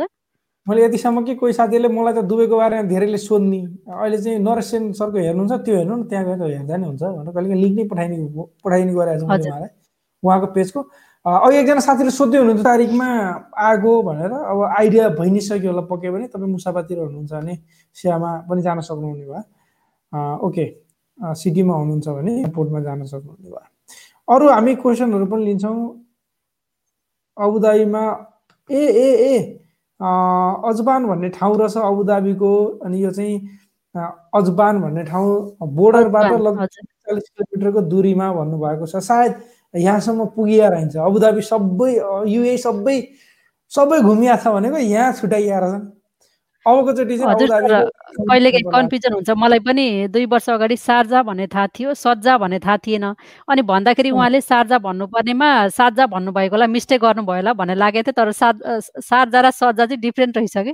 मैले 0.67 0.83
यतिसम्म 0.83 1.23
कि 1.25 1.33
कोही 1.39 1.53
साथीहरूले 1.53 1.89
मलाई 1.95 2.13
त 2.13 2.19
दुबईको 2.27 2.55
बारेमा 2.57 2.83
धेरैले 2.91 3.17
सोध्ने। 3.17 3.59
अहिले 3.87 4.17
चाहिँ 4.19 4.39
नरेश 4.43 4.65
सेन 4.71 4.83
सरको 4.99 5.17
हेर्नुहुन्छ 5.17 5.53
त्यो 5.65 5.75
हेर्नु 5.79 5.95
न 5.95 6.03
त्यहाँ 6.11 6.25
गएर 6.27 6.41
हेर्दा 6.43 6.75
नि 6.77 6.85
हुन्छ 6.91 7.03
भनेर 7.03 7.31
कहिले 7.35 7.55
लिङ्क 7.63 7.75
नै 7.77 7.83
पठाइने 7.91 8.15
पठाइने 8.63 8.91
गरेको 8.93 9.19
छु 9.19 9.27
मैले 9.27 9.47
उहाँलाई 9.47 9.71
उहाँको 10.23 10.47
पेजको। 10.55 10.79
अ, 11.25 11.29
अघि 11.45 11.55
एकजना 11.57 11.81
साथीले 11.87 12.11
सोध्दै 12.19 12.37
हुनुहुन्छ 12.37 12.63
तारिकमा 12.67 13.07
आएको 13.67 13.91
भनेर 14.07 14.31
अब 14.51 14.59
आइडिया 14.79 15.03
भइ 15.19 15.29
नै 15.31 15.39
सक्यो 15.47 15.69
होला 15.71 15.83
पक्कै 15.91 16.09
पनि 16.11 16.25
तपाईँ 16.35 16.51
मुसापातिर 16.51 16.97
हुनुहुन्छ 16.99 17.31
भने 17.31 17.53
सियामा 17.97 18.31
पनि 18.49 18.61
जान 18.67 18.79
सक्नुहुने 18.89 19.25
भयो 19.27 19.43
ओके 20.47 20.65
सिटीमा 21.41 21.73
हुनुहुन्छ 21.79 22.07
भने 22.17 22.31
एयरपोर्टमा 22.43 22.79
जान 22.87 23.03
सक्नुहुने 23.13 23.49
भयो 23.55 24.35
अरू 24.35 24.45
हामी 24.51 24.75
क्वेसनहरू 24.83 25.25
पनि 25.31 25.43
लिन्छौँ। 25.45 25.79
अबुधाबीमा 27.37 28.03
ए 28.69 28.81
ए 29.05 29.07
ए 29.31 29.33
अजबान 29.99 31.05
भन्ने 31.07 31.29
ठाउँ 31.29 31.57
रहेछ 31.57 31.77
अबुधाबीको 31.77 32.51
अनि 32.85 33.03
यो 33.03 33.11
चाहिँ 33.11 33.35
अजबान 34.35 34.81
भन्ने 34.81 35.03
ठाउँ 35.03 35.57
बोर्डरबाट 35.75 36.31
लगभग 36.31 36.65
चालिस 36.65 37.29
किलोमिटरको 37.29 37.81
दूरीमा 37.89 38.31
भन्नुभएको 38.33 38.85
छ। 38.85 38.95
सायद 39.01 39.33
यहाँसम्म 39.73 40.25
पुगिया 40.35 40.67
रहन्छ 40.69 40.95
अबुधाबी 41.01 41.41
सबै 41.41 41.91
युए 42.29 42.57
सबै 42.57 42.97
सबै 43.71 43.99
घुमिया 44.01 44.35
छ 44.37 44.47
भनेको 44.53 44.77
यहाँ 44.77 45.13
छुट्याइएर 45.13 45.63
छन् 45.71 45.85
अबको 46.67 46.91
चाहिँ 46.93 47.17
कहिलेकाहीँ। 48.29 48.63
कन्फ्युजन 48.71 49.13
हुन्छ। 49.13 49.29
मलाई 49.39 49.59
पनि 49.63 49.85
दुई 50.11 50.25
वर्ष 50.27 50.49
अगाडि 50.49 50.77
सार्जा 50.77 51.23
भन्ने 51.23 51.47
थाहा 51.47 51.67
थियो 51.75 51.93
सज्जा 51.95 52.37
भन्ने 52.37 52.59
थाहा 52.59 52.77
थिएन। 52.85 53.05
अनि 53.49 53.61
भन्दाखेरि। 53.71 54.09
उहाँले 54.11 54.41
सार्जा 54.41 54.77
भन्नुपर्नेमा 54.83 55.49
सार्जा 55.71 56.05
भन्नुभएको 56.11 56.55
होला 56.55 56.67
मिस्टेक 56.67 57.01
गर्नुभयो 57.01 57.35
होला 57.35 57.53
भन्ने 57.53 57.75
लागेको 57.75 58.11
थियो 58.11 58.15
तर 58.19 58.31
सार्जा 58.31 59.39
र 59.41 59.51
सज्जा 59.51 59.85
चाहिँ 59.85 60.01
डिफ्रेन्ट 60.01 60.37
रहेछ 60.37 60.57
कि 60.67 60.73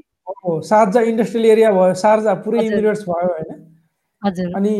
सार्जा 0.65 1.01
इन्डस्ट्रियल 1.11 1.45
एरिया 1.51 1.71
भयो 1.71 1.93
सार्जा 1.93 2.33
पुरै। 2.41 2.65
इमिरेट्स 2.65 3.03
भयो 3.03 3.27
होइन। 3.27 3.51
हजुर। 4.21 4.55
अनि 4.55 4.73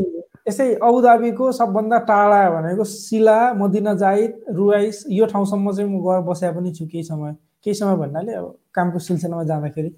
यसै 0.48 0.68
अबुधाबीको 0.82 1.52
सबभन्दा 1.52 1.98
टाढा 2.10 2.42
भनेको 2.50 2.84
सिला 2.84 3.38
मदिना 3.54 3.94
जाइद 3.96 4.32
रुवाइस 4.56 5.04
यो 5.10 5.26
ठाउँसम्म 5.26 5.72
चाहिँ 5.72 5.90
म 5.90 6.00
गएर 6.04 6.22
बसेको 6.28 6.60
पनि 6.60 6.72
छु 6.74 6.86
केही 6.86 7.04
समय। 7.04 7.34
केही 7.64 7.74
समय 7.74 7.96
भन्नाले 7.98 8.34
अब 8.34 8.46
कामको 8.76 9.00
सिलसिलामा 9.00 9.44
जाँदाखेरि। 9.44 9.90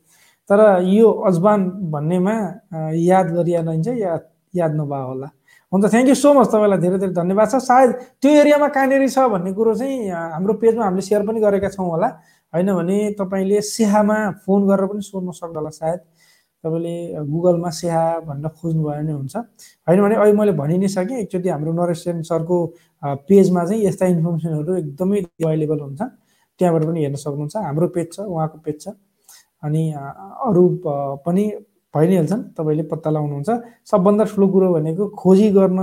तर 0.49 0.59
यो 0.85 1.07
अजबान 1.27 1.59
भन्नेमा 1.93 2.35
याद 2.93 3.27
गरिहालिन्छ 3.35 3.87
या 3.97 4.13
याद 4.53 4.71
नभए 4.75 5.03
होला। 5.09 5.27
हुन्छ 5.71 5.85
थ्याङ्क 5.91 6.07
यू 6.09 6.15
सो 6.15 6.33
मच 6.33 6.47
तपाईँलाई 6.47 6.79
धेरै 6.79 6.97
धेरै 7.01 7.13
धन्यवाद 7.13 7.47
छ। 7.51 7.55
सायद 7.65 7.89
त्यो 8.21 8.31
एरियामा 8.41 8.67
कहाँनिर 8.75 9.09
छ 9.09 9.17
भन्ने 9.33 9.51
कुरो 9.57 9.73
चाहिँ 9.75 10.09
हाम्रो 10.35 10.53
पेजमा 10.61 10.83
हामीले 10.85 11.01
सेयर 11.01 11.21
पनि 11.27 11.39
गरेका 11.41 11.69
छौँ 11.75 11.87
होला। 11.89 12.07
होइन 12.53 12.69
भने 12.77 12.97
तपाईँले 13.19 13.61
सेहामा 13.61 14.17
फोन 14.45 14.67
गरेर 14.69 14.85
पनि 14.91 15.01
सोध्न 15.01 15.31
सक्नु 15.33 15.59
होला 15.59 15.71
सायद। 15.75 15.99
तपाईँले 16.63 16.95
गुगलमा 17.29 17.69
सेहा 17.69 18.03
भनेर 18.25 18.47
खोज्नुभयो 18.57 19.01
भने 19.01 19.13
हुन्छ। 19.13 19.35
होइन 19.87 19.99
भने 20.01 20.15
अहिले 20.15 20.33
मैले 20.39 20.53
भनि 20.61 20.77
नै 20.77 20.87
सकेँ 20.87 21.17
एकचोटि 21.25 21.49
हाम्रो 21.49 21.71
नरेश 21.73 21.99
सेन 22.05 22.21
सरको 22.29 22.57
पेजमा 23.27 23.61
चाहिँ 23.65 23.81
यस्ता 23.85 24.05
इन्फर्मेसनहरू 24.13 24.71
एकदमै 24.81 25.17
एभाइलेबल 25.19 25.79
हुन्छ। 25.85 26.01
त्यहाँबाट 26.59 26.83
पनि 26.87 26.99
हेर्न 27.03 27.15
सक्नुहुन्छ। 27.17 27.55
हाम्रो 27.67 27.87
पेज 27.95 28.07
छ 28.13 28.17
उहाँको 28.25 28.57
पेज 28.65 28.77
छ। 28.81 28.87
अनि 29.63 29.83
अरू 30.47 30.63
पनि 31.25 31.43
भइ 31.93 32.07
नै 32.07 32.15
हाल्छन् 32.15 32.43
तपाईँले 32.57 32.83
पत्ता 32.91 33.09
लगाउनुहुन्छ। 33.15 33.49
सबभन्दा 33.91 34.23
ठुलो 34.31 34.47
कुरो 34.53 34.67
भनेको 34.73 35.03
खोजी 35.21 35.47
गर्न 35.57 35.79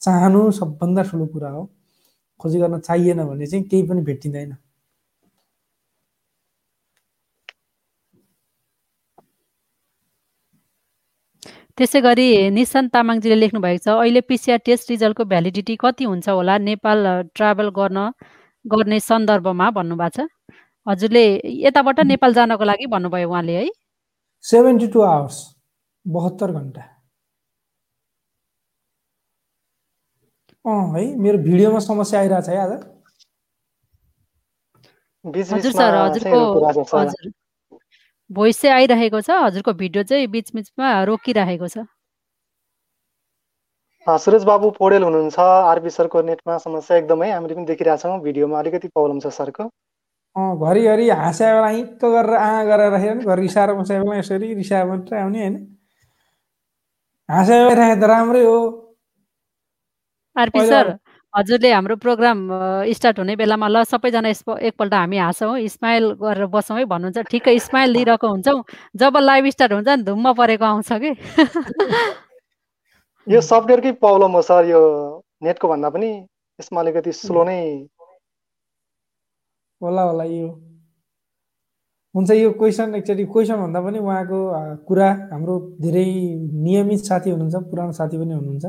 चाहनु 0.00 0.40
सबभन्दा 0.60 1.02
ठुलो 1.10 1.26
कुरा 1.32 1.50
हो। 1.56 1.62
खोजी 2.40 2.58
गर्न 2.60 2.78
चाहिएन 2.88 3.24
भने 3.24 3.46
चाहिँ 3.46 3.64
केही 3.70 3.82
पनि 3.88 4.02
भेटिँदैन। 4.08 4.52
त्यसै 11.78 12.00
गरी 12.06 12.26
निशान्त 12.54 12.92
तामाङजीले 12.94 13.34
लेख्नु 13.34 13.60
भएको 13.60 13.82
छ 13.84 13.88
अहिले 13.98 14.20
पिसिआर 14.30 14.58
टेस्ट 14.66 14.90
रिजल्टको 14.90 15.24
भ्यालिडिटी 15.32 15.74
कति 15.82 16.04
हुन्छ 16.06 16.28
होला? 16.28 16.54
नेपाल 16.70 16.98
ट्राभल 17.34 17.68
गर्न 17.78 17.98
गर्ने 18.64 18.98
सन्दर्भमा 19.00 19.70
भन्नुभएको 19.78 20.14
छ। 20.16 20.28
हजुरले 20.86 21.24
यताबाट 21.66 22.00
नेपाल 22.06 22.34
जानको 22.34 22.64
लागि 22.64 22.86
भन्नुभयो 22.94 23.28
उहाँले 23.28 23.56
है? 23.56 23.68
सेभेन्टी 24.44 24.86
टू 24.94 25.00
आवर्स 25.02 25.38
बहत्तर 26.06 26.52
घन्टा। 26.52 26.82
अँ 30.64 30.82
है 30.94 31.04
मेरो 31.22 31.38
भिडियोमा 31.38 31.78
समस्या 31.86 32.20
आइरहेछ 32.20 32.48
है 32.48 32.56
आज। 32.58 32.72
बिच 35.24 35.52
हजुर 35.52 35.72
सर 35.72 35.94
हजुरको 35.94 36.38
छ 36.84 36.94
हजुर। 36.94 37.32
भोइस 38.30 38.60
चाहिँ 38.60 38.74
आइरहेको 38.74 39.20
छ 39.20 39.30
हजुरको 39.42 39.72
भिडियो 39.80 40.02
चाहिँ 40.04 40.26
बिच 40.28 40.54
बिचमा 40.54 40.88
रोकिरहेको 41.04 41.68
छ। 41.68 41.78
अँ, 44.06 44.18
सुरज 44.18 44.44
बाबु 44.44 44.70
पौडेल 44.78 45.02
हुनुहुन्छ 45.02 45.38
आरबी 45.40 45.90
सरको 45.90 46.22
नेटमा 46.22 46.58
समस्या 46.58 46.96
एकदमै 46.96 47.30
हामीले 47.30 47.54
पनि 47.54 47.64
देखिरहेछौँ 47.66 48.20
भिडियोमा 48.20 48.58
अलिकति 48.58 48.88
प्रब्लम 48.88 49.20
छ 49.20 49.32
सरको। 49.32 49.64
घरिघरि 50.36 51.08
हाँस्या 51.10 51.54
बेला 51.54 51.68
हिक्क 51.68 52.04
गरेर 52.04 52.34
आ 52.34 52.64
गरेर 52.64 52.90
राख्यो 52.92 53.14
भने 53.14 53.24
घरि 53.24 53.42
रिसाएर 53.42 53.72
बसेको 53.72 54.04
बेला 54.04 54.18
यसरी 54.18 54.54
रिसायो 54.54 54.86
मात्रै 54.86 55.20
आउने 55.20 55.40
होइन। 55.40 55.54
हाँस्या 57.28 57.56
बेला 57.68 57.74
राखे 57.74 58.00
त 58.00 58.04
राम्रै 58.10 58.44
हो। 58.44 58.58
आरपी 60.36 60.66
सर 60.66 60.86
हजुरले 61.34 61.70
हाम्रो 61.72 61.96
प्रोग्राम 61.96 62.38
स्टार्ट 62.94 63.18
हुने 63.18 63.36
बेलामा 63.36 63.68
ल 63.68 63.82
सबैजना 63.84 64.28
एकपल्ट 64.58 64.94
हामी 64.94 65.18
हाँसौँ 65.18 65.58
स्माइल 65.68 66.04
गरेर 66.18 66.46
बसौँ 66.46 66.78
है 66.78 66.84
भन्नुहुन्छ। 66.84 67.18
ठिक्क 67.30 67.48
स्माइल 67.62 67.94
दिइरहेको 67.94 68.28
हुन्छौँ। 68.28 68.62
जब 68.96 69.16
लाइभ 69.18 69.46
स्टार्ट 69.54 69.72
हुन्छ 69.72 69.88
नि 69.88 70.02
धुम्म 70.02 70.32
परेको 70.34 70.64
आउँछ 70.64 70.92
कि? 70.92 71.10
यो 73.26 73.40
सफ्टवेयरकै 73.40 73.92
प्रब्लम 74.02 74.32
हो 74.32 74.42
सर 74.42 74.64
यो 74.68 74.80
नेटको 75.42 75.68
भन्दा 75.68 75.88
पनि 75.90 76.10
यसमा 76.60 76.80
अलिकति 76.80 77.12
स्लो 77.12 77.44
नै 77.44 77.58
होला 79.80 80.02
होला 80.02 80.24
यो। 80.24 80.48
हुन्छ 82.14 82.30
यो 82.30 82.50
क्वेसन 82.58 82.94
एकचोटि 82.94 83.24
क्वेसन 83.34 83.56
भन्दा 83.60 83.80
पनि 83.84 83.98
उहाँको 83.98 84.38
कुरा 84.88 85.08
हाम्रो 85.30 85.54
धेरै 85.82 86.06
नियमित 86.64 87.00
साथी 87.10 87.30
हुनुहुन्छ 87.30 87.56
पुरानो 87.70 87.92
साथी 87.92 88.16
पनि 88.18 88.34
हुनुहुन्छ। 88.34 88.66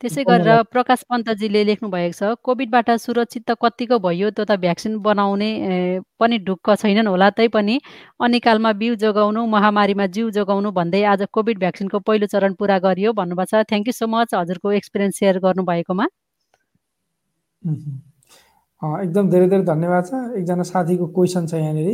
त्यसै 0.00 0.22
गरेर 0.28 0.62
प्रकाश 0.68 1.02
पन्तजीले 1.08 1.60
लेख्नु 1.64 1.88
भएको 1.88 2.16
छ 2.18 2.36
कोभिडबाट 2.44 2.90
सुरक्षित 3.00 3.42
त 3.48 3.56
कत्तिको 3.56 3.96
भयो 4.04 4.28
त्यो 4.36 4.44
त 4.44 4.60
भ्याक्सिन 4.60 4.98
बनाउने 5.00 5.50
पनि 6.20 6.36
ढुक्क 6.44 6.66
छैनन् 6.82 7.08
होला 7.08 7.28
तैपनि 7.32 7.76
अनिकालमा 8.20 8.72
बिउ 8.76 8.94
जोगाउनु 9.00 9.40
महामारीमा 9.56 10.06
जिउ 10.16 10.30
जोगाउनु 10.36 10.70
भन्दै 10.78 11.02
आज 11.12 11.24
कोभिड 11.32 11.58
भ्याक्सिनको 11.64 11.98
पहिलो 12.04 12.26
चरण 12.28 12.52
पुरा 12.60 12.76
गरियो 12.84 13.12
भन्नुभएको 13.16 13.56
छ। 13.56 13.64
थ्याङ्क 13.72 13.88
यू 13.88 13.94
सो 14.00 14.06
मच 14.12 14.34
हजुरको 14.36 14.72
एक्सपिरियन्स 14.80 15.16
सेयर 15.18 15.38
गर्नुभएकोमा। 15.46 16.06
एकदम 18.82 19.30
धेरै 19.30 19.46
धेरै 19.48 19.62
धन्यवाद 19.62 20.04
छ। 20.06 20.12
एकजना 20.36 20.62
साथीको 20.62 21.06
क्वेसन 21.06 21.46
छ 21.46 21.54
यहाँनिर। 21.54 21.88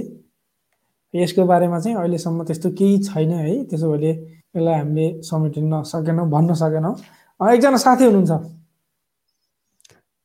यसको 1.14 1.44
बारेमा 1.46 1.78
चाहिँ 1.78 1.96
अहिलेसम्म 1.96 2.44
त्यस्तो 2.44 2.70
केही 2.70 2.98
छैन 2.98 3.30
है। 3.30 3.64
त्यसो 3.70 3.86
भएले 3.92 4.10
यसलाई 4.56 4.74
हामीले 4.74 5.06
समेटिन 5.22 5.82
सकेनौँ 5.82 6.26
भन्न 6.30 6.54
सकेनौँ। 6.54 6.94
अ, 7.40 7.44
एकजना 7.54 7.76
साथी 7.76 8.04
हुनुहुन्छ। 8.04 8.32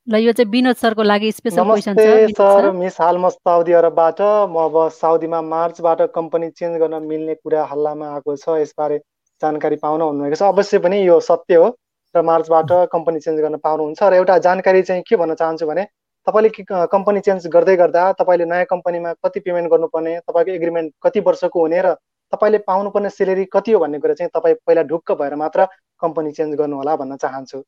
ल 0.07 0.15
यो 0.15 0.31
चाहिँ 0.31 0.51
विनोद 0.51 0.75
सरको 0.75 1.03
लागि 1.03 1.31
स्पेसल 1.31 1.63
क्वेसन 1.63 1.93
छ। 1.93 2.31
सर 2.31 2.71
मिस 2.71 2.95
हाल 3.01 3.17
म 3.17 3.29
साउदी 3.29 3.71
अरबबाट। 3.71 4.21
म 4.49 4.55
अब 4.55 4.89
साउदीमा 4.97 5.41
मार्चबाट 5.41 6.01
कम्पनी 6.15 6.49
चेन्ज 6.49 6.79
गर्न 6.81 7.03
मिल्ने 7.03 7.35
कुरा 7.43 7.63
हल्लामा 7.71 8.07
आएको 8.15 8.35
छ। 8.35 8.57
यसबारे 8.63 8.97
जानकारी 9.41 9.75
पाउन 9.75 9.99
भन्नुभएको 10.01 10.35
छ। 10.35 10.43
अवश्य 10.43 10.79
पनि 10.79 10.97
यो 11.07 11.19
सत्य 11.19 11.55
हो। 11.55 11.67
र 12.15 12.21
मार्चबाट 12.23 12.71
कम्पनी 12.91 13.19
चेन्ज 13.19 13.39
गर्न 13.45 13.57
पाउनुहुन्छ। 13.59 14.01
र 14.03 14.13
एउटा 14.13 14.37
जानकारी 14.47 14.81
चाहिँ 14.81 15.03
के 15.03 15.15
भन्न 15.15 15.35
चाहन्छु 15.35 15.67
भने 15.67 15.83
तपाईँले 16.27 16.49
के- 16.49 16.87
कम्पनी 16.91 17.19
चेन्ज 17.19 17.47
गर्दै 17.47 17.75
गर्दा 17.77 18.11
तपाईँले 18.19 18.45
नयाँ 18.45 18.65
कम्पनीमा 18.69 19.13
कति 19.25 19.39
पेमेन्ट 19.39 19.71
गर्नुपर्ने 19.71 20.19
तपाईँको 20.27 20.51
एग्रिमेन्ट 20.51 20.93
कति 21.03 21.19
वर्षको 21.27 21.59
हुने 21.59 21.81
र 21.81 21.93
तपाईँले 22.33 22.57
पाउनुपर्ने 22.67 23.09
सेलेरी 23.09 23.45
कति 23.53 23.71
हो 23.71 23.79
भन्ने 23.79 23.99
कुरा 23.99 24.13
चाहिँ 24.13 24.29
तपाईँ 24.35 24.55
पहिला 24.67 24.81
ढुक्क 24.91 25.11
भएर 25.21 25.35
मात्र 25.39 25.65
कम्पनी 26.01 26.31
चेन्ज 26.31 26.55
गर्नु 26.59 26.75
होला 26.75 26.95
भन्न 26.95 27.15
चाहन्छु। 27.15 27.63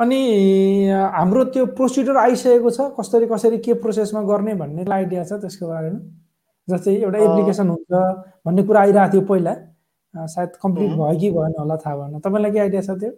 अनि 0.00 0.20
हाम्रो 1.14 1.44
त्यो 1.52 1.66
प्रोसिडर 1.76 2.16
आइसकेको 2.16 2.70
छ 2.70 2.80
कसरी 3.00 3.26
कसरी 3.26 3.58
के 3.60 3.74
प्रोसेसमा 3.84 4.22
गर्ने 4.24 4.54
भन्ने 4.56 4.84
आइडिया 4.92 5.24
छ 5.24 5.32
त्यसको 5.44 5.66
बारेमा। 5.68 6.00
जस्तै 6.68 6.94
एउटा 6.96 7.18
एप्लिकेसन 7.18 7.68
हुन्छ 7.68 7.92
भन्ने 8.46 8.62
कुरा 8.64 8.80
आइरहेको 8.80 9.12
थियो 9.12 9.22
पहिला। 9.28 9.54
सायद 10.14 10.56
कम्प्लिट 10.62 10.90
भयो 10.96 11.18
कि 11.20 11.30
भएन 11.30 11.54
होला 11.60 11.76
थाहा 11.84 11.96
भएन। 11.96 12.20
तपाईँलाई 12.24 12.52
के 12.52 12.58
आइडिया 12.58 12.82
छ 12.82 12.90
त्यो? 13.00 13.12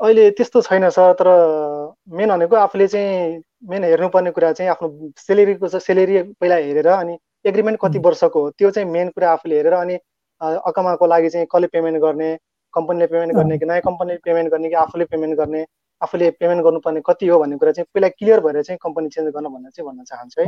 अहिले 0.00 0.30
त्यस्तो 0.38 0.60
छैन 0.62 0.88
सर 0.90 1.12
तर 1.18 1.28
मेन 2.08 2.28
भनेको 2.30 2.56
आफूले 2.56 2.86
चाहिँ 2.88 3.42
मेन 3.70 3.84
हेर्नुपर्ने 3.84 4.30
कुरा 4.30 4.52
चाहिँ 4.52 4.70
आफ्नो 4.70 5.12
सेलेरीको 5.18 5.68
चाहिँ 5.68 5.80
सेलेरी 5.80 6.22
पहिला 6.40 6.56
हेरेर 6.56 6.86
अनि 6.88 7.18
एग्रिमेन्ट 7.46 7.78
कति 7.82 7.98
वर्षको 7.98 8.40
हो 8.42 8.50
त्यो 8.50 8.70
चाहिँ 8.70 8.88
मेन 8.90 9.08
कुरा 9.10 9.30
आफूले 9.32 9.56
हेरेर 9.56 9.72
अनि 9.72 9.98
अकमाको 10.40 11.06
लागि 11.06 11.28
चाहिँ 11.30 11.46
कसले 11.52 11.66
पेमेन्ट 11.66 12.02
गर्ने 12.02 12.36
कम्पनीले 12.74 13.06
पेमेन्ट 13.06 13.34
गर्ने 13.36 13.58
कि 13.58 13.66
नयाँ 13.66 13.80
कम्पनीले 13.80 14.18
पेमेन्ट 14.24 14.50
गर्ने 14.52 14.68
कि 14.68 14.74
आफूले 14.74 15.04
पेमेन्ट 15.04 15.38
गर्ने 15.38 15.64
आफूले 16.00 16.30
पेमेन्ट 16.40 16.62
गर्नुपर्ने 16.64 17.00
कति 17.06 17.26
हो 17.28 17.38
भन्ने 17.38 17.56
कुरा 17.56 17.72
चाहिँ 17.72 17.86
पहिला 17.94 18.08
क्लियर 18.08 18.40
भएर 18.40 18.62
चाहिँ 18.62 18.78
कम्पनी 18.82 19.08
चेन्ज 19.08 19.28
गर्न 19.34 19.46
भनेर 19.46 19.70
चाहिँ 19.70 19.88
भन्न 19.88 20.04
चाहन्छु 20.04 20.40
है। 20.40 20.46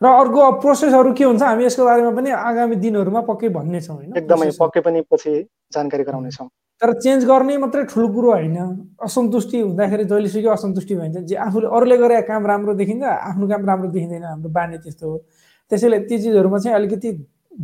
र 0.00 0.06
अर्को 0.06 0.50
प्रोसेसहरू 0.60 1.12
के 1.12 1.24
हुन्छ 1.24 1.42
हामी 1.42 1.64
यसको 1.64 1.84
बारेमा 1.84 2.10
पनि 2.16 2.30
आगामी 2.30 2.76
दिनहरूमा 2.76 3.20
पक्कै 3.20 3.48
भन्ने 3.48 3.80
छौँ 3.80 3.96
होइन 3.96 4.16
एकदमै 4.16 4.50
पक्कै 4.60 4.80
पनि 4.80 5.00
पछि 5.12 5.32
जानकारी 5.72 6.04
गराउनेछौँ। 6.04 6.48
तर 6.82 6.92
चेन्ज 7.00 7.24
गर्ने 7.28 7.56
मात्रै 7.60 7.82
ठुलो 7.92 8.08
कुरो 8.12 8.30
होइन। 8.32 8.56
असन्तुष्टि 9.04 9.60
हुँदाखेरि 9.60 10.04
जहिलेसुकै 10.10 10.48
असन्तुष्टि 10.48 10.94
भइन्छ 10.96 11.18
जे 11.28 11.36
आफूले 11.46 11.66
अरूले 11.76 11.96
गरेका 12.02 12.26
काम 12.28 12.46
राम्रो 12.46 12.74
देखिन्छ 12.80 13.04
आफ्नो 13.04 13.48
काम 13.48 13.66
राम्रो 13.68 13.90
देखिँदैन 13.92 14.24
हाम्रो 14.24 14.50
बानी 14.56 14.76
त्यस्तो 14.84 15.06
हो। 15.10 15.16
त्यसैले 15.70 15.98
ती 16.08 16.18
चिजहरूमा 16.18 16.58
चाहिँ 16.58 16.76
अलिकति 16.76 17.10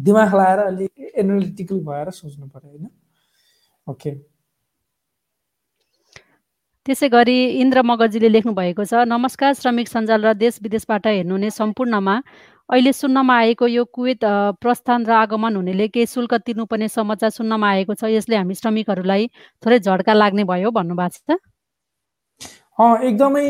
दिमाग 0.05 0.35
लगाएर 0.35 0.59
अलिक 0.67 1.13
एनालिटिकल 1.17 1.79
भएर 1.89 2.11
सोच्नु 2.13 2.47
पर्यो 2.47 2.71
होइन? 2.71 2.87
ओके 3.87 4.11
त्यसै 6.87 7.09
गरी 7.09 7.39
इन्द्र 7.63 7.83
मगरजीले 7.83 8.29
लेख्नु 8.29 8.53
भएको 8.55 8.85
छ 8.85 9.09
नमस्कार 9.11 9.53
श्रमिक 9.59 9.89
सञ्जाल 9.89 10.21
र 10.27 10.33
देश 10.39 10.59
विदेशबाट 10.63 11.07
हेर्नुहुने 11.07 11.51
सम्पूर्णमा 11.51 12.15
अहिले 12.69 12.93
सुन्नमा 12.93 13.35
आएको 13.39 13.67
यो 13.67 13.85
कुवेत 13.95 14.25
प्रस्थान 14.59 15.07
र 15.07 15.11
आगमन 15.17 15.57
हुनेले 15.57 15.87
केही 15.89 16.07
शुल्क 16.07 16.35
तिर्नुपर्ने 16.47 16.89
समाचार 16.91 17.31
सुन्नमा 17.31 17.69
आएको 17.71 17.95
छ। 17.95 18.11
यसले 18.11 18.37
हामी 18.37 18.55
श्रमिकहरूलाई 18.59 19.27
थोरै 19.63 19.79
झड्का 19.79 20.13
लाग्ने 20.13 20.45
भयो 20.45 20.71
भन्नुभएको 20.75 21.39
छ। 21.39 21.39
एकदमै 23.07 23.47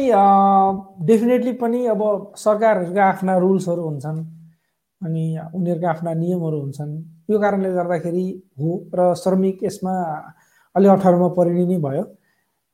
डेफिनेटली 1.09 1.53
पनि 1.63 1.81
अब 1.97 2.03
सरकारहरूका 2.37 3.05
आफ्ना 3.05 3.37
रुल्सहरू 3.41 3.83
हुन्छन् 3.89 4.21
अनि 5.01 5.25
उनीहरूका 5.57 5.89
आफ्ना 5.91 6.13
नियमहरू 6.13 6.61
हुन्छन्। 6.61 6.93
यो 7.31 7.37
कारणले 7.41 7.73
गर्दाखेरि 7.73 8.27
हो 8.61 8.71
र 8.93 9.15
श्रमिक 9.17 9.65
यसमा 9.65 9.95
अलि 10.77 10.87
अप्ठ्यारोमा 10.93 11.29
परिने 11.41 11.65
नै 11.73 11.79
भयो। 11.81 12.05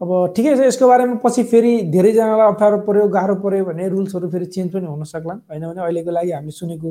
अब 0.03 0.11
ठिकै 0.37 0.53
छ 0.59 0.61
यसको 0.67 0.87
बारेमा 0.91 1.15
पछि 1.25 1.43
फेरि 1.51 1.73
धेरैजनालाई 1.95 2.47
अप्ठ्यारो 2.53 2.79
पऱ्यो 2.87 3.07
गाह्रो 3.17 3.35
पऱ्यो 3.43 3.65
भने 3.71 3.89
रुल्सहरू 3.89 4.27
फेरि 4.31 4.47
चेन्ज 4.55 4.73
पनि 4.75 4.87
हुन 4.91 5.03
सक्लान् 5.11 5.41
होइन 5.51 5.63
भने 5.67 5.81
अहिलेको 5.83 6.11
लागि 6.19 6.31
हामी 6.37 6.53
सुनेको 6.59 6.91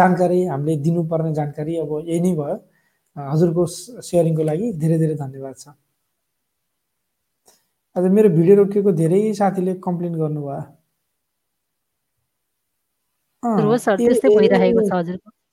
जानकारी 0.00 0.38
हामीले 0.52 0.76
दिनुपर्ने 0.86 1.32
जानकारी 1.40 1.76
अब 1.84 1.92
यही 2.08 2.20
नै 2.20 2.32
भयो। 2.40 2.56
हजुरको 3.16 3.62
सेयरिङको 4.08 4.42
लागि 4.48 4.66
धेरै 4.80 4.98
धेरै 5.02 5.16
धन्यवाद 5.20 5.54
छ। 5.60 5.64
आज 7.96 8.04
मेरो 8.16 8.28
भिडियो 8.38 8.54
रोकिएको 8.56 8.92
धेरै 9.02 9.20
साथीले 9.36 9.72
कम्प्लेन 9.86 10.14
गर्नुभयो। 10.22 10.60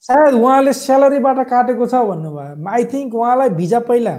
सायद 0.08 0.34
उहाँले 0.34 0.74
स्यालेरीबाट 0.80 1.40
काटेको 1.52 1.86
छ 1.92 1.96
भन्नुभयो। 2.10 2.68
आई 2.76 2.84
थिङ्क 2.94 3.16
उहाँलाई 3.16 3.50
भिजा 3.62 3.80
पहिला 3.92 4.16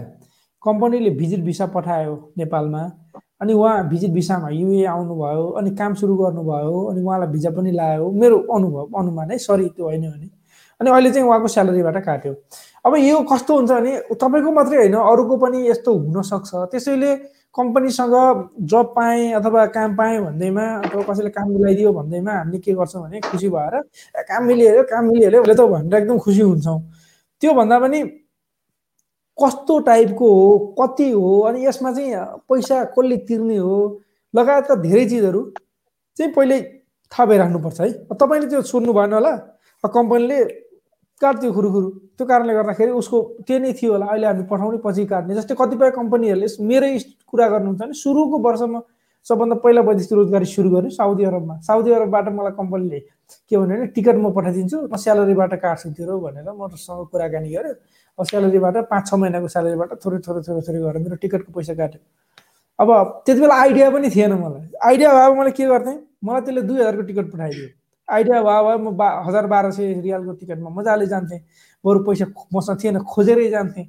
कम्पनीले 0.62 1.11
भिजिट 1.11 1.40
भिसा 1.44 1.66
पठायो 1.66 2.32
नेपालमा। 2.38 2.82
अनि 3.40 3.52
उहाँ 3.52 3.88
भिजिट 3.88 4.11
भिसामा 4.12 4.48
युए 4.48 4.84
आउनुभयो 4.84 5.46
अनि 5.58 5.70
काम 5.76 5.94
सुरु 5.94 6.16
गर्नुभयो 6.16 6.84
अनि 6.90 7.02
उहाँलाई 7.02 7.28
भिजा 7.28 7.50
पनि 7.50 7.70
लायो। 7.72 8.11
मेरो 8.12 8.38
अनुभव 8.54 8.98
अनुमान 9.00 9.30
है 9.30 9.38
सरी 9.38 9.68
त्यो 9.68 9.84
होइन 9.84 10.02
भने। 10.11 10.28
अनि 10.80 10.90
अहिले 10.90 11.11
चाहिँ 11.12 11.26
उहाँको 11.28 11.48
स्यालेरीबाट 11.48 11.96
काट्यो। 12.04 12.34
अब 12.86 12.96
यो 12.96 13.20
कस्तो 13.32 13.56
हुन्छ 13.56 13.70
भने 13.70 13.92
तपाईँको 14.20 14.50
मात्रै 14.52 14.76
होइन 14.76 14.94
अरूको 14.94 15.36
पनि 15.36 15.68
यस्तो 15.68 15.94
हुनसक्छ। 15.98 16.50
त्यसैले 16.72 17.14
कम्पनीसँग 17.56 18.14
जब 18.70 18.92
पाएँ 18.96 19.32
अथवा 19.34 19.64
काम 19.74 19.96
पाएँ 19.96 20.20
भन्दैमा 20.20 20.64
अथवा 20.84 21.02
कसैले 21.02 21.30
काम 21.30 21.50
मिलाइदियो 21.50 21.92
भन्दैमा 21.92 22.32
हामीले 22.32 22.58
के 22.61 22.72
गर्छौँ 22.72 23.02
भने 23.02 23.20
खुसी 23.20 23.48
भएर 23.48 23.74
काम 24.28 24.44
मिलिहाल्यो 24.44 24.82
काम 24.92 25.04
मिलिहाल्यो 25.08 25.42
त 25.44 25.61
भनेर 25.61 25.94
एकदम 25.96 26.18
खुसी 26.18 26.40
हुन्छौँ। 26.40 26.80
त्योभन्दा 27.42 27.78
पनि 27.80 28.02
कस्तो 29.43 29.78
टाइपको 29.88 30.28
हो 30.34 30.74
कति 30.80 31.11
हो 31.11 31.41
अनि 31.49 31.66
यसमा 31.66 31.93
चाहिँ 31.93 32.14
पैसा 32.49 32.84
कसले 32.97 33.16
तिर्ने 33.28 33.57
हो 33.57 33.76
लगायतका 34.34 34.74
धेरै 34.86 35.05
चिजहरू 35.09 35.43
चाहिँ 36.16 36.32
पहिले 36.32 36.61
थाहा 37.12 37.26
भइराख्नुपर्छ 37.26 37.80
है। 37.80 37.91
तपाईँले 38.20 38.49
त्यो 38.49 38.62
सोध्नु 38.62 38.93
भएन 38.93 39.12
होला 39.12 39.32
कम्पनीले 39.84 40.38
काट्थ्यो 41.20 41.53
खुरुखुरु। 41.53 41.88
त्यो 42.16 42.26
कारणले 42.26 42.53
गर्दाखेरि 42.55 42.93
उसको 43.01 43.18
त्यो 43.47 43.59
नै 43.59 43.72
थियो 43.80 43.93
होला 43.93 44.07
अहिले 44.07 44.26
हामी 44.26 44.43
पठाउने 44.51 44.78
पछि 44.84 45.05
काट्ने। 45.11 45.34
जस्तै 45.34 45.55
कतिपय 45.61 45.91
कम्पनीहरूले 45.99 46.49
मेरै 46.70 46.93
कुरा 47.28 47.47
गर्नुहुन्छ 47.49 47.80
भने 47.80 47.95
सुरुको 47.97 48.38
वर्षमा 48.47 48.80
सबभन्दा 49.26 49.57
पहिला 49.64 49.80
वैदेशिक 49.84 50.12
रोजगारी 50.16 50.47
सुरु 50.49 50.68
गर्यो 50.70 50.91
साउदी 50.97 51.24
अरबमा। 51.28 51.55
साउदी 51.61 51.91
अरबबाट 51.93 52.26
मलाई 52.36 52.53
कम्पनीले 52.57 52.99
के 53.01 53.57
भन्यो 53.57 53.76
भने 53.76 53.86
टिकट 53.97 54.16
म 54.16 54.32
पठाइदिन्छु 54.32 54.76
म 54.88 54.97
स्यालेरीबाट 54.97 55.53
काट्छु 55.61 55.88
तिरो 55.97 56.14
भनेर 56.24 56.49
मसँग 56.57 57.01
कुराकानी 57.12 57.55
अब 57.55 57.66
स्यालेरीबाट 58.25 58.77
पाँच 58.91 59.09
छ 59.09 59.14
महिनाको 59.14 59.49
स्यालेरीबाट 59.49 59.91
थोरै 60.05 60.18
थोरै 60.27 60.41
थोरै 60.47 60.61
थोरै 60.66 60.81
गरेर 60.81 61.03
मेरो 61.03 61.16
टिकटको 61.23 61.53
पैसा 61.53 61.75
काट्यो। 61.75 62.01
अब 62.79 62.89
त्यति 63.27 63.41
बेला 63.41 63.55
आइडिया 63.61 63.91
पनि 63.91 64.11
थिएन 64.11 64.33
मलाई। 64.33 64.64
आइडिया 64.89 65.09
भयो 65.12 65.35
मैले 65.35 65.51
के 65.51 65.64
गर्थेँ? 65.66 65.97
मलाई 66.25 66.41
त्यसले 66.41 66.62
दुई 66.62 66.79
हजारको 66.81 67.03
टिकट 67.03 67.27
पठाइदियो। 67.33 67.68
आइडिया 68.09 68.43
भयो 68.43 68.62
भयो 68.66 68.79
म 68.79 68.97
बा 68.97 69.07
हजार 69.27 69.47
बाह्र 69.47 69.71
सय 69.71 70.01
रियालको 70.01 70.33
टिकटमा 70.41 70.71
मजाले 70.71 71.07
जान्थेँ। 71.07 71.41
बरु 71.85 71.99
पैसा 72.05 72.27
मसँग 72.55 72.79
थिएन 72.83 72.99
खोजेरै 73.05 73.49
जान्थेँ। 73.51 73.85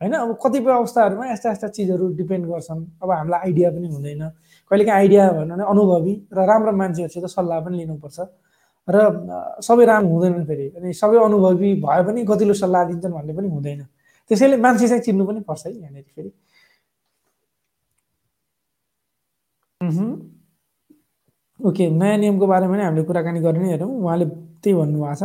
होइन? 0.00 0.12
अब 0.12 0.38
कतिपय 0.44 0.72
अवस्थाहरूमा 0.72 1.24
यस्ता 1.32 1.50
यस्ता 1.50 1.68
चिजहरू 1.68 2.08
डिपेन्ड 2.16 2.44
गर्छन्। 2.46 2.80
अब 3.02 3.10
हामीलाई 3.10 3.40
आइडिया 3.40 3.70
पनि 3.70 3.88
हुँदैन। 3.88 4.22
कहिलेकाहीँ 4.70 4.98
आइडिया 5.00 5.30
भन्नु 5.32 5.54
भने 5.54 5.64
अनुभवी 5.64 6.14
र 6.32 6.38
राम्रो 6.46 6.72
मान्छेहरूसित 6.72 7.26
सल्लाह 7.26 7.60
पनि 7.64 7.76
लिनुपर्छ। 7.78 8.18
र 8.88 8.96
सबै 9.66 9.84
राम्रो 9.86 10.10
हुँदैनन् 10.12 10.46
फेरि। 10.46 10.66
अनि 10.78 10.92
सबै 10.94 11.18
अनुभवी 11.24 11.74
भए 11.82 12.02
पनि 12.06 12.22
गतिलो 12.24 12.54
सल्लाह 12.54 12.84
दिन्छन् 12.90 13.12
भन्ने 13.12 13.32
पनि 13.34 13.48
हुँदैन। 13.48 13.80
त्यसैले 14.30 14.56
मान्छे 14.56 14.88
चाहिँ 14.88 15.02
चिन्नु 15.02 15.24
पनि 15.26 15.40
पर्छ 15.48 15.66
है 15.66 15.72
यहाँनिर 15.72 16.04
फेरि। 16.16 16.30
ओके 21.60 21.84
नयाँ 21.90 22.16
नियमको 22.18 22.46
बारेमा 22.46 22.72
पनि 22.72 22.82
हामीले 22.82 23.02
कुराकानी 23.06 23.40
गर्ने 23.40 23.60
नै 23.64 23.70
हेरौँ। 23.70 23.90
उहाँले 23.90 24.24
त्यही 24.62 24.74
भन्नुभएको 24.76 25.14
छ। 25.14 25.22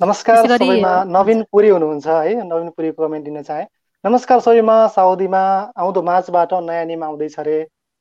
नमस्कार 0.00 0.46
सबैमा। 0.48 0.92
नवीन 1.08 1.42
पुरी 1.52 1.68
हुनुहुन्छ 1.68 2.06
है। 2.06 2.34
नवीन 2.44 2.68
पुरीको 2.76 3.06
कमेन्ट 3.06 3.24
दिन 3.24 3.42
चाहे। 3.42 3.64
नमस्कार 4.04 4.40
सबैमा। 4.40 4.76
साउदीमा 4.96 5.42
आउँदो 5.76 6.02
मार्चबाट 6.02 6.52
नयाँ 6.68 6.84
नियम 6.84 7.04
आउँदैछ 7.04 7.38
अरे 7.38 7.56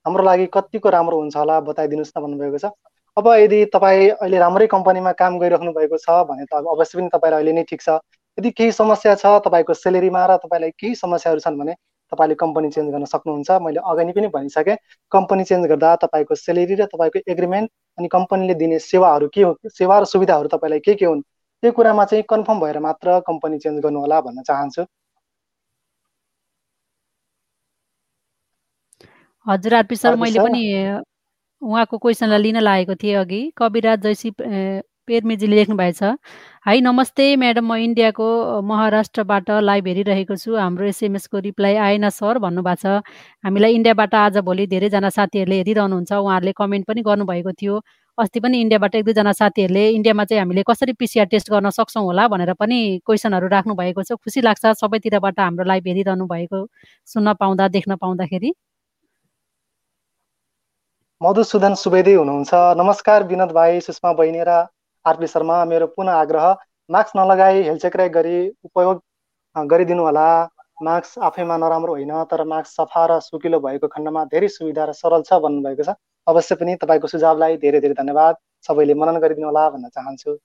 हाम्रो 0.05 0.23
लागि 0.23 0.45
कतिको 0.53 0.89
राम्रो 0.89 1.17
हुन्छ 1.19 1.35
होला 1.37 1.59
बताइदिनुहोस् 1.69 2.13
न 2.17 2.21
भन्नुभएको 2.21 2.57
छ। 2.57 2.71
अब 3.17 3.27
यदि 3.27 3.59
तपाईँ 3.73 4.09
अहिले 4.11 4.37
राम्रै 4.39 4.67
कम्पनीमा 4.67 5.11
काम 5.15 5.39
गरिराख्नु 5.39 5.71
भएको 5.73 5.97
छ 5.97 6.09
भने 6.29 6.45
त 6.45 6.61
अवश्य 6.67 6.97
पनि 6.99 7.09
तपाईँलाई 7.13 7.39
अहिले 7.39 7.53
नै 7.53 7.63
ठिक 7.69 7.81
छ। 7.81 7.89
यदि 8.37 8.49
केही 8.51 8.71
समस्या 8.71 9.15
छ 9.15 9.25
तपाईँको 9.45 9.73
सेलेरीमा 9.73 10.25
र 10.25 10.37
तपाईँलाई 10.43 10.71
केही 10.75 10.95
समस्याहरू 10.95 11.39
छन् 11.39 11.57
भने 11.59 11.73
तपाईँले 12.11 12.35
कम्पनी 12.35 12.69
चेन्ज 12.69 12.91
गर्न 12.91 13.05
सक्नुहुन्छ। 13.05 13.51
मैले 13.65 13.79
अगाडि 13.81 14.11
पनि 14.13 14.27
भनिसकेँ 14.35 14.75
कम्पनी 15.11 15.43
चेन्ज 15.43 15.67
गर्दा 15.67 15.95
तपाईँको 16.03 16.35
सेलेरी 16.35 16.75
र 16.75 16.85
तपाईँको 16.91 17.19
एग्रिमेन्ट 17.31 17.71
अनि 17.97 18.07
कम्पनीले 18.07 18.53
दिने 18.55 18.79
सेवाहरू 18.79 19.27
के 19.33 19.41
हो 19.41 19.55
सेवा 19.71 19.99
र 19.99 20.05
सुविधाहरू 20.05 20.47
तपाईँलाई 20.51 20.79
के 20.85 20.93
के 20.95 21.05
हुन् 21.05 21.21
त्यो 21.63 21.71
कुरामा 21.71 22.05
चाहिँ 22.05 22.23
कन्फर्म 22.29 22.59
भएर 22.59 22.79
मात्र 22.79 23.19
कम्पनी 23.25 23.57
चेन्ज 23.57 23.81
गर्नु 23.81 23.99
होला 23.99 24.21
भन्न 24.21 24.43
चाहन्छु। 24.43 24.83
हजुर 29.45 29.73
आरपी 29.73 29.95
सर 29.95 30.15
मैले 30.15 30.39
पनि 30.39 30.61
उहाँको 31.61 31.97
क्वेसनलाई 31.97 32.41
लिन 32.41 32.57
लागेको 32.59 32.95
थिएँ 33.01 33.15
अघि। 33.15 33.41
कविराज 33.57 34.01
जैसी 34.01 34.31
पेर्मेजीले 34.41 35.55
लेख्नु 35.55 35.75
भएछ। 35.77 36.01
है 36.67 36.79
नमस्ते 36.81 37.25
म्याडम 37.37 37.65
म 37.71 37.75
इन्डियाको 37.77 38.27
महाराष्ट्रबाट 38.65 39.49
लाइभ 39.61 39.87
हेरिरहेको 39.87 40.35
छु। 40.35 40.55
हाम्रो 40.57 40.85
एसएमएसको 40.89 41.39
रिप्लाई 41.45 41.75
आएन 41.77 42.09
सर 42.09 42.37
भन्नुभएको 42.41 42.81
छ। 42.81 43.05
हामीलाई 43.45 43.73
इन्डियाबाट 43.77 44.15
आजभोलि 44.15 44.65
धेरैजना 44.73 45.09
साथीहरूले 45.13 45.57
हेरिरहनुहुन्छ। 45.61 46.11
उहाँहरूले 46.11 46.53
कमेन्ट 46.57 46.85
पनि 46.89 47.01
गर्नुभएको 47.05 47.51
थियो। 47.53 47.75
अस्ति 48.17 48.39
पनि 48.39 48.61
इन्डियाबाट 48.61 48.95
एक 48.95 49.05
दुईजना 49.05 49.31
साथीहरूले 49.31 49.89
इन्डियामा 49.93 50.23
चाहिँ 50.25 50.41
हामीले 50.41 50.63
कसरी 50.65 50.93
पिसिआर 50.97 51.25
टेस्ट 51.29 51.51
गर्न 51.53 51.69
सक्छौँ 51.69 52.03
होला? 52.03 52.27
भनेर 52.27 52.53
पनि 52.57 52.77
क्वेसनहरू 53.05 53.47
राख्नु 53.47 53.73
भएको 53.77 54.03
छ। 54.03 54.17
खुसी 54.17 54.41
लाग्छ 54.41 54.65
सबैतिरबाट 54.81 55.39
हाम्रो 55.39 55.65
लाइभ 55.69 55.87
हेरिरहनु 55.87 56.25
भएको 56.25 56.67
सुन्न 57.07 57.33
पाउँदा 57.37 57.67
देख्न 57.77 57.95
पाउँदाखेरि। 58.01 58.53
मधुसूदन 61.21 61.73
सुवेदी 61.73 62.13
हुनुहुन्छ। 62.13 62.53
नमस्कार 62.77 63.23
विनोद 63.27 63.51
भाइ 63.55 63.79
सुषमा 63.81 64.11
बहिनी 64.13 64.41
र 64.43 64.51
आरपी 65.05 65.27
शर्मा 65.27 65.57
मेरो 65.65 65.87
पुनः 65.95 66.11
आग्रह 66.13 66.47
मास्क 66.89 67.15
नलगाई 67.17 67.61
हेलचेक्राइ 67.63 68.09
गरी 68.17 68.39
उपयोग 68.67 68.99
गरिदिनु 69.55 70.03
होला। 70.03 70.27
मास्क 70.83 71.19
आफैमा 71.23 71.57
नराम्रो 71.57 71.93
होइन 71.93 72.11
तर 72.27 72.43
मास्क 72.43 72.71
सफा 72.71 73.05
र 73.07 73.19
सुकिलो 73.23 73.59
भएको 73.63 73.87
खण्डमा 73.87 74.25
धेरै 74.27 74.47
सुविधा 74.51 74.85
र 74.85 74.91
सरल 74.91 75.23
छ 75.23 75.39
भन्नुभएको 75.39 75.83
छ। 75.87 75.95
अवश्य 76.27 76.55
पनि 76.59 76.75
तपाईँको 76.83 77.07
सुझावलाई 77.07 77.57
धेरै 77.63 77.79
धेरै 77.79 77.95
धन्यवाद। 77.95 78.35
सबैले 78.67 78.93
मनन 78.99 79.23
गरिदिनु 79.23 79.47
होला 79.47 79.69
भन्न 79.71 79.87
चाहन्छु। 79.95 80.35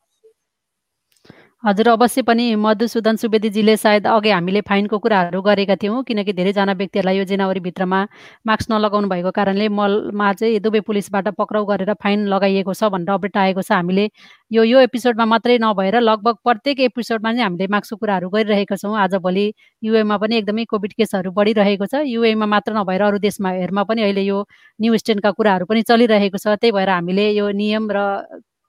हजुर 1.64 1.88
अवश्य 1.88 2.22
पनि 2.22 2.44
मधुसूदन 2.56 3.16
सुवेदीजीले 3.20 3.76
सायद 3.76 4.06
अघि 4.08 4.30
हामीले 4.30 4.60
फाइनको 4.68 4.98
कुराहरू 4.98 5.40
गरेका 5.42 5.74
थियौँ 5.82 6.02
किनकि 6.08 6.32
धेरैजना 6.32 6.72
व्यक्तिहरूलाई 6.72 7.16
यो 7.18 7.24
जनवरीभित्रमा 7.32 8.00
मास्क 8.48 8.70
नलगाउनु 8.72 9.08
भएको 9.08 9.30
कारणले 9.38 9.68
मलमा 9.68 10.32
चाहिँ 10.40 10.60
दुवै 10.64 10.80
पुलिसबाट 10.88 11.28
पक्राउ 11.36 11.64
गरेर 11.70 11.92
फाइन 12.00 12.26
लगाइएको 12.32 12.74
छ 12.74 12.88
भनेर 12.96 13.12
अपडेट 13.12 13.36
आएको 13.36 13.62
छ। 13.62 13.72
हामीले 13.72 14.08
यो 14.50 14.64
यो 14.64 14.80
एपिसोडमा 14.88 15.24
मात्रै 15.32 15.58
नभएर 15.60 16.00
लगभग 16.00 16.36
प्रत्येक 16.48 16.80
एपिसोडमा 16.88 17.32
चाहिँ 17.32 17.44
हामीले 17.44 17.66
मास्कको 17.76 17.96
कुराहरू 18.00 18.28
गरिरहेका 18.32 18.76
छौँ। 18.80 18.96
आजभोलि 18.96 19.46
युएमा 19.82 20.16
पनि 20.16 20.36
एकदमै 20.40 20.64
कोभिड 20.64 20.92
केसहरू 20.96 21.30
बढिरहेको 21.36 21.86
छ। 21.92 22.08
युएमा 22.08 22.46
मात्र 22.56 22.72
नभएर 22.80 23.02
अरू 23.04 23.18
देशमा 23.20 23.50
हेरमा 23.60 23.82
पनि 23.84 24.02
अहिले 24.08 24.22
यो 24.24 24.44
न्यु 24.80 24.96
स्टेन्डका 24.96 25.30
कुराहरू 25.36 25.66
पनि 25.68 25.82
चलिरहेको 25.84 26.38
छ। 26.40 26.56
त्यही 26.56 26.72
भएर 26.72 26.88
हामीले 26.88 27.30
यो 27.36 27.50
नियम 27.52 27.92
र 27.92 28.00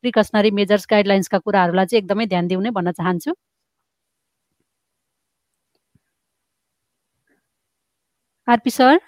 प्रिकसनरी 0.04 0.52
मेजर्स 0.60 0.86
गाइडलाइन्सका 0.92 1.38
कुराहरूलाई 1.46 1.86
चाहिँ 1.86 2.02
एकदमै 2.04 2.26
ध्यान 2.34 2.48
दिउने 2.48 2.70
भन्न 2.78 2.92
चाहन्छु। 3.00 3.32
RP 8.48 8.72
sir? 8.78 9.00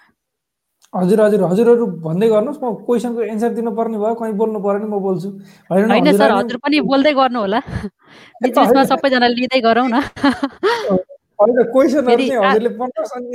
हजुर 0.94 1.20
हजुर 1.20 1.42
हजुरहरू 1.50 1.86
भन्दै 2.06 2.28
गर्नुहोस्। 2.30 2.60
म 2.62 2.86
क्वेसनको 2.86 3.20
एन्सर 3.32 3.50
दिनु 3.58 3.70
पर्ने 3.78 3.98
भयो 3.98 4.14
कहीँ 4.14 4.34
बोल्नु 4.40 4.58
पर्यो 4.62 4.78
नि 4.78 4.86
म 4.86 5.02
बोल्छु। 5.02 5.28
होइन 5.70 6.12
सर 6.14 6.30
हजुर 6.38 6.56
पनि 6.62 6.80
बोल्दै 6.86 7.12
गर्नु 7.18 7.38
होला। 7.44 7.60
बिचमा 8.42 8.84
सबैजना 8.90 9.26
लिँदै 9.34 9.60
गरौँ 9.66 9.88
न। 9.90 10.06
होइन 11.40 11.58
क्वेसनहरू 11.74 12.22
चाहिँ 12.30 12.46
हजुरले 12.46 12.70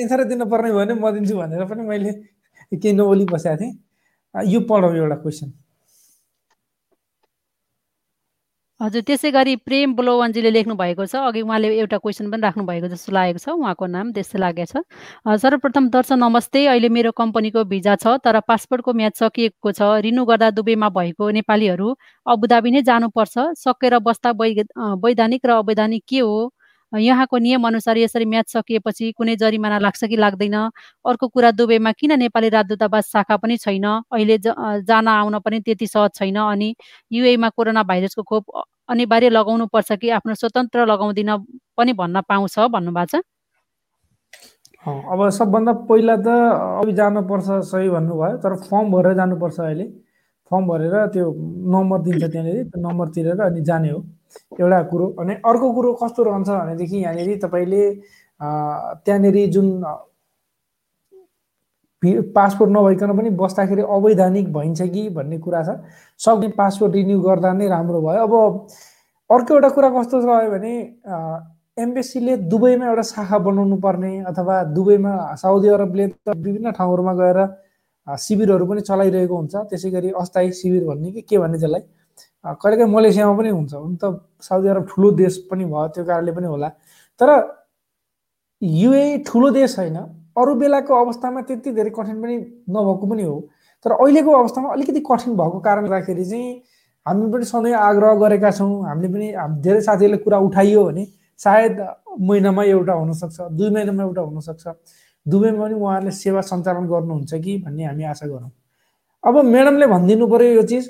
एन्सरै 0.01 0.25
दिनु 0.31 0.45
पर्ने 0.47 0.71
भयो 0.71 0.79
भने 0.79 0.93
म 0.95 1.11
दिन्छु 1.19 1.35
भनेर 1.35 1.65
पनि 1.67 1.83
मैले 1.83 2.11
केही 2.79 2.93
नबोली 2.95 3.25
बसेको 3.27 3.55
थिएँ। 3.59 3.73
यो 4.35 4.59
पढौँ 4.69 4.95
एउटा 4.95 5.17
क्वेसन। 5.19 5.51
हजुर 8.79 9.01
त्यसै 9.07 9.29
गरी 9.35 9.53
प्रेम 9.67 9.93
बोलोवानजीले 9.95 10.49
लेख्नु 10.55 10.75
भएको 10.79 11.05
छ। 11.11 11.15
अघि 11.29 11.41
उहाँले 11.43 11.67
एउटा 11.83 11.97
क्वेसन 11.99 12.31
पनि 12.31 12.41
राख्नु 12.47 12.63
भएको 12.63 12.87
जस्तो 12.87 13.11
लागेको 13.11 13.39
छ। 13.43 13.47
उहाँको 13.59 13.85
नाम 13.95 14.11
त्यस्तै 14.15 14.39
लागेको 14.39 14.71
छ। 14.71 15.35
सर्वप्रथम 15.43 15.89
दर्शन 15.91 16.19
नमस्ते। 16.23 16.59
अहिले 16.65 16.89
मेरो 16.97 17.11
कम्पनीको 17.11 17.63
भिजा 17.67 17.95
छ 17.99 18.15
तर 18.23 18.39
पासपोर्टको 18.47 18.91
म्याच 18.95 19.19
सकिएको 19.19 19.71
छ। 19.75 19.81
रिन्यू 20.07 20.23
गर्दा 20.31 20.49
दुबईमा 20.55 20.89
भएको 20.95 21.29
नेपालीहरू 21.39 21.87
अबुधाबी 22.25 22.71
नै 22.71 22.81
जानुपर्छ। 22.87 23.35
सकेर 23.59 23.99
बस्दा 23.99 24.31
वैधानिक 24.39 25.41
र 25.45 25.51
अवैधानिक 25.59 26.03
के 26.07 26.19
हो? 26.23 26.39
यहाँको 26.93 27.37
नियमअनुसार 27.37 27.97
यसरी 27.97 28.25
म्याच 28.25 28.47
सकिएपछि 28.51 29.11
कुनै 29.17 29.35
जरिमाना 29.35 29.77
लाग्छ 29.79 30.03
कि 30.05 30.17
लाग्दैन। 30.17 30.55
अर्को 31.05 31.27
कुरा 31.27 31.51
दुबईमा 31.51 31.91
किन 31.93 32.17
नेपाली 32.19 32.49
राजदूतावास 32.49 33.11
शाखा 33.11 33.37
पनि 33.37 33.57
छैन? 33.57 33.85
अहिले 34.11 34.37
जान 34.37 35.07
आउन 35.07 35.39
पनि 35.39 35.59
त्यति 35.61 35.87
सहज 35.87 36.11
छैन 36.15 36.37
अनि 36.37 36.75
युएमा 37.11 37.49
कोरोना 37.49 37.83
भाइरसको 37.83 38.23
खोप 38.23 38.45
अनिवार्य 38.89 39.29
लगाउनु 39.29 39.65
पर्छ 39.69 39.91
कि 40.01 40.09
आफ्नो 40.17 40.33
स्वतन्त्र 40.33 40.85
लगाउँदिन 40.85 41.29
पनि 41.77 41.93
भन्न 41.93 42.21
पाउँछ 42.25 42.59
भन्नुभएको 42.73 43.17
छ? 43.17 43.21
अब 44.85 45.29
सबभन्दा 45.29 45.71
पहिला 45.85 46.15
त 46.17 46.27
अघि 46.81 46.93
जानुपर्छ 46.97 47.47
सही 47.69 47.89
भन्नुभयो 47.89 48.37
तर 48.41 48.55
फर्म 48.65 48.91
भरेर 48.91 49.13
जानुपर्छ 49.13 49.59
अहिले। 49.59 49.85
फर्म 50.51 50.67
भरेर 50.67 50.95
त्यो 51.13 51.25
नम्बर 51.73 51.99
दिन्छ 52.01 52.23
त्यहाँनिर 52.23 52.63
त्यो 52.65 52.81
नम्बर 52.81 53.07
तिरेर 53.13 53.41
अनि 53.45 53.61
जाने 53.61 53.89
हो। 53.89 53.99
एउटा 54.59 54.81
कुरो 54.91 55.07
अनि 55.19 55.33
अर्को 55.45 55.71
कुरो 55.73 55.93
कस्तो 56.01 56.23
रहन्छ 56.23 56.49
भनेदेखि 56.49 56.97
यहाँनिर 56.97 57.39
तपाईँले 57.43 57.83
त्यहाँनिर 59.05 59.37
जुन 59.51 59.67
पासपोर्ट 62.35 62.71
नभइकन 62.71 63.11
पनि 63.17 63.29
बस्दाखेरि 63.35 63.81
अवैधानिक 63.95 64.51
भइन्छ 64.53 64.81
कि 64.81 65.07
भन्ने 65.15 65.37
कुरा 65.45 65.63
छ 65.63 65.69
सक्ने 66.19 66.47
पासपोर्ट 66.57 66.93
रिन्यू 66.95 67.19
गर्दा 67.21 67.51
नै 67.53 67.67
राम्रो 67.67 68.01
भयो। 68.01 68.23
अब 68.23 68.33
अर्को 69.29 69.53
एउटा 69.53 69.69
कुरा 69.69 69.89
कस्तो 69.97 70.19
रह्यो 70.19 70.51
भने 70.51 70.73
एम्बेसीले 71.77 72.35
दुबईमा 72.51 72.85
एउटा 72.87 73.01
शाखा 73.09 73.37
बनाउनु 73.39 73.77
पर्ने 73.83 74.13
अथवा 74.31 74.63
दुबईमा 74.75 75.13
साउदी 75.43 75.67
अरबले 75.75 76.07
त 76.07 76.35
विभिन्न 76.37 76.71
ठाउँहरूमा 76.79 77.13
गएर 77.19 77.39
शिविरहरू 78.07 78.65
पनि 78.65 78.81
चलाइरहेको 78.87 79.35
हुन्छ 79.37 79.55
त्यसै 79.69 79.89
गरी 79.91 80.09
अस्थायी 80.21 80.51
शिविर 80.59 80.83
भन्ने 80.87 81.11
कि 81.11 81.21
के 81.21 81.37
भन्ने 81.37 81.57
त्यसलाई? 81.59 81.83
कहिलेकाहीँ 82.45 82.91
मलेसियामा 82.91 83.33
पनि 83.37 83.49
हुन्छ। 83.49 83.73
हुन 83.73 83.95
त 83.95 84.03
साउदी 84.41 84.67
अरब 84.67 84.87
ठुलो 84.89 85.11
देश 85.11 85.37
पनि 85.51 85.65
भयो 85.65 85.87
त्यो 85.95 86.03
कारणले 86.05 86.31
पनि 86.31 86.47
होला। 86.47 86.69
तर 87.19 87.29
युए 88.61 89.03
ठुलो 89.27 89.49
देश 89.51 89.77
होइन 89.79 89.97
अरू 90.37 90.55
बेलाको 90.55 90.93
अवस्थामा 90.95 91.41
त्यति 91.41 91.71
धेरै 91.71 91.89
कठिन 91.91 92.21
पनि 92.21 92.35
नभएको 92.69 93.05
पनि 93.07 93.23
हो। 93.23 93.39
तर 93.85 93.91
अहिलेको 93.91 94.31
अवस्थामा 94.31 94.69
अलिकति 94.73 94.99
कठिन 95.09 95.35
भएको 95.35 95.59
कारणले 95.59 95.89
गर्दाखेरि 95.89 96.25
चाहिँ 96.25 96.53
हामी 97.05 97.31
पनि 97.31 97.45
सधैँ 97.45 97.73
आग्रह 97.73 98.13
गरेका 98.23 98.51
छौँ। 98.51 98.71
हामीले 98.87 99.07
पनि 99.13 99.27
धेरै 99.63 99.81
साथीहरूले 99.81 100.17
कुरा 100.23 100.37
उठाइयो 100.47 100.83
भने 100.85 101.05
सायद 101.39 101.75
महिनामा 102.19 102.63
एउटा 102.63 102.93
हुनसक्छ 102.93 103.37
दुई 103.51 103.69
महिनामा 103.69 104.03
एउटा 104.03 104.21
हुनसक्छ। 104.21 104.67
दुबईमा 105.25 105.63
पनि 105.63 105.75
उहाँहरूले 105.75 106.11
सेवा 106.11 106.41
सञ्चालन 106.41 106.85
गर्नुहुन्छ 106.87 107.33
कि 107.43 107.57
भन्ने 107.65 107.83
हामी 107.85 108.03
आशा 108.03 108.27
गरौँ। 108.27 108.51
अब 109.23 109.35
म्याडमले 109.45 109.87
भनिदिनु 109.87 110.27
पऱ्यो 110.27 110.51
यो 110.53 110.63
चिज 110.63 110.85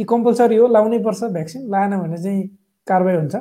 कि 0.00 0.04
कम्पलसरी 0.08 0.56
हो 0.56 0.66
लाउनै 0.66 0.98
पर्छ 1.04 1.24
भ्याक्सिन 1.36 1.68
लाएन 1.70 1.96
भने 2.00 2.18
चाहिँ 2.22 2.44
कारवाही 2.88 3.16
हुन्छ। 3.16 3.36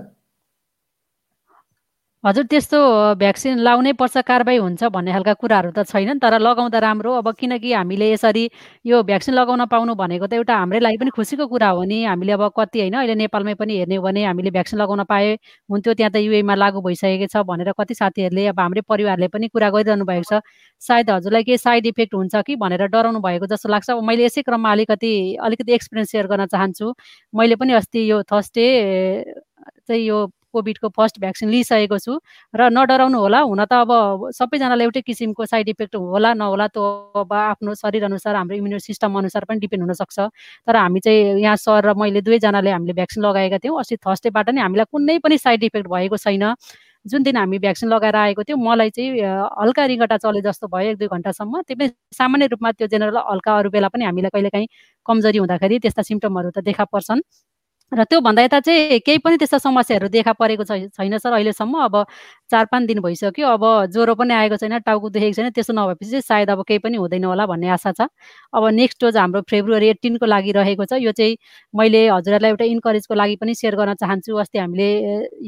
हजुर 2.23 2.43
त्यस्तो 2.51 2.79
भ्याक्सिन 3.15 3.59
लाउनै 3.63 3.91
पर्छ 3.99 4.17
कारवाही 4.27 4.57
हुन्छ 4.59 4.83
भन्ने 4.91 5.11
खालका 5.15 5.33
कुराहरू 5.39 5.69
त 5.71 5.87
छैनन् 5.87 6.19
तर 6.19 6.35
लगाउँदा 6.39 6.79
राम्रो 6.83 7.11
अब 7.15 7.27
किनकि 7.39 7.71
हामीले 7.73 8.09
यसरी 8.11 8.43
यो 8.85 9.03
भ्याक्सिन 9.07 9.33
लगाउन 9.35 9.63
पाउनु 9.71 9.95
भनेको 9.95 10.27
त 10.27 10.33
एउटा 10.35 10.55
हाम्रै 10.59 10.79
लागि 10.83 10.97
पनि 10.99 11.11
खुसीको 11.15 11.47
कुरा 11.47 11.69
हो 11.71 11.83
नि। 11.87 12.03
हामीले 12.11 12.33
अब 12.35 12.43
कति 12.51 12.79
होइन 12.79 12.95
अहिले 12.99 13.15
नेपालमै 13.23 13.53
पनि 13.55 13.77
हेर्ने 13.79 13.95
हो 13.95 14.03
भने 14.03 14.25
हामीले 14.27 14.51
भ्याक्सिन 14.51 14.79
लगाउन 14.83 15.03
पाए 15.07 15.29
हुन्थ्यो 15.71 15.93
त्यहाँ 15.95 16.11
त 16.11 16.15
युएमा 16.19 16.55
लागु 16.59 16.81
भइसकेको 16.83 17.27
छ 17.31 17.43
भनेर 17.47 17.71
कति 17.79 17.95
साथीहरूले 17.95 18.47
अब 18.51 18.59
हाम्रै 18.59 18.81
परिवारले 18.83 19.27
पनि 19.31 19.47
कुरा 19.47 19.69
गरिरहनु 19.71 20.03
भएको 20.03 20.27
छ। 20.27 20.43
सायद 20.81 21.09
हजुरलाई 21.15 21.43
केही 21.47 21.57
साइड 21.57 21.85
इफेक्ट 21.87 22.13
हुन्छ 22.19 22.35
कि 22.43 22.55
भनेर 22.59 22.83
डराउनु 22.91 23.19
भएको 23.23 23.47
जस्तो 23.47 23.69
लाग्छ। 23.71 23.89
अब 23.95 24.03
मैले 24.03 24.27
यसै 24.27 24.43
क्रममा 24.43 24.71
अलिकति 24.71 25.13
अलिकति 25.39 25.71
एक्सपिरियन्स 25.71 26.11
सेयर 26.11 26.27
गर्न 26.27 26.45
चाहन्छु। 26.51 26.93
मैले 27.33 27.55
पनि 27.55 27.73
अस्ति 27.79 28.03
यो 28.11 28.21
थर्सडे 28.27 28.67
चाहिँ 29.87 30.03
यो 30.03 30.19
कोभिडको 30.53 30.87
फर्स्ट 30.97 31.19
भ्याक्सिन 31.19 31.49
लिइसकेको 31.49 31.97
छु। 31.97 32.19
र 32.53 32.69
नडराउनु 32.69 33.17
होला 33.19 33.39
हुन 33.45 33.61
त 33.65 33.73
अब 33.73 34.29
सबैजनालाई 34.33 34.85
एउटै 34.85 35.01
किसिमको 35.01 35.45
साइड 35.45 35.69
इफेक्ट 35.69 35.95
होला 35.95 36.33
नहोला 36.33 36.67
त्यो 36.73 36.83
अब 37.15 37.33
आफ्नो 37.33 37.73
शरीर 37.77 38.03
अनुसार 38.09 38.35
हाम्रो 38.35 38.55
इम्युनिटी 38.57 38.85
सिस्टम 38.89 39.17
अनुसार 39.19 39.45
पनि 39.45 39.59
डिपेन्ड 39.59 39.83
हुनसक्छ 39.85 40.19
तर 40.67 40.75
हामी 40.75 40.99
चाहिँ 40.99 41.41
यहाँ 41.41 41.55
सर 41.55 41.85
र 41.89 41.93
मैले 41.93 42.21
दुवैजनाले 42.21 42.71
हामीले 42.71 42.93
भ्याक्सिन 42.93 43.23
लगाएका 43.25 43.57
थियौँ। 43.63 43.79
अस्ति 43.79 43.95
थर्सडेबाट 44.05 44.49
नै 44.49 44.61
हामीलाई 44.61 44.85
कुनै 44.91 45.17
पनि 45.23 45.37
साइड 45.37 45.63
इफेक्ट 45.63 45.87
भएको 45.87 46.17
छैन। 46.17 46.55
जुन 47.05 47.23
दिन 47.23 47.37
हामी 47.37 47.57
भ्याक्सिन 47.63 47.89
लगाएर 47.89 48.15
आएको 48.15 48.43
थियौँ 48.43 48.59
मलाई 48.59 48.89
चाहिँ 48.91 49.23
हल्का 49.55 49.83
रिङ्गटा 49.87 50.17
चले 50.19 50.41
जस्तो 50.43 50.67
भयो 50.67 50.89
एक 50.91 50.97
दुई 50.99 51.07
घन्टासम्म। 51.07 51.61
त्यो 51.63 51.75
पनि 51.79 51.87
सामान्य 52.11 52.47
रूपमा 52.51 52.71
त्यो 52.75 52.87
जेनरल 52.91 53.17
हल्का 53.29 53.51
अरू 53.57 53.69
बेला 53.71 53.87
पनि 53.87 54.03
हामीलाई 54.05 54.29
कहिलेकाहीँ 54.35 54.67
कमजोरी 55.05 55.37
हुँदाखेरि 55.39 55.79
त्यस्ता 55.79 56.01
सिम्टमहरू 56.03 56.51
त 56.51 56.59
देखा 56.59 56.83
पर्छन्। 56.91 57.21
र 57.91 58.03
त्योभन्दा 58.05 58.41
यता 58.43 58.59
चाहिँ 58.59 58.99
केही 59.01 59.17
पनि 59.17 59.37
त्यस्ता 59.37 59.57
समस्याहरू 59.57 60.07
देखा 60.07 60.33
परेको 60.33 60.63
छैन 60.63 61.17
सर 61.17 61.31
अहिलेसम्म। 61.33 61.73
अब 61.83 61.95
चार 62.51 62.65
पाँच 62.71 62.83
दिन 62.87 62.99
भइसक्यो 63.01 63.47
अब 63.47 63.63
ज्वरो 63.93 64.15
पनि 64.15 64.33
आएको 64.33 64.57
छैन 64.57 64.77
टाउको 64.85 65.09
देखेको 65.09 65.33
छैन 65.33 65.49
त्यसो 65.49 65.73
नभएपछि 65.73 66.09
चाहिँ 66.11 66.21
सायद 66.21 66.49
अब 66.49 66.63
केही 66.67 66.79
पनि 66.85 66.97
हुँदैन 66.97 67.23
होला 67.25 67.45
भन्ने 67.45 67.69
आशा 67.69 67.91
छ। 67.91 68.07
अब 68.53 68.67
नेक्स्ट 68.77 69.03
डोज 69.03 69.17
हाम्रो 69.17 69.41
फेब्रुअरी 69.49 69.87
एट्टिनको 69.89 70.25
लागि 70.25 70.51
रहेको 70.51 70.85
छ 70.85 71.01
यो 71.01 71.11
चाहिँ 71.11 71.37
मैले 71.73 72.07
हजुरहरूलाई 72.09 72.51
एउटा 72.51 72.65
इन्करेजको 72.65 73.13
लागि 73.15 73.35
पनि 73.41 73.55
सेयर 73.55 73.75
गर्न 73.75 73.93
चाहन्छु। 73.97 74.37
अस्ति 74.37 74.57
हामीले 74.59 74.89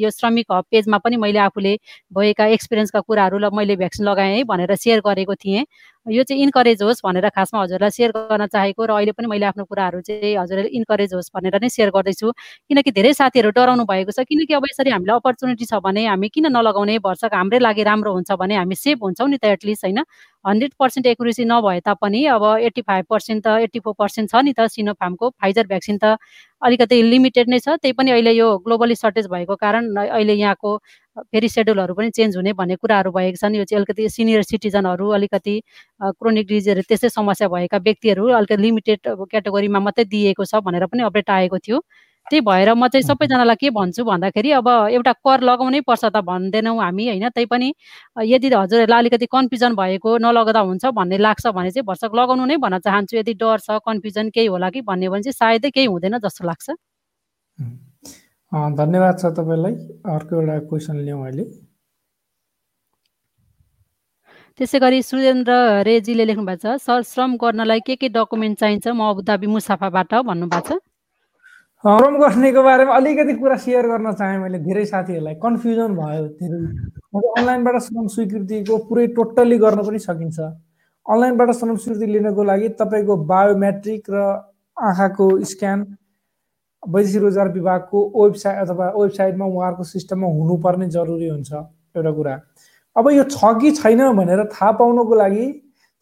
यो 0.01 0.09
श्रमिक 0.09 0.51
हब 0.51 0.65
पेजमा 0.71 0.97
पनि 0.97 1.17
मैले 1.17 1.39
आफूले 1.45 1.77
भएका 2.13 2.45
एक्सपिरियन्सका 2.57 2.99
कुराहरू 3.05 3.37
ल 3.37 3.49
मैले 3.53 3.75
भ्याक्सिन 3.77 4.05
लगाएँ 4.09 4.35
है 4.37 4.43
भनेर 4.43 4.75
सेयर 4.75 4.99
गरेको 5.05 5.35
थिएँ। 5.35 5.65
यो 6.05 6.23
चाहिँ 6.23 6.41
इन्करेज 6.43 6.81
होस् 6.83 7.01
भनेर 7.05 7.29
खासमा 7.29 7.61
हजुरलाई 7.61 7.89
सेयर 7.91 8.11
गर्न 8.11 8.45
चाहेको 8.47 8.85
र 8.85 8.91
अहिले 8.91 9.11
पनि 9.13 9.27
मैले 9.27 9.45
आफ्नो 9.45 9.63
कुराहरू 9.69 10.01
चाहिँ 10.01 10.33
हजुरले 10.35 10.69
इन्करेज 10.73 11.13
होस् 11.13 11.29
भनेर 11.35 11.55
नै 11.61 11.69
सेयर 11.69 11.89
गर्दैछु। 11.93 12.31
किनकि 12.69 12.91
धेरै 12.91 13.13
साथीहरू 13.13 13.49
डराउनु 13.53 13.85
भएको 13.85 14.11
छ। 14.11 14.25
किनकि 14.25 14.53
अब 14.53 14.65
यसरी 14.65 14.89
हामीलाई 14.91 15.15
अपर्च्युनिटी 15.21 15.65
छ 15.65 15.77
भने 15.77 16.05
हामी 16.09 16.29
किन 16.33 16.45
नलगाउने? 16.49 16.97
भर्सक 17.05 17.33
हाम्रै 17.33 17.59
लागि 17.59 17.83
राम्रो 17.85 18.13
हुन्छ 18.13 18.31
भने 18.33 18.55
हामी 18.57 18.75
सेफ 18.75 18.97
हुन्छौँ 19.03 19.29
नि 19.29 19.37
त 19.37 19.45
एटलिस्ट 19.53 19.85
होइन? 19.85 20.01
हन्ड्रेड 20.45 20.71
पर्सेन्ट 20.79 21.07
एकुरेसी 21.07 21.45
नभए 21.45 21.79
तापनि 21.85 22.25
अब 22.35 22.43
एट्टी 22.59 22.81
फाइभ 22.81 23.05
पर्सेन्ट 23.09 23.43
त 23.45 23.57
एट्टी 23.63 23.79
फोर 23.79 23.93
पर्सेन्ट 23.99 24.31
छ 24.31 24.41
नि 24.45 24.53
त 24.59 24.67
सिनोफार्मको 24.71 25.29
फाइजर 25.41 25.67
भ्याक्सिन 25.67 25.97
त 26.03 26.17
अलिकति 26.61 27.01
लिमिटेड 27.03 27.49
नै 27.49 27.59
छ। 27.59 27.77
त्यही 27.81 27.93
पनि 27.93 28.11
अहिले 28.11 28.31
यो 28.31 28.47
ग्लोबली 28.65 28.95
सर्टेज 28.95 29.27
भएको 29.27 29.55
कारण 29.55 29.95
अहिले 29.97 30.33
यहाँको 30.33 30.77
फेरि 31.31 31.49
सेड्युलहरू 31.49 31.93
पनि 31.93 32.09
चेन्ज 32.17 32.37
हुने 32.37 32.53
भन्ने 32.53 32.75
कुराहरू 32.81 33.11
भएको 33.11 33.37
छन्। 33.37 33.55
यो 33.55 33.63
चाहिँ 33.63 33.79
अलिकति 33.79 34.09
सिनियर 34.09 34.43
सिटिजनहरू 34.43 35.09
अलिकति 35.17 35.55
क्रोनिक 36.01 36.47
डिजिजहरू 36.47 36.81
त्यस्तै 36.89 37.09
समस्या 37.09 37.47
भएका 37.47 37.77
व्यक्तिहरू 37.87 38.27
अलिकति 38.39 38.61
लिमिटेड 38.61 38.99
क्याटेगोरीमा 39.07 39.79
मात्रै 39.79 40.05
दिएको 40.05 40.45
छ 40.45 40.63
भनेर 40.65 40.85
पनि 40.85 41.03
अपडेट 41.03 41.29
आएको 41.29 41.57
थियो। 41.67 41.81
त्यही 42.31 42.41
भएर 42.47 42.73
म 42.73 42.87
चाहिँ 42.87 43.03
सबैजनालाई 43.03 43.55
के 43.59 43.69
भन्छु 43.75 44.03
भन्दाखेरि 44.07 44.51
अब 44.55 44.67
एउटा 44.95 45.13
कर 45.19 45.39
लगाउनै 45.43 45.81
पर्छ 45.83 46.03
त 46.05 46.17
भन्दैनौँ 46.23 46.77
हामी 46.79 47.07
होइन? 47.07 47.27
त्यही 47.35 47.45
पनि 47.51 47.67
यदि 48.31 48.47
हजुरहरूलाई 48.55 48.99
अलिकति 49.03 49.25
कन्फ्युजन 49.35 49.75
भएको 49.75 50.17
नलगाउँदा 50.23 50.61
हुन्छ 50.63 50.85
भन्ने 50.95 51.17
लाग्छ 51.19 51.47
भने 51.51 51.71
चाहिँ 51.75 51.85
भर्सक 51.85 52.15
लगाउनु 52.15 52.45
नै 52.47 52.55
भन्न 52.63 52.79
चाहन्छु। 52.87 53.17
यदि 53.19 53.33
डर 53.35 53.57
छ 53.59 53.83
कन्फ्युजन 53.83 54.29
केही 54.31 54.47
होला 54.47 54.69
कि 54.71 54.81
भन्ने 54.87 55.09
भने 55.11 55.23
चाहिँ 55.27 55.35
सायदै 55.35 55.69
केही 55.75 55.87
हुँदैन 55.91 56.17
जस्तो 56.23 56.47
लाग्छ। 56.47 56.67
धन्यवाद 58.79 59.15
छ 59.19 59.25
तपाईँलाई। 59.35 59.75
अर्को 60.15 60.31
एउटा 60.39 60.55
क्वेसन 60.71 60.97
लिउँ 61.03 61.21
अहिले। 61.23 61.43
त्यसै 64.59 64.79
गरी 64.79 65.01
सुरेन्द्र 65.01 65.51
रेजीले 65.87 66.25
लेख्नु 66.25 66.45
भएको 66.45 66.61
छ 66.63 66.79
सर 66.85 67.01
श्रम 67.11 67.35
गर्नलाई 67.43 67.79
के 67.87 67.95
के 67.95 68.07
डकुमेन्ट 68.09 68.59
चाहिन्छ? 68.59 68.87
म 68.87 69.01
अबुधाबी 69.09 69.47
मुसाफाबाट 69.47 70.13
भन्नुभएको 70.29 70.67
छ। 70.67 70.79
श्रम 71.83 72.17
गर्नेको 72.21 72.61
बारेमा 72.63 72.95
अलिकति 72.95 73.33
कुरा 73.41 73.55
सेयर 73.57 73.87
गर्न 73.89 74.11
चाहेँ 74.13 74.37
मैले 74.39 74.57
धेरै 74.61 74.85
साथीहरूलाई। 74.85 75.35
कन्फ्युजन 75.41 75.93
भयो 75.97 76.25
धेरै। 76.37 76.59
अनलाइनबाट 77.09 77.77
श्रम 77.81 78.07
स्वीकृतिको 78.07 78.77
पुरै 78.85 79.05
टोटल्ली 79.17 79.57
गर्न 79.57 79.81
पनि 79.87 79.99
सकिन्छ। 79.99 80.39
अनलाइनबाट 81.05 81.51
श्रम 81.57 81.75
स्वीकृति 81.75 82.05
लिनको 82.05 82.43
लागि 82.43 82.69
तपाईँको 82.77 83.15
बायोमेट्रिक 83.25 84.03
र 84.13 84.17
आँखाको 84.77 85.25
स्क्यान 85.51 85.79
वैदेशिक 86.83 87.21
रोजगार 87.21 87.49
विभागको 87.49 87.99
वेबसाइट 88.13 88.57
अथवा 88.61 88.85
वेबसाइटमा 89.01 89.45
उहाँहरूको 89.45 89.83
सिस्टममा 89.83 90.27
हुनुपर्ने 90.37 90.87
जरुरी 90.93 91.27
हुन्छ 91.33 91.51
एउटा 91.97 92.11
कुरा। 92.13 92.35
अब 92.95 93.09
यो 93.09 93.23
छ 93.25 93.57
कि 93.57 93.71
छैन 93.81 94.05
भनेर 94.21 94.45
थाहा 94.53 94.71
पाउनको 94.77 95.15
लागि 95.17 95.49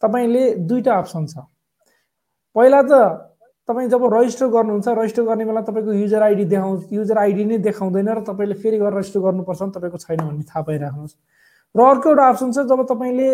तपाईँले 0.02 0.44
दुईवटा 0.60 0.92
अप्सन 0.98 1.26
छ। 1.26 1.48
पहिला 2.56 2.82
त 2.84 3.29
तपाईँ 3.68 3.88
जब 3.88 4.02
रजिस्टर 4.14 4.46
गर्नुहुन्छ 4.46 4.88
रजिस्टर 4.98 5.22
गर्ने 5.22 5.44
बेला 5.44 5.60
तपाईँको 5.62 5.92
युजर 5.92 6.22
आइडी 6.22 6.44
देखाउँछ 6.44 6.92
युजर 6.92 7.18
आइडी 7.18 7.44
नै 7.44 7.58
देखाउँदैन 7.58 8.08
र 8.08 8.20
तपाईँले 8.28 8.54
फेरि 8.62 8.78
गरेर 8.78 8.98
रजिस्टर 8.98 9.20
गर्नुपर्छ 9.20 9.62
तपाईँको 9.76 9.98
छैन 9.98 10.20
भन्ने 10.20 10.42
थाहा 10.42 10.62
पाइराख्नुहोस्। 10.66 11.14
र 11.74 11.80
अर्को 11.80 12.08
एउटा 12.10 12.28
अप्सन 12.28 12.50
छ 12.50 12.58
जब 12.66 12.82
तपाईँले 12.90 13.28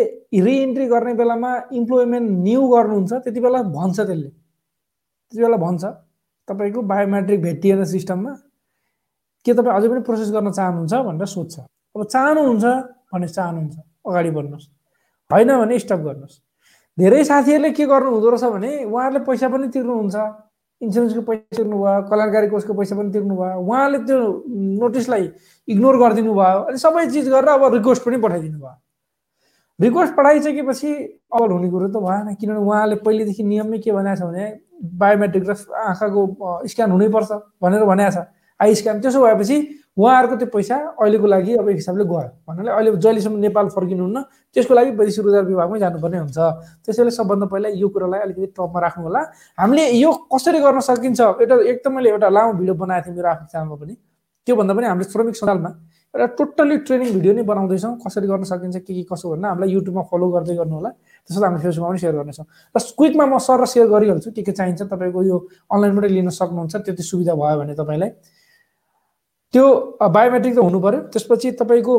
रिइन्ट्री 0.45 0.85
गर्ने 0.87 1.13
बेलामा 1.17 1.51
इम्प्लोइमेन्ट 1.73 2.27
न्यू 2.45 2.61
गर्नुहुन्छ 2.67 3.13
त्यति 3.25 3.39
बेला 3.41 3.61
भन्छ 3.65 3.97
त्यसले। 3.99 4.29
त्यति 4.29 5.41
बेला 5.41 5.57
भन्छ। 5.57 5.83
तपाईँको 6.47 6.81
बायोमेट्रिक 6.81 7.41
भेटिएन 7.41 7.83
सिस्टममा 7.85 8.33
के 9.45 9.53
तपाईँ 9.53 9.75
अझै 9.75 9.87
पनि 9.89 10.01
प्रोसेस 10.05 10.29
गर्न 10.31 10.51
चाहनुहुन्छ 10.53 10.93
भनेर 11.07 11.27
सोध्छ। 11.27 11.55
अब 11.95 12.03
चाहनुहुन्छ 12.05 12.65
भने 13.13 13.27
चाहनुहुन्छ। 13.27 13.75
अगाडि 14.05 14.29
बढ्नुहोस्। 14.37 14.65
होइन 15.29 15.49
भने 15.57 15.79
स्टप 15.79 15.99
गर्नुहोस्। 16.07 16.35
धेरै 16.99 17.23
साथीहरूले 17.23 17.71
के 17.77 17.85
गर्नु 17.85 18.09
हुँदो 18.11 18.29
रहेछ 18.29 18.43
भने 18.53 18.71
उहाँहरूले 18.83 19.19
पैसा 19.25 19.47
पनि 19.53 19.67
तिर्नुहुन्छ 19.69 20.17
इन्सुरेन्सको 20.81 21.21
पैसा 21.29 21.55
तिर्नु 21.57 21.77
भयो 21.77 22.01
कल्याणकारी 22.09 22.47
कोषको 22.49 22.73
पैसा 22.73 22.95
पनि 22.97 23.11
तिर्नु 23.13 23.35
भयो 23.37 23.59
उहाँले 23.61 23.99
त्यो 24.09 24.17
नोटिसलाई 24.81 25.25
इग्नोर 25.67 25.95
गरिदिनु 26.01 26.33
भयो 26.33 26.59
अनि 26.69 26.77
सबै 26.77 27.05
चिज 27.13 27.29
गरेर 27.29 27.49
अब 27.53 27.73
रिक्वेस्ट 27.73 28.03
पनि 28.05 28.17
पठाइदिनु 28.25 28.57
भयो। 28.57 28.75
रिक्वेस्ट 29.79 30.13
पठाइसकेपछि 30.17 30.91
अब 31.37 31.51
हुने 31.51 31.69
कुरो 31.69 31.87
त 31.93 32.01
भएन 32.01 32.33
किनभने 32.33 32.65
उहाँले 32.65 32.95
पहिलेदेखि 33.05 33.43
नियममै 33.43 33.77
के 33.77 33.91
भनेको 33.93 34.15
छ 34.17 34.29
भने 34.29 34.45
बायोमेट्रिक 35.01 35.43
र 35.49 35.53
आँखाको 35.85 36.21
स्क्यान 36.65 36.91
हुनैपर्छ 36.91 37.31
भनेर 37.61 37.83
भनेको 37.85 38.11
छ। 38.11 38.25
आई 38.59 38.75
स्क्यान 38.75 39.01
त्यसो 39.01 39.21
भएपछि 39.21 39.57
उहाँहरूको 39.97 40.35
त्यो 40.37 40.47
पैसा 40.53 40.75
अहिलेको 41.01 41.27
लागि 41.27 41.53
अब 41.57 41.69
एक 41.69 41.75
हिसाबले 41.81 42.05
गयो। 42.05 42.29
भन्नाले 42.45 42.69
अहिले 42.69 42.89
जहिलेसम्म 43.01 43.37
नेपाल 43.45 43.67
फर्किनुहुन्न 43.73 44.17
त्यसको 44.53 44.73
लागि 44.77 44.89
वैदेशिक 44.93 45.25
रोजगार 45.25 45.45
विभागमै 45.49 45.79
जानुपर्ने 45.79 46.17
हुन्छ। 46.21 46.37
त्यसैले 46.85 47.11
सबभन्दा 47.17 47.45
पहिला 47.49 47.69
यो 47.81 47.87
कुरालाई 47.89 48.19
अलिकति 48.29 48.47
टपमा 48.53 48.79
राख्नु 48.85 49.03
होला 49.09 49.21
हामीले 49.57 49.83
यो 49.97 50.09
कसरी 50.29 50.59
गर्न 50.61 50.79
सकिन्छ 50.85 51.19
एउटा 51.41 51.55
एक 51.65 51.77
त 51.81 51.87
मैले 51.89 52.09
एउटा 52.13 52.29
लामो 52.29 52.53
भिडियो 52.61 52.75
बनाएको 52.77 53.05
थिएँ 53.09 53.15
मेरो 53.17 53.29
आफ्नो 53.33 53.47
च्यानलमा 53.49 53.75
पनि। 53.81 53.93
त्योभन्दा 54.47 54.73
पनि 54.77 54.85
हामीले 54.85 55.09
श्रमिक 55.11 55.35
सञ्जालमा 55.35 55.69
एउटा 56.13 56.25
टोटल्ली 56.37 56.77
ट्रेनिङ 56.87 57.09
भिडियो 57.17 57.33
नै 57.33 57.43
बनाउँदैछौँ। 57.49 57.93
कसरी 58.05 58.27
गर्न 58.29 58.43
सकिन्छ 58.53 58.77
के 58.85 58.93
के 58.93 59.03
कसो 59.11 59.33
भन्दा 59.33 59.47
हामीलाई 59.49 59.69
युट्युबमा 59.75 60.03
फलो 60.13 60.27
गर्दै 60.29 60.55
गर्नु 60.61 60.75
होला 60.77 60.89
त्यसो 61.25 61.41
हामी 61.41 61.59
फेसबुकमा 61.65 61.89
पनि 61.89 61.99
सेयर 61.99 62.15
गर्नेछौँ। 62.21 62.45
र 62.45 62.79
क्विकमा 62.97 63.25
म 63.25 63.37
सर 63.41 63.57
र 63.59 63.65
सेयर 63.65 63.87
गरिहाल्छु। 63.91 64.29
के 64.31 64.41
के 64.45 64.51
चाहिन्छ 64.53 64.81
तपाईँको 64.93 65.19
यो 65.25 65.37
अनलाइनबाटै 65.73 66.09
लिन 66.15 66.29
सक्नुहुन्छ। 66.29 66.75
त्यति 66.85 67.03
सुविधा 67.03 67.33
भयो 67.33 67.57
भने 67.59 67.73
तपाईँलाई। 67.75 68.11
त्यो 69.53 69.65
बायोमेट्रिक 70.15 70.53
त 70.55 70.59
हुनु 70.59 70.79
पऱ्यो 70.85 70.99
त्यसपछि 71.13 71.51
तपाईँको 71.59 71.93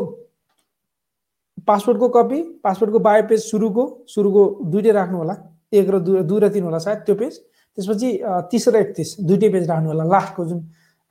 पासपोर्टको 1.67 2.07
कपी 2.15 2.39
पासपोर्टको 2.63 2.99
बायो 3.07 3.23
पेज 3.29 3.39
सुरुको 3.51 3.83
सुरुको 4.07 4.43
दुइटै 4.71 4.91
राख्नु 4.99 5.17
होला। 5.17 5.35
एक 5.73 5.87
र 5.89 5.99
दुई 5.99 6.21
दुई 6.29 6.39
र 6.39 6.49
तिन 6.53 6.63
होला 6.63 6.79
सायद 6.79 6.99
त्यो 7.05 7.15
पेज 7.15 7.33
त्यसपछि 7.77 8.09
तिस 8.51 8.67
र 8.69 8.75
एकतिस 8.83 9.09
दुइटै 9.27 9.49
पेज 9.53 9.63
राख्नु 9.69 9.87
होला। 9.91 10.03
लास्टको 10.13 10.45
जुन 10.45 10.59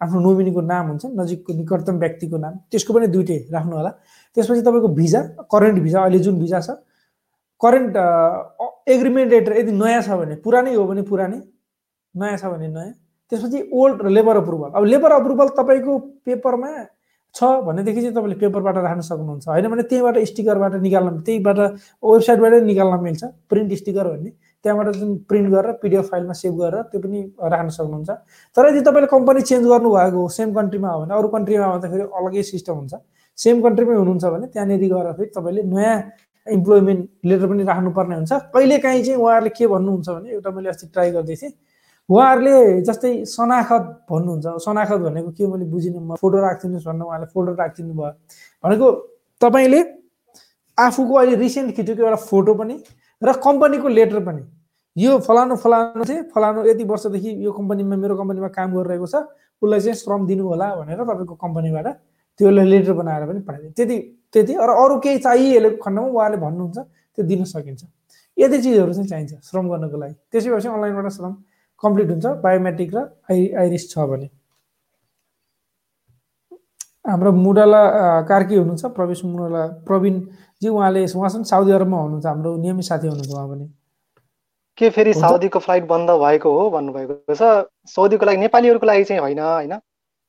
आफ्नो 0.00 0.18
नोमिनीको 0.20 0.60
नाम 0.62 0.84
हुन्छ 0.88 1.04
नजिकको 1.20 1.52
निकटतम 1.58 1.96
व्यक्तिको 1.98 2.36
नाम 2.38 2.54
त्यसको 2.70 2.90
पनि 2.94 3.06
दुइटै 3.14 3.38
राख्नु 3.50 3.74
होला। 3.76 3.90
त्यसपछि 4.36 4.62
तपाईँको 4.62 4.88
भिजा 4.94 5.20
करेन्ट 5.52 5.78
भिजा 5.82 5.98
अहिले 6.02 6.18
जुन 6.26 6.38
भिजा 6.38 6.58
छ 6.66 6.70
करेन्ट 7.60 7.92
एग्रिमेन्ट 8.94 9.30
लेटर 9.32 9.52
यदि 9.58 9.72
नयाँ 9.74 10.02
छ 10.06 10.08
भने 10.22 10.34
पुरानै 10.44 10.74
हो 10.74 10.84
भने 10.86 11.02
पुरानै 11.02 11.38
नयाँ 12.14 12.36
छ 12.38 12.44
भने 12.46 12.68
नयाँ। 12.70 12.94
त्यसपछि 13.32 13.58
ओल्ड 13.72 14.06
लेबर 14.16 14.36
अप्रुभल। 14.36 14.70
अब 14.74 14.84
लेबर 14.84 15.12
अप्रुभल 15.12 15.48
तपाईँको 15.58 15.98
पेपरमा 16.26 16.70
छ 17.34 17.44
भनेदेखि 17.44 18.00
चाहिँ 18.00 18.14
तपाईँले 18.14 18.36
पेपरबाट 18.40 18.76
राख्न 18.76 19.00
सक्नुहुन्छ। 19.04 19.48
होइन 19.48 19.66
भने 19.68 19.82
त्यहीँबाट 19.84 20.16
स्टिकरबाट 20.26 20.74
निकाल्न 20.80 21.20
त्यहीबाट 21.28 21.58
वेबसाइटबाटै 22.02 22.60
निकाल्न 22.64 23.00
मिल्छ। 23.02 23.24
प्रिन्ट 23.50 23.72
स्टिकर 23.80 24.06
भन्ने। 24.08 24.30
त्यहाँबाट 24.64 24.88
जुन 24.96 25.10
प्रिन्ट 25.28 25.48
गरेर 25.52 25.72
पिडिएफ 25.82 26.04
फाइलमा 26.10 26.32
सेभ 26.32 26.54
गरेर 26.56 26.82
त्यो 26.88 27.00
पनि 27.00 27.20
राख्न 27.38 27.68
सक्नुहुन्छ। 27.68 28.10
तर 28.56 28.68
यदि 28.68 28.80
तपाईँले 28.80 29.08
कम्पनी 29.12 29.40
चेन्ज 29.44 29.64
गर्नुभएको 29.68 30.18
हो 30.18 30.28
सेम 30.28 30.54
कन्ट्रीमा 30.54 30.88
हो 30.88 31.00
भने 31.04 31.14
अरू 31.14 31.28
कन्ट्रीमा 31.28 31.64
आउँदाखेरि 31.64 32.02
अलग्गै 32.08 32.42
सिस्टम 32.42 32.74
हुन्छ। 32.74 32.94
सेम 33.38 33.56
कन्ट्रीमै 33.62 33.94
हुनुहुन्छ 33.94 34.24
भने 34.24 34.46
त्यहाँनिर 34.48 34.80
गएर 34.88 35.12
फेरि 35.12 35.30
तपाईँले 35.36 35.62
नयाँ 35.68 35.96
इम्प्लोइमेन्ट 36.46 37.02
लेटर 37.28 37.46
पनि 37.46 37.62
राख्नुपर्ने 37.70 38.14
हुन्छ। 38.14 38.32
कहिलेकाहीँ 38.56 39.02
चाहिँ 39.04 39.20
उहाँहरूले 39.20 39.50
के 39.52 39.66
भन्नुहुन्छ 39.68 40.08
भने 40.08 40.28
एउटा 40.32 40.50
मैले 40.50 40.68
अस्ति 40.68 40.86
ट्राई 40.90 41.10
गर्दै 41.12 41.36
थिएँ। 41.36 41.52
उहाँहरूले 42.08 42.80
जस्तै 42.88 43.12
सनाखत 43.28 43.84
भन्नुहुन्छ। 44.08 44.46
सनाखत 44.64 45.00
भनेको 45.06 45.30
के 45.36 45.46
मैले 45.46 45.64
बुझिनँ 45.68 46.00
म 46.00 46.16
फोटो 46.16 46.36
राखिदिनुहोस् 46.40 46.86
भन्दा 46.88 47.04
उहाँले 47.04 47.26
फोटो 47.34 47.52
राखिदिनु 47.52 47.94
भयो 47.94 48.12
भनेको 48.64 48.86
तपाईँले 49.40 49.80
आफूको 50.78 51.14
अहिले 51.14 51.36
रिसेन्ट 51.36 51.76
खिचेको 51.76 52.00
एउटा 52.02 52.20
फोटो 52.32 52.52
पनि 52.54 52.74
र 53.22 53.32
कम्पनीको 53.44 53.88
लेटर 53.88 54.20
पनि। 54.24 54.42
यो 54.96 55.18
फलानु 55.20 55.56
फलानु 55.60 56.04
चाहिँ 56.04 56.22
फलानु 56.32 56.64
यति 56.64 56.84
वर्षदेखि 56.88 57.30
यो 57.44 57.50
कम्पनीमा 57.52 57.96
मेरो 57.96 58.14
कम्पनीमा 58.16 58.48
काम 58.56 58.68
गरिरहेको 58.72 59.06
छ 59.06 59.14
उसलाई 59.62 59.80
चाहिँ 59.80 59.98
श्रम 60.00 60.26
दिनु 60.26 60.44
होला 60.48 60.66
भनेर 60.80 60.98
तपाईँको 61.04 61.34
कम्पनीबाट 61.44 61.86
त्यो 62.40 62.50
लेटर 62.50 62.92
बनाएर 62.94 63.22
पनि 63.28 63.40
पठाइदियो। 63.44 63.72
त्यति 63.76 63.96
त्यति 64.32 64.52
र 64.54 64.70
अरू 64.80 64.96
केही 65.04 65.18
चाहिएले 65.28 65.70
खण्डमा 65.76 66.08
उहाँले 66.08 66.36
भन्नुहुन्छ 66.40 66.78
त्यो 66.78 67.22
दिन 67.26 67.44
सकिन्छ। 67.44 67.82
यति 68.38 68.56
चिजहरू 68.62 68.92
चाहिँ 68.96 69.08
चाहिन्छ 69.12 69.32
श्रम 69.44 69.68
गर्नको 69.68 69.96
लागि। 69.98 70.14
त्यसै 70.32 70.48
भएपछि 70.50 70.68
अनलाइनबाट 70.68 71.12
श्रम 71.12 71.32
कम्प्लिट 71.82 72.10
हुन्छ 72.10 72.26
बायोमेट्रिक 72.42 72.94
र 72.94 72.98
आइ 73.30 73.48
आइरिस 73.62 73.90
छ 73.90 73.98
भने। 74.10 74.28
हाम्रो 77.08 77.32
मुडाला 77.32 77.80
कार्की 78.28 78.54
हुनुहुन्छ? 78.56 78.84
प्रवेश 78.96 79.24
मुडाला 79.24 79.66
प्रवीणजी 79.86 80.68
उहाँले 80.68 81.04
उहाँसँग 81.16 81.44
साउदी 81.44 81.72
अरबमा 81.72 81.98
हुनुहुन्छ 81.98 82.26
हाम्रो 82.26 82.56
नियमित 82.56 82.84
साथी 82.84 83.06
हुनुहुन्छ 83.08 83.32
उहाँ 83.32 83.48
पनि। 83.48 83.66
के 84.78 84.90
फेरि 84.90 85.12
साउदीको 85.14 85.58
फ्लाइट 85.58 85.86
बन्द 85.88 86.10
भएको 86.10 86.50
हो 86.52 86.68
भन्नुभएको 86.70 87.34
छ। 87.34 87.42
साउदीको 87.88 88.26
लागि 88.26 88.38
नेपालीहरूको 88.38 88.86
लागि 88.86 89.04
चाहिँ 89.04 89.20
होइन 89.20 89.38
होइन? 89.38 89.72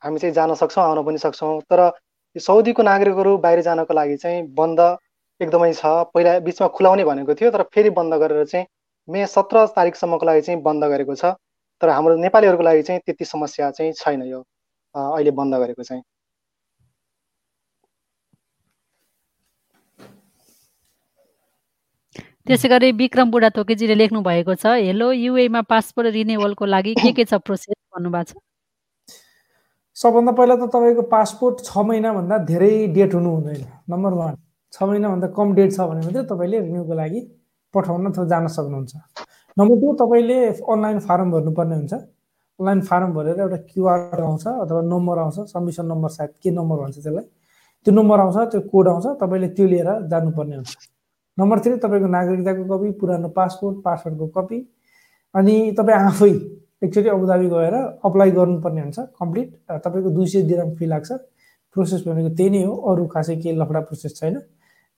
हामी 0.02 0.20
चाहिँ 0.20 0.34
जान 0.34 0.54
सक्छौँ 0.56 0.84
आउन 0.84 1.04
पनि 1.06 1.18
सक्छौँ 1.18 1.60
तर 1.70 1.92
साउदीको 2.36 2.84
नागरिकहरू 2.84 3.38
बाहिर 3.38 3.62
जानको 3.62 3.94
लागि 3.94 4.18
चाहिँ 4.18 4.42
बन्द 4.56 4.80
एकदमै 5.42 5.74
छ। 5.74 5.86
पहिला 6.14 6.40
बिचमा 6.40 6.68
खुलाउने 6.78 7.04
भनेको 7.06 7.36
थियो 7.36 7.52
तर 7.52 7.64
फेरि 7.74 7.90
बन्द 7.92 8.14
गरेर 8.24 8.46
चाहिँ 8.46 8.66
मे 9.10 9.26
सत्र 9.28 9.66
तारिकसम्मको 9.76 10.26
लागि 10.26 10.42
चाहिँ 10.42 10.62
बन्द 10.62 10.84
गरेको 10.94 11.16
छ। 11.16 11.34
तर 11.82 11.90
हाम्रो 11.90 12.16
नेपालीहरूको 12.18 12.64
लागि 12.64 12.82
चाहिँ 12.84 13.02
त्यति 13.06 13.26
समस्या 13.26 13.72
चाहिँ 13.72 13.94
छैन 13.98 14.22
यो 14.24 14.40
अहिले 14.96 15.32
बन्द 15.32 15.56
गरेको 15.56 15.84
चाहिँ। 15.84 16.04
त्यसै 22.48 22.68
गरी 22.70 22.92
विक्रम 23.00 23.32
बुढा 23.32 23.50
थोकेजीले 23.56 23.96
लेख्नु 23.96 24.22
भएको 24.26 24.56
छ 24.56 24.66
हेलो 24.82 25.12
युएमा 25.12 25.62
पासपोर्ट 25.70 26.08
रिनेवलको 26.14 26.66
लागि 26.66 26.94
के 26.98 27.12
के 27.14 27.26
छ 27.26 27.34
प्रोसेस? 27.46 27.76
भन्नुभएको 27.96 28.24
छ। 28.30 28.42
सबभन्दा 29.98 30.32
पहिला 30.32 30.56
त 30.56 30.70
तपाईँको 30.74 31.02
पासपोर्ट 31.12 31.56
छ 31.66 31.78
महिनाभन्दा 31.78 32.38
धेरै 32.50 32.72
डेट 32.96 33.14
हुनु 33.14 33.30
हुँदैन। 33.30 33.62
नम्बर 33.90 34.14
वान 34.20 34.34
छ 34.74 34.84
महिनाभन्दा 34.84 35.28
कम 35.38 35.54
डेट 35.56 35.70
छ 35.74 35.80
भने 35.90 36.02
मात्रै 36.06 36.24
तपाईँले 36.32 36.60
रिन्युको 36.60 36.94
लागि 36.94 37.22
पठाउन 37.74 38.06
अथवा 38.12 38.26
जान 38.26 38.48
सक्नुहुन्छ। 38.48 38.94
नम्बर 39.58 39.76
टू 39.82 39.94
तपाईँले 40.02 40.38
अनलाइन 40.74 41.00
फारम 41.08 41.32
भर्नुपर्ने 41.32 41.76
हुन्छ। 41.76 41.94
अनलाइन 41.94 42.82
फारम 42.90 43.14
भरेर 43.14 43.40
एउटा 43.40 43.58
क्युआर 43.70 44.22
आउँछ 44.22 44.46
अथवा 44.48 44.82
नम्बर 44.94 45.18
आउँछ 45.20 45.52
सबमिसन 45.52 45.86
नम्बर 45.86 46.10
सायद 46.10 46.32
के 46.44 46.52
नम्बर 46.52 46.78
भन्छ 46.84 46.96
त्यसलाई। 46.98 47.26
त्यो 47.86 47.92
नम्बर 47.94 48.20
आउँछ 48.20 48.38
त्यो 48.52 48.62
कोड 48.72 48.88
आउँछ 48.88 49.06
तपाईँले 49.22 49.48
त्यो 49.56 49.68
लिएर 49.68 49.90
जानुपर्ने 50.12 50.56
हुन्छ। 50.56 50.76
नम्बर 51.38 51.60
थ्री 51.60 51.76
तपाईँको 51.84 52.08
नागरिकताको 52.08 52.64
कपी 52.72 52.92
पुरानो 53.00 53.30
पासपोर्ट 53.38 53.76
पासपोर्टको 53.84 54.28
कपी 54.38 54.60
अनि 55.36 55.56
तपाईँ 55.78 56.00
आफै 56.10 56.32
एकचोटि 56.84 57.10
अबुधाबी 57.10 57.48
गएर 57.50 57.76
अप्लाई 58.04 58.32
गर्नुपर्ने 58.32 58.82
हुन्छ 58.82 59.00
कम्प्लिट 59.20 59.48
तपाईँको 59.86 60.10
दुई 60.10 60.28
सय 60.28 60.42
दिराम 60.50 60.76
फी 60.76 60.86
लाग्छ। 60.86 61.12
प्रोसेस 61.76 62.02
भनेको 62.08 62.30
त्यही 62.36 62.50
नै 62.50 62.64
हो 62.66 62.74
अरू 62.92 63.06
खासै 63.08 63.36
केही 63.36 63.56
लफडा 63.56 63.80
प्रोसेस 63.88 64.16
छैन। 64.20 64.36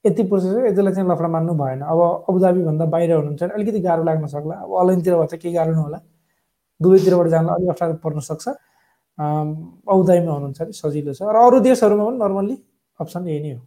यति 0.06 0.24
प्रोसेस 0.30 0.54
हो 0.54 0.66
यतिलाई 0.66 0.94
चाहिँ 0.94 1.10
लफडा 1.10 1.28
मान्नु 1.36 1.54
भएन। 1.62 1.82
अब 1.86 2.00
अबुधाबीभन्दा 2.30 2.86
बाहिर 2.94 3.12
हुनुहुन्छ 3.14 3.42
भने 3.44 3.54
अलिकति 3.54 3.80
गाह्रो 3.86 4.04
लाग्न 4.04 4.28
सक्ला। 4.34 4.56
अब 4.66 4.72
अनलाइनतिरबाट 4.82 5.28
चाहिँ 5.30 5.42
केही 5.42 5.54
गाह्रो 5.56 5.74
नहोला। 5.74 6.00
दुवैतिरबाट 6.80 7.28
जानलाई 7.34 7.56
अलिक 7.56 7.70
अप्ठ्यारो 7.70 7.94
पर्न 8.04 8.20
सक्छ। 8.30 8.48
अबुधाबीमा 9.94 10.32
हुनुहुन्छ 10.34 10.60
भने 10.62 10.74
सजिलो 10.74 11.14
छ। 11.14 11.22
र 11.22 11.38
अरू 11.46 11.60
देशहरूमा 11.70 12.06
पनि 12.06 12.18
नर्मल्ली 12.18 12.56
अप्सन 13.00 13.28
यही 13.28 13.42
नै 13.42 13.52
हो। 13.54 13.62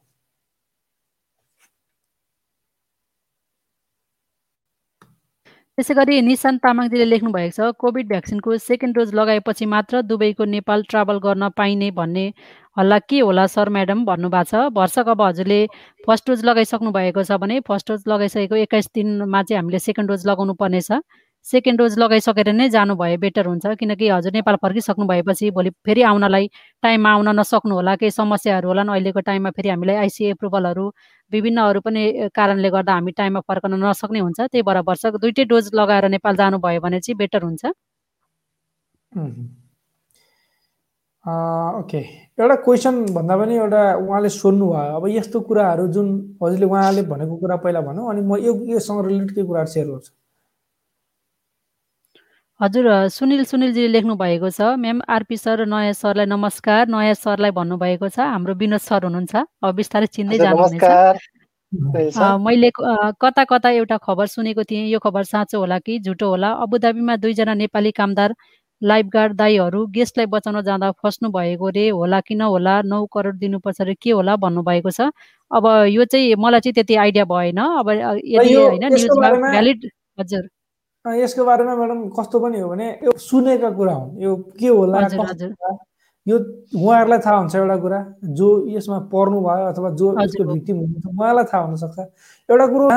त्यसै 5.78 5.95
गरी 5.95 6.20
निशान्त 6.22 6.62
तामाङजीले 6.62 7.05
लेख्नु 7.05 7.30
भएको 7.35 7.55
छ 7.55 7.74
कोभिड 7.82 8.07
भ्याक्सिनको 8.09 8.57
सेकेन्ड 8.62 8.95
डोज 8.95 9.14
लगाएपछि 9.18 9.66
मात्र 9.66 10.03
दुबईको 10.07 10.45
नेपाल 10.47 10.82
ट्राभल 10.91 11.18
गर्न 11.18 11.49
पाइने 11.59 11.91
भन्ने 11.91 12.26
हल्ला 12.76 12.98
के 12.98 13.18
होला 13.20 13.46
सर 13.46 13.68
म्याडम 13.70 14.04
भन्नुभएको 14.04 14.44
छ? 14.50 14.54
भर्सक 14.74 15.08
अब 15.08 15.22
हजुरले 15.22 15.66
फर्स्ट 16.06 16.28
डोज 16.28 16.44
लगाइसक्नु 16.44 16.90
भएको 16.92 17.22
छ 17.24 17.38
भने 17.42 17.60
फर्स्ट 17.68 17.90
डोज 17.90 18.02
लगाइसकेको 18.08 18.56
एक्काइस 18.66 18.88
दिनमा 18.94 19.42
चाहिँ 19.42 19.58
हामीले 19.58 19.78
सेकेन्ड 19.78 20.10
डोज 20.10 20.26
लगाउनु 20.26 20.54
पर्नेछ। 20.62 20.90
सेकेन्ड 21.46 21.78
डोज 21.78 21.98
लगाइसकेर 21.98 22.52
नै 22.52 22.68
जानु 22.74 22.94
भए 22.96 23.16
बेटर 23.24 23.46
हुन्छ 23.46 23.74
किनकि 23.80 24.08
हजुर 24.08 24.32
नेपाल 24.32 24.56
फर्किसक्नु 24.62 25.06
भएपछि 25.06 25.50
भोलि 25.54 25.70
फेरि 25.86 26.02
आउनलाई 26.10 26.48
टाइममा 26.82 27.10
आउन 27.14 27.28
नसक्नु 27.40 27.74
होला 27.74 27.96
केही 28.02 28.10
समस्याहरू 28.10 28.68
होला 28.68 28.82
अहिलेको 28.92 29.20
टाइममा 29.28 29.50
फेरि 29.56 29.68
हामीलाई 29.68 29.96
आइसिए 30.04 30.30
एप्रुभलहरू 30.30 30.90
विभिन्नहरू 31.32 31.80
पनि 31.80 32.28
कारणले 32.34 32.70
गर्दा 32.70 32.92
हामी 32.92 33.12
टाइममा 33.18 33.40
फर्कन 33.48 33.74
नसक्ने 33.84 34.18
हुन्छ। 34.18 34.40
त्यही 34.40 34.62
भएर 34.62 34.78
वर्षको 34.88 35.18
दुइटै 35.18 35.44
डोज 35.52 35.70
लगाएर 35.74 36.08
नेपाल 36.16 36.36
जानुभयो 36.36 36.80
भने 36.80 37.00
चाहिँ 37.00 37.16
बेटर 37.18 37.42
हुन्छ। 37.44 37.62
ओके 41.24 41.98
एउटा 42.40 42.54
क्वेसन 42.64 42.94
भन्दा 43.14 43.36
पनि 43.36 43.54
एउटा 43.56 43.82
उहाँले 43.96 44.28
सोध्नु 44.28 44.66
भयो 44.72 44.96
अब 44.96 45.04
यस्तो 45.08 45.40
कुराहरू 45.48 45.86
जुन 45.94 46.08
हजुरले 46.42 46.66
उहाँले 46.66 47.02
भनेको 47.12 47.36
कुरा 47.40 47.56
पहिला 47.64 47.80
भनौँ 47.80 48.10
अनि 48.10 48.20
म 48.28 48.36
यो 48.44 48.52
योसँग 48.72 49.06
रिलेटेड 49.06 49.34
केही 49.34 49.46
कुराहरू 49.46 49.70
सेयर 49.72 49.86
गर्छु। 49.86 50.12
हजुर 52.60 52.86
सुनिल 53.10 53.44
सुनिलजीले 53.44 53.88
लेख्नु 53.88 54.14
भएको 54.16 54.50
छ 54.50 54.76
म्याम 54.84 55.00
आरपी 55.10 55.36
सर 55.36 55.56
र 55.60 55.66
नयाँ 55.66 55.92
सरलाई 55.96 56.26
नमस्कार। 56.26 56.86
नयाँ 56.88 57.14
सरलाई 57.16 57.50
भन्नुभएको 57.50 58.08
छ। 58.08 58.18
हाम्रो 58.20 58.54
विनोद 58.54 58.80
सर 58.80 59.04
हुनुहुन्छ। 59.04 59.34
अब 59.64 59.74
बिस्तारै 59.74 60.06
चिन्दै 60.06 60.38
जानुहुनेछ। 60.38 60.84
मैले 62.46 62.70
कता 63.20 63.44
कता 63.50 63.68
एउटा 63.80 63.96
खबर 64.06 64.26
सुनेको 64.26 64.62
थिएँ। 64.70 64.86
यो 64.86 64.98
खबर 65.02 65.22
साँचो 65.24 65.58
होला 65.58 65.78
कि 65.82 65.98
झुटो 65.98 66.28
होला? 66.28 66.50
अबुधाबीमा 66.62 67.16
दुईजना 67.16 67.54
नेपाली 67.64 67.90
कामदार 67.90 68.30
लाइफगार्ड 68.82 69.32
दाईहरू 69.36 69.86
गेस्टलाई 69.94 70.26
बचाउन 70.26 70.60
जाँदा 70.62 70.90
फस्नु 71.02 71.30
भएको 71.30 71.68
रे 71.76 71.88
होला 71.88 72.20
कि 72.20 72.34
नहोला 72.34 72.80
नौ 72.84 73.04
करोड 73.14 73.38
दिनुपर्छ 73.38 73.80
रे 73.80 73.94
के 73.94 74.10
होला 74.10 74.36
भन्नुभएको 74.36 74.90
छ। 74.90 75.10
अब 75.50 75.66
यो 75.88 76.04
चाहिँ 76.04 76.34
मलाई 76.34 76.60
चाहिँ 76.60 76.74
त्यति 76.74 76.94
आइडिया 76.94 77.24
भएन। 77.24 77.58
अब 77.58 77.90
यदि 77.90 78.54
होइन 78.54 78.84
न्युजमा 78.84 79.30
भ्यालिड 79.50 79.90
हजुर। 80.20 80.48
यसको 81.04 81.44
बारेमा 81.44 81.74
म्याडम 81.76 82.08
कस्तो 82.16 82.40
पनि 82.40 82.60
हो 82.60 82.68
भने 82.68 82.86
यो 83.04 83.12
सुनेका 83.18 83.70
कुरा 83.76 83.94
हुन्। 83.94 84.22
यो 84.22 84.36
के 84.58 84.68
होला 84.68 85.06
यो 86.26 86.36
उहाँहरूलाई 86.80 87.18
थाहा 87.20 87.36
हुन्छ 87.36 87.54
एउटा 87.54 87.76
कुरा 87.76 87.98
जो 88.32 88.46
यसमा 88.72 88.98
पर्नु 89.12 89.40
भयो 89.44 89.64
अथवा 89.68 89.88
जो 90.00 90.06
यसको 90.20 90.44
भिक्टिम 90.52 90.76
हुनुहुन्छ 90.76 91.06
उहाँलाई 91.12 91.44
थाहा 91.52 91.62
हुनसक्छ। 91.64 91.98
एउटा 92.48 92.66
कुरो 92.66 92.88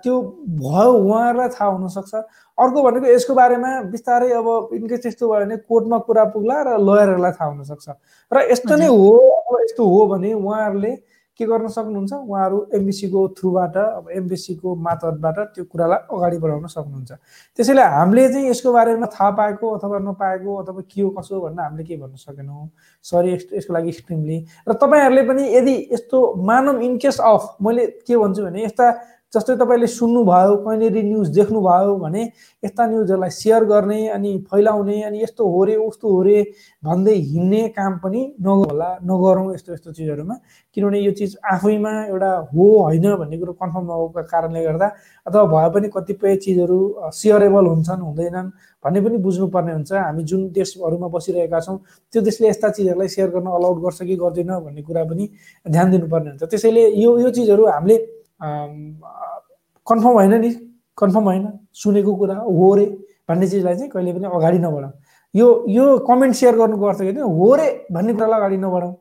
त्यो 0.00 0.14
भयो 0.56 0.92
उहाँहरूलाई 0.92 1.48
थाहा 1.52 1.68
हुनसक्छ। 1.70 2.14
अर्को 2.58 2.82
भनेको 2.82 3.06
यसको 3.06 3.34
बारेमा 3.34 3.70
बिस्तारै 3.92 4.30
अब 4.32 4.46
इनकेस 4.74 5.02
त्यस्तो 5.02 5.28
भयो 5.28 5.40
भने 5.44 5.56
कोर्टमा 5.56 5.98
कुरा 6.06 6.24
पुग्ला 6.36 6.56
र 6.62 6.68
लयरहरूलाई 6.78 7.32
थाहा 7.32 7.50
हुनसक्छ 7.50 7.88
र 8.32 8.36
यस्तो 8.52 8.76
नै 8.76 8.86
हो 8.86 9.10
अब 9.48 9.56
यस्तो 9.64 9.82
हो 9.82 10.06
भने 10.06 10.32
उहाँहरूले 10.32 10.92
के 11.32 11.46
गर्न 11.48 11.68
सक्नुहुन्छ? 11.72 12.12
उहाँहरू 12.12 12.58
एमबिसीको 12.76 13.20
थ्रुबाट 13.40 13.76
अब 13.76 14.08
एमबिसीको 14.12 14.68
मार्फतबाट 14.76 15.38
त्यो 15.56 15.64
कुरालाई 15.64 16.00
अगाडि 16.12 16.38
बढाउन 16.38 16.66
सक्नुहुन्छ। 16.68 17.12
त्यसैले 17.56 17.82
हामीले 17.82 18.28
चाहिँ 18.28 18.48
यसको 18.50 18.72
बारेमा 18.72 19.06
थाहा 19.16 19.30
पाएको 19.40 19.66
अथवा 19.76 19.98
नपाएको 20.12 20.50
अथवा 20.62 20.80
के 20.92 21.00
हो 21.02 21.10
कसो 21.16 21.32
हो 21.34 21.40
भनेर 21.40 21.64
हामीले 21.64 21.84
के 21.88 21.96
भन्न 21.96 22.16
सकेनौँ। 22.20 22.68
सरी 23.00 23.32
यस- 23.32 23.52
यसको 23.56 23.72
लागि 23.72 23.88
एक्सट्रिमली 23.88 24.38
र 24.68 24.72
तपाईँहरूले 24.76 25.22
पनि 25.24 25.42
यदि 25.56 25.74
यस्तो 25.92 26.18
मानव 26.36 26.80
इन 26.84 26.98
केस 27.00 27.18
अफ 27.24 27.56
मैले 27.64 27.86
के 28.04 28.16
भन्छु 28.16 28.42
भने 28.44 28.64
यस्ता 28.64 28.86
जस्तै 29.32 29.54
तपाईँले 29.56 29.86
सुन्नुभयो 29.88 30.54
कहिलेर 30.64 30.96
न्युज 31.04 31.28
देख्नुभयो 31.32 31.92
भने 32.04 32.22
यस्ता 32.64 32.82
न्युजहरूलाई 32.86 33.30
सेयर 33.32 33.64
गर्ने 33.64 34.00
अनि 34.12 34.30
फैलाउने 34.44 34.96
अनि 35.08 35.22
यस्तो 35.22 35.42
हो 35.48 35.60
रे 35.64 35.76
उस्तो 35.88 36.06
हो 36.12 36.20
रे 36.22 36.36
भन्दै 36.84 37.14
हिँड्ने 37.32 37.62
काम 37.72 37.92
पनि 38.04 38.20
नगर्ला 38.44 38.90
नगरौँ 39.08 39.54
यस्तो 39.54 39.72
यस्तो 39.72 39.92
चिजहरूमा। 39.92 40.36
किनभने 40.76 40.98
यो 41.00 41.12
चिज 41.16 41.36
आफैमा 41.48 41.92
एउटा 42.12 42.30
हो 42.52 42.64
होइन 42.76 43.06
भन्ने 43.16 43.36
कुरो 43.40 43.52
कन्फर्म 43.56 43.84
नभएको 43.88 44.22
कारणले 44.28 44.64
गर्दा 44.64 44.86
अथवा 45.26 45.44
भए 45.48 45.68
पनि 45.74 45.88
कतिपय 45.96 46.36
चिजहरू 46.44 46.78
सेयरेबल 47.16 47.66
हुन्छन् 47.72 48.00
हुँदैनन् 48.04 48.48
भन्ने 48.84 49.00
पनि 49.00 49.16
बुझ्नुपर्ने 49.24 49.72
हुन्छ। 49.72 49.92
हामी 49.92 50.22
जुन 50.28 50.40
देशहरूमा 50.52 51.08
बसिरहेका 51.08 51.60
छौँ 51.60 51.78
त्यो 52.12 52.20
देशले 52.20 52.48
यस्ता 52.48 52.68
चिजहरूलाई 52.76 53.08
सेयर 53.08 53.28
गर्न 53.32 53.48
अलाउड 53.48 53.78
गर्छ 53.80 54.02
कि 54.02 54.16
गर्दैन 54.16 54.50
भन्ने 54.60 54.82
कुरा 54.82 55.04
पनि 55.08 55.24
ध्यान 55.66 55.90
दिनुपर्ने 55.90 56.28
हुन्छ। 56.30 56.42
त्यसैले 56.44 56.82
यो 57.00 57.18
यो 57.18 57.30
चिजहरू 57.32 57.66
हामीले 57.66 57.96
कन्फर्म 58.42 60.12
होइन 60.12 60.34
नि 60.40 60.50
कन्फर्म 60.98 61.24
होइन 61.24 61.46
सुनेको 61.74 62.14
कुरा 62.16 62.34
हो 62.34 62.74
रे 62.74 62.86
भन्ने 63.28 63.46
चिजलाई 63.48 63.74
चाहिँ 63.76 63.90
कहिले 63.90 64.12
पनि 64.12 64.26
अगाडि 64.26 64.58
नबढाउँ 64.58 64.92
यो 65.34 65.46
यो 65.68 65.84
कमेन्ट 66.08 66.34
सेयर 66.36 66.56
गर्नुको 66.56 66.84
अर्थ 66.86 67.00
के 67.00 67.12
थियो? 67.12 67.28
हो 67.28 67.54
रे 67.56 67.68
भन्ने 67.92 68.12
कुरालाई 68.14 68.38
अगाडि 68.40 68.56
नबढाउँ 68.56 68.94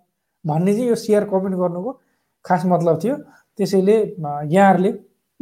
भन्ने 0.46 0.74
चाहिँ 0.74 0.88
यो 0.90 0.96
सेयर 0.96 1.24
कमेन्ट 1.32 1.56
गर्नुको 1.58 1.92
खास 2.46 2.66
मतलब 2.66 3.00
थियो। 3.04 3.16
त्यसैले 3.60 3.96
यहाँहरूले 4.56 4.92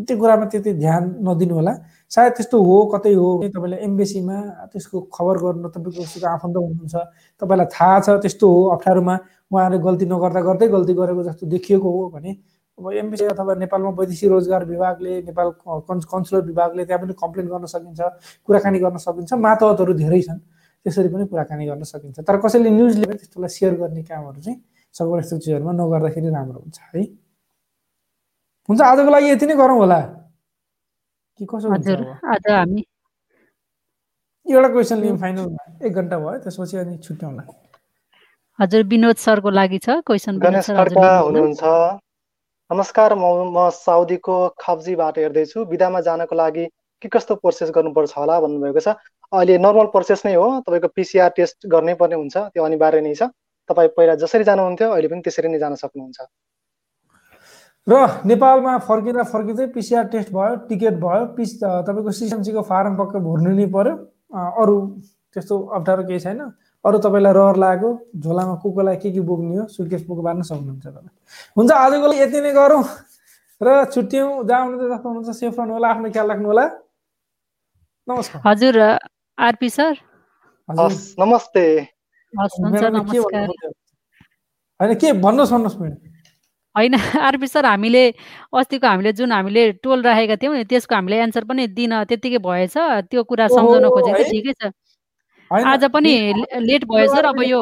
त्यो 0.08 0.18
कुरामा 0.18 0.46
त्यति 0.52 0.74
ध्यान 0.74 1.04
नदिनु 1.28 1.54
होला। 1.56 1.74
सायद 2.12 2.34
त्यस्तो 2.34 2.58
हो 2.64 2.76
कतै 2.94 3.14
हो 3.14 3.28
तपाईँले 3.54 3.78
एम्बेसीमा 3.84 4.36
त्यसको 4.72 4.98
खबर 5.14 5.36
गर्नु 5.44 5.70
तपाईँको 5.70 6.02
उसको 6.02 6.28
आफन्त 6.28 6.56
हुनुहुन्छ। 6.58 6.96
तपाईँलाई 7.42 7.68
थाहा 7.76 8.00
छ 8.00 8.08
त्यस्तो 8.24 8.46
हो 8.48 8.62
अप्ठ्यारोमा। 8.76 9.16
उहाँहरूले 9.52 9.80
गल्ती 9.84 10.06
नगर्दा 10.08 10.42
गर्दै 10.48 10.68
गल्ती 10.76 10.94
गरेको 11.00 11.24
जस्तो 11.24 11.46
देखिएको 11.54 11.90
हो 11.92 12.02
भने 12.16 12.32
अब 12.80 12.92
एमबिसी 12.96 13.26
अथवा 13.36 13.54
नेपालमा 13.60 13.90
वैदेशिक 14.00 14.30
रोजगार 14.32 14.64
विभागले 14.66 15.14
नेपाल 15.28 15.50
कन् 15.88 16.02
कन्सुलर 16.12 16.42
विभागले 16.48 16.86
त्यहाँ 16.88 17.02
पनि 17.04 17.14
कम्प्लेन 17.20 17.48
गर्न 17.52 17.66
सकिन्छ 17.76 18.02
कुराकानी 18.48 18.80
गर्न 18.80 18.98
सकिन्छ 19.04 19.34
मातहतहरू 19.46 19.94
धेरै 20.00 20.22
छन् 20.28 20.40
त्यसरी 20.86 21.10
पनि 21.14 21.26
कुराकानी 21.28 21.66
गर्न 21.68 21.84
सकिन्छ। 21.84 22.20
तर 22.24 22.38
कसैले 22.40 22.70
न्युजले 22.72 23.06
पनि 23.08 23.18
त्यस्तोलाई 23.20 23.52
सेयर 23.52 23.74
गर्ने 23.84 24.04
कामहरू 24.08 24.40
चाहिँ 24.42 24.58
सबै 24.96 25.20
यस्तो 25.20 25.38
चिजहरूमा 25.44 25.72
नगर्दाखेरि 25.76 26.30
राम्रो 26.32 26.60
हुन्छ 26.60 26.78
है? 26.96 27.04
हुन्छ 28.70 28.80
आजको 28.82 29.10
लागि 29.12 29.28
यति 29.30 29.46
नै 29.46 29.56
गरौँ 29.60 29.78
होला। 29.84 30.00
कि 31.36 31.46
कसो 31.52 31.68
हुन्छ 31.68 31.84
हजुर 31.84 32.00
अब? 32.00 32.16
आज 32.32 32.44
हामी 32.48 32.82
एउटा 34.46 34.70
क्वेसन 34.74 34.98
लियौँ 35.02 35.18
फाइनलमा। 35.20 35.64
एक 35.86 35.94
घन्टा 35.94 36.18
भयो 36.20 36.38
त्यसपछि 36.44 36.78
अनि 36.78 36.98
छुट्याउँला। 37.04 37.44
हजुर 38.60 38.84
विनोद 38.92 39.16
सरको 39.20 39.50
लागि 39.50 39.80
छ। 39.84 39.88
क्वेसन। 40.08 40.34
हुनुहुन्छ। 40.40 41.64
नमस्कार 42.70 43.14
म 43.18 43.26
म 43.50 43.70
साउदीको 43.74 44.34
खब्जीबाट 44.62 45.18
हेर्दैछु। 45.18 45.64
बिदामा 45.66 46.00
जानको 46.06 46.36
लागि 46.36 46.66
के 47.02 47.10
कस्तो 47.10 47.36
प्रोसेस 47.42 47.70
गर्नुपर्छ 47.74 48.14
होला 48.14 48.36
भन्नुभएको 48.46 48.80
छ। 48.80 48.94
अहिले 49.34 49.58
नर्मल 49.58 49.88
प्रोसेस 49.90 50.22
नै 50.26 50.34
हो। 50.38 50.46
तपाईँको 50.70 50.88
पिसिआर 50.94 51.30
टेस्ट 51.34 51.66
गर्नै 51.66 51.94
पर्ने 51.98 52.16
हुन्छ। 52.22 52.38
त्यो 52.54 52.64
अनिवार्य 52.64 53.02
नै 53.02 53.14
छ। 53.18 53.34
तपाईँ 53.70 53.90
पहिला 53.98 54.16
जसरी 54.22 54.44
जानुहुन्थ्यो 54.46 54.90
अहिले 54.94 55.10
पनि 55.10 55.22
त्यसरी 55.26 55.50
नै 55.50 55.58
जान 55.58 55.74
सक्नुहुन्छ। 55.82 56.20
र 57.90 57.94
नेपालमा 58.30 58.78
फर्किँदा 58.86 59.24
फर्किँदै 59.34 59.68
पिसिआर 59.74 60.06
टेस्ट 60.14 60.30
भयो 60.30 60.56
टिकट 60.70 61.02
भयो। 61.02 61.26
पिस 61.34 61.58
तपाईँको 61.66 62.12
सिएमसीको 62.22 62.62
फारम 62.70 63.02
पक्कै 63.02 63.20
भर्नु 63.26 63.50
नै 63.58 63.66
पर्यो। 63.66 63.94
अरू 64.62 64.76
त्यस्तो 65.34 65.56
अप्ठ्यारो 65.74 66.04
केही 66.06 66.22
छैन। 66.22 66.46
अरू 66.86 66.98
तपाईँलाई 67.04 67.34
रहर 67.34 67.56
लागेको? 67.60 67.90
झोलामा 68.24 68.56
को 68.64 68.72
कोलाई 68.72 68.96
के 69.04 69.12
के 69.12 69.20
बोक्ने 69.20 69.56
हो? 69.58 69.68
सुटकेस 69.68 70.04
बोक 70.08 70.20
बार्न 70.24 70.42
सक्नुहुन्छ 70.48 70.86
तपाईँ। 70.88 71.10
हुन्छ 71.58 71.72
आजको 71.72 72.08
लागि 72.08 72.22
यति 72.22 72.40
नै 72.42 72.52
गरौँ 72.56 72.84
र 73.62 73.68
छुट्यौँ 73.92 74.48
जहाँ 74.48 74.64
हुनुहुन्छ 74.64 74.88
जस्तो 74.88 75.08
हुनुहुन्छ 75.10 75.30
सेफ 75.36 75.60
रहनु 75.60 75.74
होला 75.76 75.88
आफ्नो 75.92 76.10
ख्याल 76.16 76.28
राख्नु 76.32 76.48
होला 76.48 76.66
नमस्कार। 78.08 78.42
हजुर 78.48 78.76
आरपी 79.38 79.70
सर। 79.70 79.94
नमस्ते? 81.20 81.66
होइन 84.80 84.94
के 84.96 85.12
भन्नुहोस् 85.20 85.52
भन्नुहोस् 85.52 85.80
मेरो 85.82 85.96
होइन 86.76 86.94
आरपी 87.20 87.48
सर 87.48 87.66
हामीले 87.66 88.04
अस्तिको 88.56 88.88
हामीले 88.88 89.12
जुन 89.20 89.32
हामीले 89.32 89.64
टोल 89.84 90.00
राखेका 90.04 90.36
थियौँ 90.40 90.56
नि 90.56 90.64
त्यसको 90.64 90.96
हामीले 90.96 91.18
एन्सर 91.28 91.44
पनि 91.44 91.68
दिन 91.76 91.92
त्यत्तिकै 92.08 92.40
भएछ। 92.40 92.76
त्यो 93.12 93.24
कुरा 93.28 93.48
सम्झाउन 93.52 93.90
खोजेको 93.90 94.24
ठिकै 94.32 94.54
छ। 94.56 94.72
आज 95.52 95.84
पनि 95.94 96.14
लेट 96.62 96.84
भयो 96.86 97.08
सर 97.16 97.26
अब 97.26 97.42
यो 97.44 97.62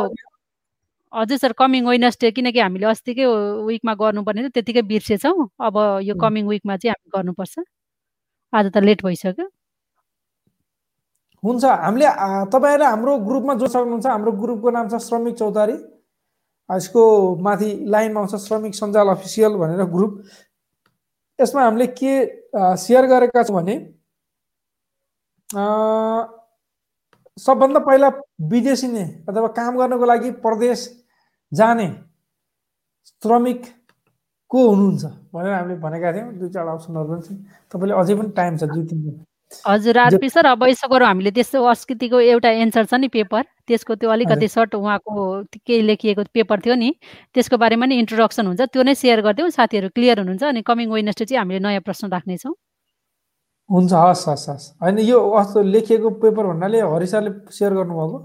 हजुर 1.14 1.38
सर 1.38 1.52
कमिङ 1.58 1.88
वेनसडे 1.88 2.32
किनकि 2.36 2.60
हामीले 2.60 2.86
अस्तिकै 2.86 3.26
विकमा 3.68 3.94
गर्नुपर्ने 3.96 4.42
थियो 4.42 4.50
त्यतिकै 4.56 4.82
बिर्सेछौँ। 4.92 5.48
अब 5.68 5.76
यो। 6.04 6.16
कमिङ 6.20 6.48
विकमा 6.48 6.76
चाहिँ 6.78 6.92
हामी 6.92 7.10
गर्नुपर्छ। 7.16 7.64
आज 8.54 8.66
त 8.76 8.78
लेट 8.84 9.04
भइसक्यो। 9.04 9.46
हुन्छ 11.44 11.64
हामीले 11.64 12.06
आ, 12.06 12.46
तपाईँहरूले 12.52 12.86
हाम्रो 12.86 13.18
ग्रुपमा 13.24 13.54
जो 13.56 13.68
सक्नुहुन्छ। 13.72 14.06
हाम्रो 14.06 14.32
ग्रुपको 14.36 14.70
नाम 14.70 14.88
छ 14.92 15.00
श्रमिक 15.08 15.36
चौतारी। 15.40 15.78
आ, 16.70 16.76
यसको 16.76 17.02
माथि 17.40 17.70
लाइनमा 17.88 18.20
आउँछ 18.20 18.36
श्रमिक 18.48 18.76
सञ्जाल 18.76 19.08
अफिसियल 19.16 19.56
भनेर 19.56 19.84
ग्रुप। 19.96 20.12
यसमा 21.40 21.62
हामीले 21.64 21.88
के 21.96 22.14
सेयर 22.84 23.06
गरेका 23.08 23.44
छौँ 23.48 23.56
भने 23.56 23.76
सबभन्दा 27.38 27.80
पहिला 27.88 28.10
विदेशी 28.52 28.88
नै 28.88 29.06
अथवा 29.30 29.48
काम 29.60 29.78
गर्नको 29.78 30.06
लागि 30.06 30.32
प्रदेश 30.44 30.80
जाने 31.52 31.88
श्रमिक 33.24 33.66
को 34.52 34.60
हुनुहुन्छ 34.70 35.04
भनेर 35.34 35.54
हामीले 35.54 35.76
भनेका 35.80 36.12
थियौँ। 36.14 36.34
दुई 36.40 36.50
चारवटा 36.50 36.74
अप्सनहरू 36.74 37.08
पनि 37.08 37.22
छन्। 37.28 37.40
तपाईँले 37.72 37.94
अझै 38.02 38.16
पनि 38.16 38.30
टाइम 38.38 38.58
छ 38.58 38.64
दुई 38.74 38.84
तिन 38.90 39.00
दिन। 39.04 39.16
हजुर 39.68 39.98
आरपी 39.98 40.30
सर 40.30 40.46
अब 40.46 40.64
यसो 40.68 40.88
गरौँ। 40.88 41.08
हामीले 41.08 41.32
त्यस्तो 41.32 41.64
अस्तिको 41.64 42.20
एउटा 42.20 42.50
एन्सर 42.64 42.86
छ 42.86 42.94
नि 43.00 43.08
पेपर 43.08 43.44
त्यसको 43.68 43.96
त्यो 43.96 44.10
अलिकति 44.12 44.48
सर्ट 44.48 44.76
उहाँको 44.76 45.14
केही 45.68 45.82
लेखिएको 45.88 46.24
पेपर 46.34 46.60
थियो 46.64 46.76
नि। 46.76 46.90
त्यसको 47.36 47.58
बारेमा 47.58 47.86
नि 47.86 47.96
इन्ट्रोडक्सन 48.04 48.48
हुन्छ। 48.48 48.62
त्यो 48.72 48.84
नै 48.84 48.96
सेयर 48.96 49.22
गरिदिउँ। 49.24 49.50
साथीहरू 49.56 49.90
क्लियर 49.96 50.20
हुनुहुन्छ 50.20 50.44
अनि 50.44 50.62
कमिङ 50.68 50.88
वेनसडे 50.92 51.26
चाहिँ 51.26 51.40
हामीले 51.40 51.60
नयाँ 51.64 51.82
प्रश्न 51.88 52.12
राख्नेछौँ। 52.12 52.54
हुन्छ 53.70 53.94
हस् 53.94 54.28
हस् 54.30 54.50
हस्। 54.50 54.66
होइन 54.82 54.98
यो 55.00 55.20
अस्ति 55.40 55.64
लेखिएको 55.64 56.10
पेपर 56.24 56.44
भन्नाले 56.48 56.82
हरि 56.82 57.08
सरले 57.08 57.32
सेयर 57.52 57.74
गर्नुभएको? 57.74 58.18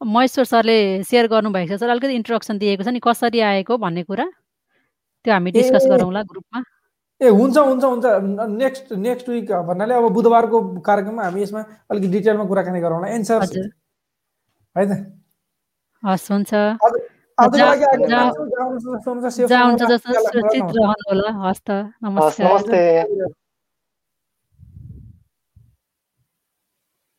महेश्वर 0.00 0.44
सरले 0.44 1.02
सेयर 1.04 1.26
गर्नुभएको 1.28 1.76
छ 1.76 1.80
सर। 1.80 1.88
अलिकति 1.88 2.14
इन्ट्रोडक्सन 2.14 2.58
दिएको 2.58 2.82
छ 2.84 2.88
नि 2.88 3.00
कसरी 3.04 3.40
आएको 3.40 3.76
भन्ने 3.76 4.02
कुरा। 4.08 4.24
त्यो 5.24 5.32
हामी 5.32 5.50
डिस्कस 5.52 5.84
गरौँला 5.90 6.22
ग्रुपमा। 6.32 6.60
ए 7.20 7.28
हुन्छ 7.28 7.56
हुन्छ 7.56 7.84
हुन्छ। 7.84 8.04
नेक्स्ट 8.56 8.92
नेक्स्ट 8.92 9.28
विक 9.28 9.52
भन्नाले 9.68 9.94
अब 9.94 10.08
बुधबारको 10.12 10.80
कार्यक्रममा 10.80 11.22
हामी 11.24 11.42
यसमा 11.42 11.60
अलिकति 11.90 12.08
डिटेलमा 12.12 12.44
कुराकानी 12.44 12.80
गरौँला। 12.80 13.06
एन्सर 13.14 13.40
है 14.76 14.84
त 14.88 14.92
हस् 16.02 16.30
हुन्छ। 16.32 16.52
हस् 21.44 21.62
त 21.64 21.70
नमस्ते। 22.02 23.43